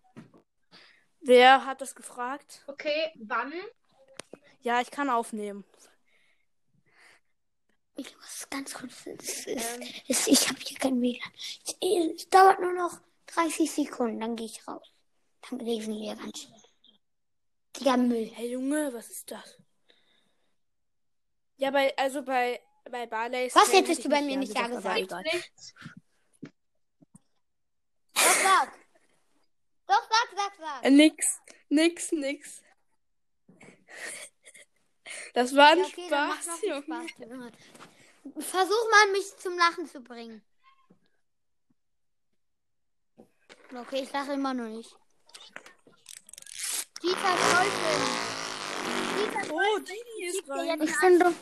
Wer 1.21 1.65
hat 1.65 1.81
das 1.81 1.95
gefragt? 1.95 2.63
Okay, 2.67 3.13
wann? 3.17 3.53
Ja, 4.61 4.81
ich 4.81 4.91
kann 4.91 5.09
aufnehmen. 5.11 5.65
Ich 7.97 8.15
muss 8.17 8.49
ganz 8.51 8.75
kurz. 8.75 9.07
Es, 9.07 9.47
Ähm. 9.47 9.57
ist, 9.59 10.03
es, 10.09 10.27
ich 10.27 10.49
habe 10.49 10.59
hier 10.61 10.79
kein 10.79 11.01
WLAN. 11.01 11.33
Es, 11.65 11.77
es 12.21 12.29
dauert 12.29 12.61
nur 12.61 12.73
noch 12.73 12.99
30 13.27 13.71
Sekunden, 13.71 14.21
dann 14.21 14.37
gehe 14.37 14.47
ich 14.47 14.67
raus. 14.67 14.91
Dann 15.49 15.61
lesen 15.61 15.95
wir 15.95 16.17
ganz 16.17 16.41
schnell. 16.41 16.64
Digga, 17.77 17.97
Müll. 17.97 18.31
Hey 18.35 18.51
Junge, 18.53 18.93
was 18.93 19.11
ist 19.11 19.31
das? 19.31 19.59
Ja, 21.57 21.71
bei, 21.71 21.97
also 21.97 22.23
bei, 22.23 22.61
bei 22.91 23.07
Barley's. 23.07 23.55
Was 23.55 23.73
hättest 23.73 24.01
hätte 24.01 24.09
du 24.09 24.15
bei 24.15 24.23
mir 24.23 24.37
nicht 24.37 24.55
ja 24.55 24.67
gesagt. 24.69 25.11
Doch, 25.11 25.23
sag. 28.43 28.73
Doch, 29.87 30.09
sag, 30.09 30.29
sag, 30.37 30.53
sag. 30.59 30.85
Äh, 30.85 30.91
nix, 30.91 31.41
nix, 31.69 32.13
nix. 32.13 32.63
Das 35.35 35.55
war 35.55 35.73
ein 35.73 35.79
Ja, 35.79 35.85
okay, 35.85 36.07
Spaß, 36.07 36.63
Junge. 36.63 37.09
Spaß. 37.09 38.47
Versuch 38.47 38.91
mal, 38.91 39.13
mich 39.13 39.37
zum 39.37 39.59
Lachen 39.59 39.87
zu 39.87 40.01
bringen. 40.01 40.43
Okay, 43.75 44.03
ich 44.03 44.13
lache 44.13 44.33
immer 44.35 44.55
noch 44.55 44.69
nicht. 44.69 44.97
Dieter 47.05 47.37
Teufel. 47.53 47.97
Dieter 49.19 49.55
Oh, 49.55 49.79
Didi 49.79 50.27
ist 50.27 50.49
rein. 50.49 50.81
Ich 50.81 50.97
finde, 50.97 51.35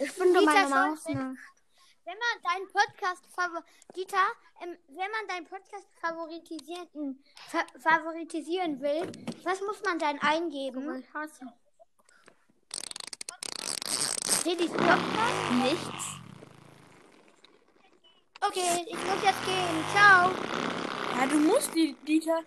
Ich 0.00 0.10
finde 0.10 0.40
Dieter 0.40 0.52
meine. 0.68 0.68
Maus 0.90 1.04
nicht. 1.06 1.16
Wenn 1.16 2.18
man 2.18 2.42
deinen 2.42 2.66
Podcast 2.72 3.24
favor 3.34 3.62
Dieter, 3.94 4.26
ähm, 4.60 4.76
wenn 4.88 5.10
man 5.12 5.28
deinen 5.28 5.46
Podcast 5.46 5.86
favoritisieren, 6.00 7.22
fa 7.48 7.64
favoritisieren 7.78 8.80
will, 8.80 9.10
was 9.44 9.60
muss 9.60 9.80
man 9.84 9.98
dann 10.00 10.18
eingeben? 10.18 10.98
Ich 11.00 11.14
hasse. 11.14 11.52
Didis 14.44 14.70
Podcast? 14.72 15.52
Nichts. 15.62 16.04
Okay, 18.40 18.86
ich 18.88 18.94
muss 18.96 19.22
jetzt 19.22 19.44
gehen. 19.44 19.84
Ciao. 19.92 20.30
Ja, 21.16 21.26
du 21.28 21.38
musst 21.38 21.72
die, 21.76 21.94
Dieter. 22.06 22.42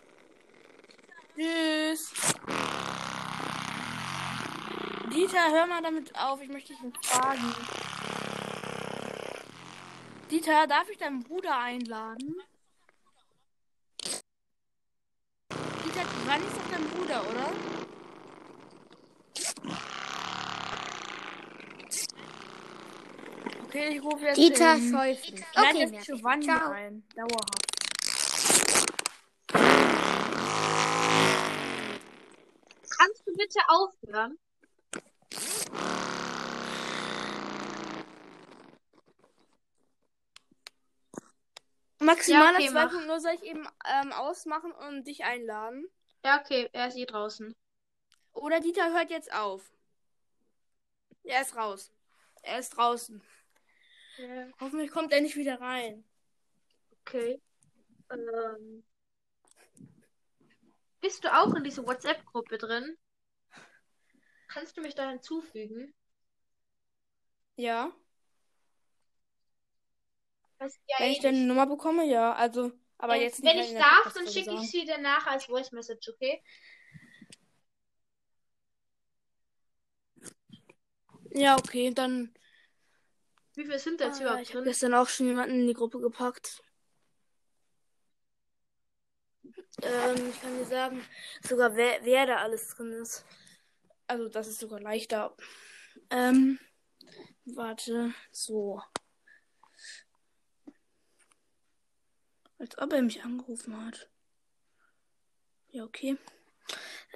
Tschüss. 1.40 2.12
Dieter, 5.10 5.52
hör 5.52 5.68
mal 5.68 5.82
damit 5.82 6.14
auf. 6.20 6.42
Ich 6.42 6.50
möchte 6.50 6.74
dich 6.74 7.08
fragen. 7.08 7.56
Dieter, 10.30 10.68
darf 10.68 10.90
ich 10.90 10.98
deinen 10.98 11.24
Bruder 11.24 11.58
einladen? 11.58 12.36
Dieter, 15.86 16.06
wann 16.26 16.46
ist 16.46 16.58
doch 16.58 16.72
dein 16.72 16.86
Bruder, 16.90 17.24
oder? 17.30 17.52
Okay, 23.64 23.96
ich 23.96 24.04
rufe 24.04 24.26
jetzt 24.26 24.38
Dieter 24.38 24.78
lade 24.78 25.16
Okay. 25.56 26.00
Giovanni 26.04 26.46
Ciao. 26.46 26.72
ein. 26.72 27.04
Dauerhaft. 27.16 27.70
Kannst 33.00 33.26
du 33.26 33.29
bitte 33.40 33.60
aufhören? 33.70 34.38
Maximal 42.00 42.54
Ja, 42.54 42.60
okay, 42.60 42.70
mach. 42.72 42.92
2.0 42.94 43.20
soll 43.20 43.34
ich 43.34 43.44
eben 43.44 43.68
ähm, 43.86 44.12
ausmachen 44.14 44.72
und 44.72 45.06
dich 45.06 45.24
einladen. 45.24 45.88
Ja, 46.24 46.40
okay, 46.40 46.70
er 46.74 46.88
ist 46.88 46.98
eh 46.98 47.06
draußen. 47.06 47.56
Oder 48.34 48.60
Dieter 48.60 48.94
hört 48.94 49.10
jetzt 49.10 49.34
auf. 49.34 49.72
Er 51.24 51.42
ist 51.42 51.56
raus. 51.56 51.92
Er 52.42 52.60
ist 52.60 52.70
draußen. 52.72 53.22
Ja, 54.18 54.48
Hoffentlich 54.60 54.92
kommt 54.92 55.12
er 55.14 55.22
nicht 55.22 55.36
wieder 55.36 55.60
rein. 55.62 56.04
okay. 57.02 57.42
Ähm, 58.12 58.84
bist 61.02 61.24
du 61.24 61.34
auch 61.34 61.54
in 61.54 61.64
dieser 61.64 61.86
WhatsApp-Gruppe 61.86 62.58
drin? 62.58 62.98
Kannst 64.50 64.76
du 64.76 64.82
mich 64.82 64.96
da 64.96 65.10
hinzufügen? 65.10 65.94
Ja. 67.58 67.92
Ich 70.62 70.74
ja 70.88 70.98
Wenn 71.00 71.08
eh 71.10 71.12
ich 71.14 71.20
deine 71.22 71.38
nicht. 71.38 71.48
Nummer 71.48 71.66
bekomme, 71.68 72.06
ja. 72.06 72.34
Also, 72.34 72.72
aber 72.98 73.16
Ähm, 73.16 73.22
jetzt. 73.22 73.44
Wenn 73.44 73.58
ich 73.60 73.74
darf, 73.74 74.14
dann 74.14 74.28
schicke 74.28 74.54
ich 74.56 74.72
sie 74.72 74.86
danach 74.86 75.26
als 75.28 75.46
Voice 75.46 75.72
Message, 75.72 76.10
okay? 76.10 76.42
Ja, 81.32 81.58
okay, 81.58 81.92
dann. 81.94 82.34
Wie 83.56 83.64
viele 83.64 83.80
sind 83.80 84.02
da 84.02 84.06
jetzt 84.08 84.20
Ah, 84.20 84.24
überhaupt 84.24 84.42
ich 84.44 84.50
habe 84.50 84.60
drin? 84.60 84.72
gestern 84.72 84.94
auch 84.96 85.08
schon 85.10 85.28
jemanden 85.28 85.60
in 85.62 85.68
die 85.68 85.74
Gruppe 85.74 86.00
gepackt. 86.00 86.62
Ähm, 89.82 90.30
ich 90.30 90.42
kann 90.42 90.58
dir 90.58 90.66
sagen, 90.66 91.02
sogar 91.48 91.76
wer, 91.76 92.00
wer 92.04 92.26
da 92.26 92.38
alles 92.38 92.70
drin 92.76 92.92
ist. 92.94 93.26
Also, 94.10 94.28
das 94.28 94.48
ist 94.48 94.60
sogar 94.60 94.80
leichter. 94.80 95.36
Ähm, 96.10 96.60
warte, 97.46 98.12
so. 98.32 98.82
Als 102.58 102.76
ob 102.80 102.92
er 102.92 103.04
mich 103.04 103.24
angerufen 103.24 103.86
hat. 103.86 104.10
Ja, 105.70 105.84
okay. 105.84 106.18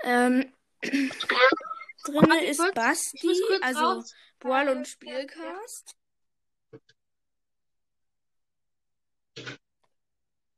Ähm, 0.03 0.53
drinne 0.83 2.45
ist 2.45 2.59
kurz, 2.59 2.75
Basti, 2.75 3.41
also 3.61 3.79
raus. 3.79 4.15
Boal 4.37 4.69
und 4.69 4.87
Spielcast. 4.87 5.97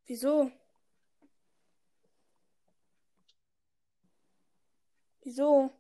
Wieso? 0.05 0.51
Wieso? 5.21 5.71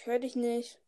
Ich 0.00 0.06
höre 0.06 0.18
dich 0.18 0.34
nicht. 0.34 0.80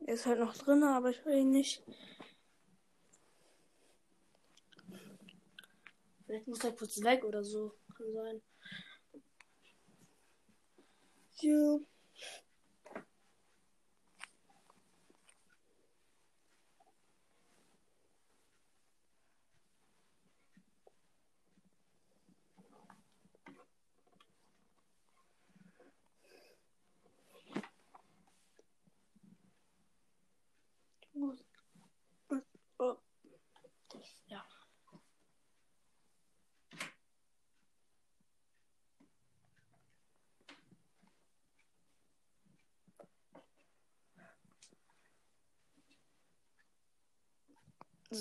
Er 0.00 0.12
ist 0.12 0.26
halt 0.26 0.38
noch 0.38 0.54
drin, 0.54 0.82
aber 0.82 1.08
ich 1.08 1.24
höre 1.24 1.38
ihn 1.38 1.48
nicht. 1.48 1.82
Vielleicht 6.26 6.46
muss 6.46 6.62
er 6.62 6.72
kurz 6.72 7.02
weg 7.02 7.24
oder 7.24 7.42
so. 7.42 7.72
Kann 7.96 8.12
sein. 8.12 8.42
Ja. 11.38 11.78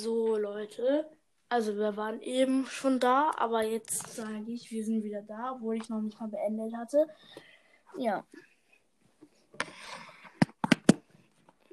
So, 0.01 0.37
Leute. 0.37 1.09
Also, 1.49 1.75
wir 1.75 1.97
waren 1.97 2.21
eben 2.21 2.65
schon 2.67 3.01
da, 3.01 3.31
aber 3.35 3.63
jetzt 3.63 4.15
sage 4.15 4.45
ich, 4.47 4.71
wir 4.71 4.85
sind 4.85 5.03
wieder 5.03 5.21
da, 5.23 5.55
obwohl 5.55 5.75
ich 5.75 5.89
noch 5.89 5.99
nicht 5.99 6.17
mal 6.21 6.29
beendet 6.29 6.73
hatte. 6.73 7.05
Ja. 7.97 8.25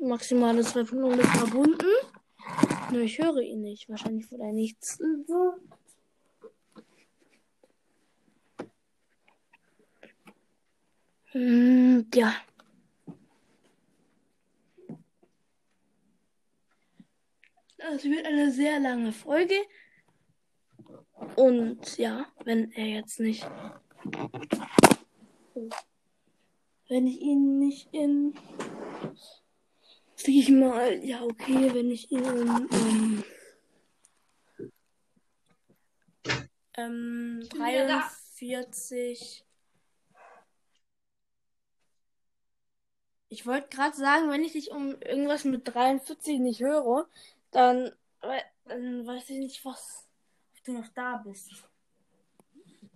Maximale 0.00 0.62
2.0 0.62 1.18
ist 1.20 1.36
verbunden. 1.36 1.86
Nur 2.90 3.02
ich 3.02 3.16
höre 3.20 3.38
ihn 3.38 3.62
nicht. 3.62 3.88
Wahrscheinlich, 3.88 4.30
weil 4.32 4.40
er 4.40 4.52
nichts. 4.52 4.98
Hm, 11.30 12.08
ja. 12.12 12.34
Das 17.88 18.02
wird 18.04 18.26
eine 18.26 18.50
sehr 18.50 18.80
lange 18.80 19.12
Folge. 19.12 19.54
Und 21.36 21.98
ja, 21.98 22.26
wenn 22.44 22.72
er 22.72 22.86
jetzt 22.86 23.20
nicht. 23.20 23.48
Wenn 26.88 27.06
ich 27.06 27.20
ihn 27.20 27.58
nicht 27.58 27.88
in. 27.92 28.34
Sag 30.16 30.28
ich 30.28 30.50
mal, 30.50 31.04
ja, 31.04 31.22
okay, 31.22 31.72
wenn 31.74 31.90
ich 31.90 32.10
ihn 32.10 32.24
in. 32.24 32.48
Ähm, 32.72 33.24
ähm, 36.76 37.48
bin 37.50 37.60
wieder 37.60 37.86
da. 37.86 38.10
43. 38.38 39.44
Ich 43.28 43.46
wollte 43.46 43.68
gerade 43.68 43.96
sagen, 43.96 44.30
wenn 44.30 44.44
ich 44.44 44.52
dich 44.52 44.70
um 44.70 45.00
irgendwas 45.02 45.44
mit 45.44 45.66
43 45.66 46.38
nicht 46.38 46.60
höre, 46.60 47.08
dann, 47.56 47.90
we- 48.20 48.42
dann 48.66 49.06
weiß 49.06 49.30
ich 49.30 49.38
nicht, 49.38 49.64
was 49.64 50.06
ob 50.58 50.64
du 50.64 50.72
noch 50.74 50.88
da 50.88 51.16
bist. 51.24 51.50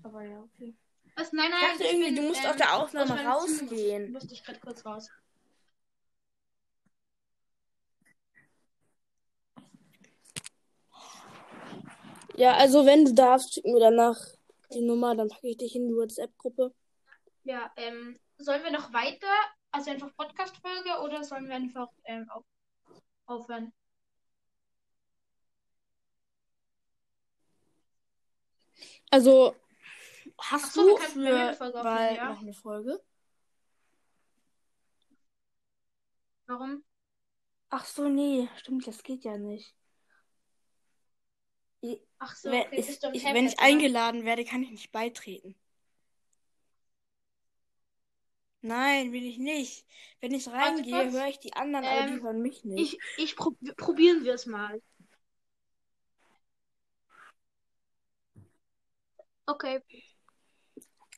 Aber 0.03 0.23
ja, 0.23 0.39
okay. 0.41 0.77
Was? 1.17 1.33
Nein, 1.33 1.51
nein. 1.51 1.61
Ich 1.63 1.79
dachte 1.79 1.85
irgendwie, 1.85 2.15
bin, 2.15 2.17
du 2.17 2.23
musst 2.29 2.45
ähm, 2.45 2.51
aus 2.51 2.57
der 2.57 2.77
Aufnahme 2.77 3.25
rausgehen. 3.25 4.13
Musste 4.13 4.35
ich 4.35 4.45
gerade 4.45 4.61
kurz 4.61 4.85
raus. 4.85 5.09
Ja, 12.37 12.57
also 12.57 12.87
wenn 12.87 13.05
du 13.05 13.15
darfst, 13.15 13.55
schick 13.55 13.65
mir 13.65 13.81
danach 13.81 14.17
die 14.73 14.81
Nummer, 14.83 15.15
dann 15.15 15.29
packe 15.29 15.49
ich 15.49 15.57
dich 15.59 15.75
in 15.75 15.89
die 15.89 15.95
WhatsApp-Gruppe. 15.95 16.75
Ja, 17.45 17.73
ähm, 17.77 18.19
sollen 18.39 18.63
wir 18.63 18.71
noch 18.71 18.93
weiter? 18.93 19.27
Also 19.73 19.91
einfach 19.91 20.15
Podcast-Folge 20.17 21.01
oder 21.03 21.23
sollen 21.25 21.49
wir 21.49 21.55
einfach 21.57 21.89
ähm, 22.05 22.29
auf, 22.31 22.45
aufhören? 23.27 23.73
Also, 29.11 29.57
hast 30.39 30.73
so, 30.73 30.83
du 30.83 30.97
für 30.99 31.57
bald 31.83 32.17
ja. 32.17 32.33
noch 32.33 32.41
eine 32.41 32.53
Folge? 32.55 33.01
Warum? 36.47 36.83
Ach 37.71 37.85
so, 37.85 38.09
nee, 38.09 38.49
stimmt, 38.59 38.87
das 38.87 39.03
geht 39.03 39.25
ja 39.25 39.37
nicht. 39.39 39.75
Ich- 41.81 42.01
Ach 42.19 42.37
so, 42.37 42.51
wenn, 42.51 42.61
okay, 42.61 42.77
ich, 42.77 42.89
ich, 42.89 43.01
Tablet, 43.01 43.35
wenn 43.35 43.47
ich 43.47 43.53
oder? 43.55 43.63
eingeladen 43.63 44.25
werde, 44.25 44.45
kann 44.45 44.63
ich 44.63 44.71
nicht 44.71 44.93
beitreten. 44.93 45.55
Nein, 48.63 49.13
will 49.13 49.25
ich 49.25 49.39
nicht. 49.39 49.87
Wenn 50.21 50.35
ich 50.35 50.47
reingehe, 50.49 51.11
höre 51.13 51.29
ich 51.29 51.39
die 51.39 51.55
anderen, 51.55 51.87
aber 51.87 52.03
die 52.03 52.13
Ähm, 52.15 52.23
hören 52.23 52.43
mich 52.43 52.65
nicht. 52.65 52.95
Ich, 52.95 53.25
ich 53.25 53.37
prob 53.37 53.57
probieren 53.77 54.25
wir 54.25 54.35
es 54.35 54.45
mal. 54.47 54.83
Okay. 59.51 59.83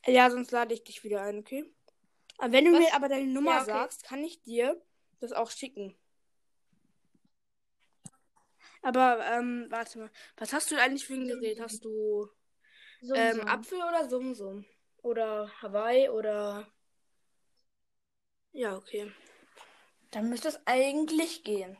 Ja, 0.05 0.29
sonst 0.29 0.51
lade 0.51 0.73
ich 0.73 0.83
dich 0.83 1.03
wieder 1.03 1.21
ein, 1.21 1.39
okay? 1.39 1.65
Aber 2.37 2.51
wenn 2.51 2.65
du 2.65 2.71
Was? 2.71 2.79
mir 2.79 2.93
aber 2.93 3.09
deine 3.09 3.27
Nummer 3.27 3.51
Ja, 3.51 3.61
okay. 3.63 3.71
sagst, 3.71 4.03
kann 4.03 4.23
ich 4.23 4.41
dir 4.41 4.81
das 5.19 5.31
auch 5.31 5.51
schicken. 5.51 5.95
Aber, 8.81 9.25
ähm, 9.25 9.67
warte 9.69 9.97
mal. 9.99 10.09
Was 10.37 10.51
hast 10.51 10.69
du 10.71 10.75
eigentlich 10.75 11.05
für 11.05 11.13
ein 11.13 11.27
Gerät? 11.27 11.59
Hast 11.59 11.85
du 11.85 12.27
So, 13.01 13.15
ähm, 13.15 13.39
so. 13.39 13.47
Apfel 13.47 13.77
oder 13.77 14.09
Sumsum? 14.09 14.65
Oder 15.01 15.49
Hawaii 15.61 16.09
oder. 16.09 16.67
Ja, 18.53 18.75
okay. 18.77 19.11
Dann 20.11 20.29
müsste 20.29 20.47
es 20.47 20.59
eigentlich 20.65 21.43
gehen. 21.43 21.77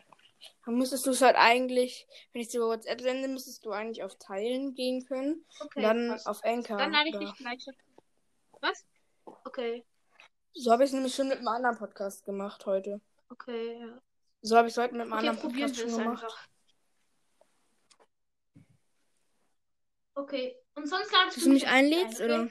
Dann 0.65 0.75
müsstest 0.75 1.05
du 1.05 1.11
es 1.11 1.21
halt 1.21 1.35
eigentlich, 1.35 2.07
wenn 2.31 2.41
ich 2.41 2.47
es 2.47 2.53
über 2.53 2.67
WhatsApp 2.67 3.01
sende, 3.01 3.27
müsstest 3.27 3.65
du 3.65 3.71
eigentlich 3.71 4.03
auf 4.03 4.15
Teilen 4.17 4.73
gehen 4.75 5.05
können. 5.05 5.45
Okay, 5.59 5.79
Und 5.79 5.83
dann 5.83 6.07
passt. 6.09 6.27
auf 6.27 6.43
Anchor. 6.43 6.77
Dann 6.77 6.91
lade 6.91 7.09
ich 7.09 7.17
dich 7.17 7.35
gleich. 7.35 7.65
Was? 8.61 8.85
Okay, 9.45 9.85
So 10.53 10.71
habe 10.71 10.83
ich 10.83 10.89
es 10.89 10.93
nämlich 10.93 11.13
schon 11.15 11.27
mit 11.27 11.37
einem 11.39 11.47
anderen 11.47 11.77
Podcast 11.77 12.23
gemacht 12.25 12.65
heute. 12.65 13.01
okay, 13.29 13.79
ja. 13.79 14.01
So 14.41 14.57
habe 14.57 14.67
ich 14.67 14.73
es 14.73 14.77
heute 14.77 14.93
mit 14.93 15.01
einem 15.03 15.13
Okay, 15.13 15.27
anderen 15.27 15.39
Podcast 15.39 15.77
schon 15.77 15.89
gemacht. 15.89 16.23
einfach. 16.23 16.47
Okay, 20.15 20.55
und 20.75 20.87
sonst 20.87 21.11
ladest 21.11 21.37
Dass 21.37 21.43
du 21.43 21.49
mich 21.49 21.63
nicht 21.63 21.71
einlädst, 21.71 22.21
ein, 22.21 22.31
okay? 22.31 22.41
oder? 22.41 22.49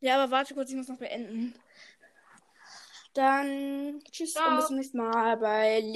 Ja, 0.00 0.22
aber 0.22 0.30
warte 0.30 0.54
kurz, 0.54 0.70
ich 0.70 0.76
muss 0.76 0.88
noch 0.88 0.98
beenden. 0.98 1.54
Dann 3.16 4.02
tschüss 4.12 4.34
Ciao. 4.34 4.50
und 4.50 4.56
bis 4.56 4.66
zum 4.66 4.76
nächsten 4.76 4.98
Mal 4.98 5.38
bei 5.38 5.80
Leon. 5.80 5.94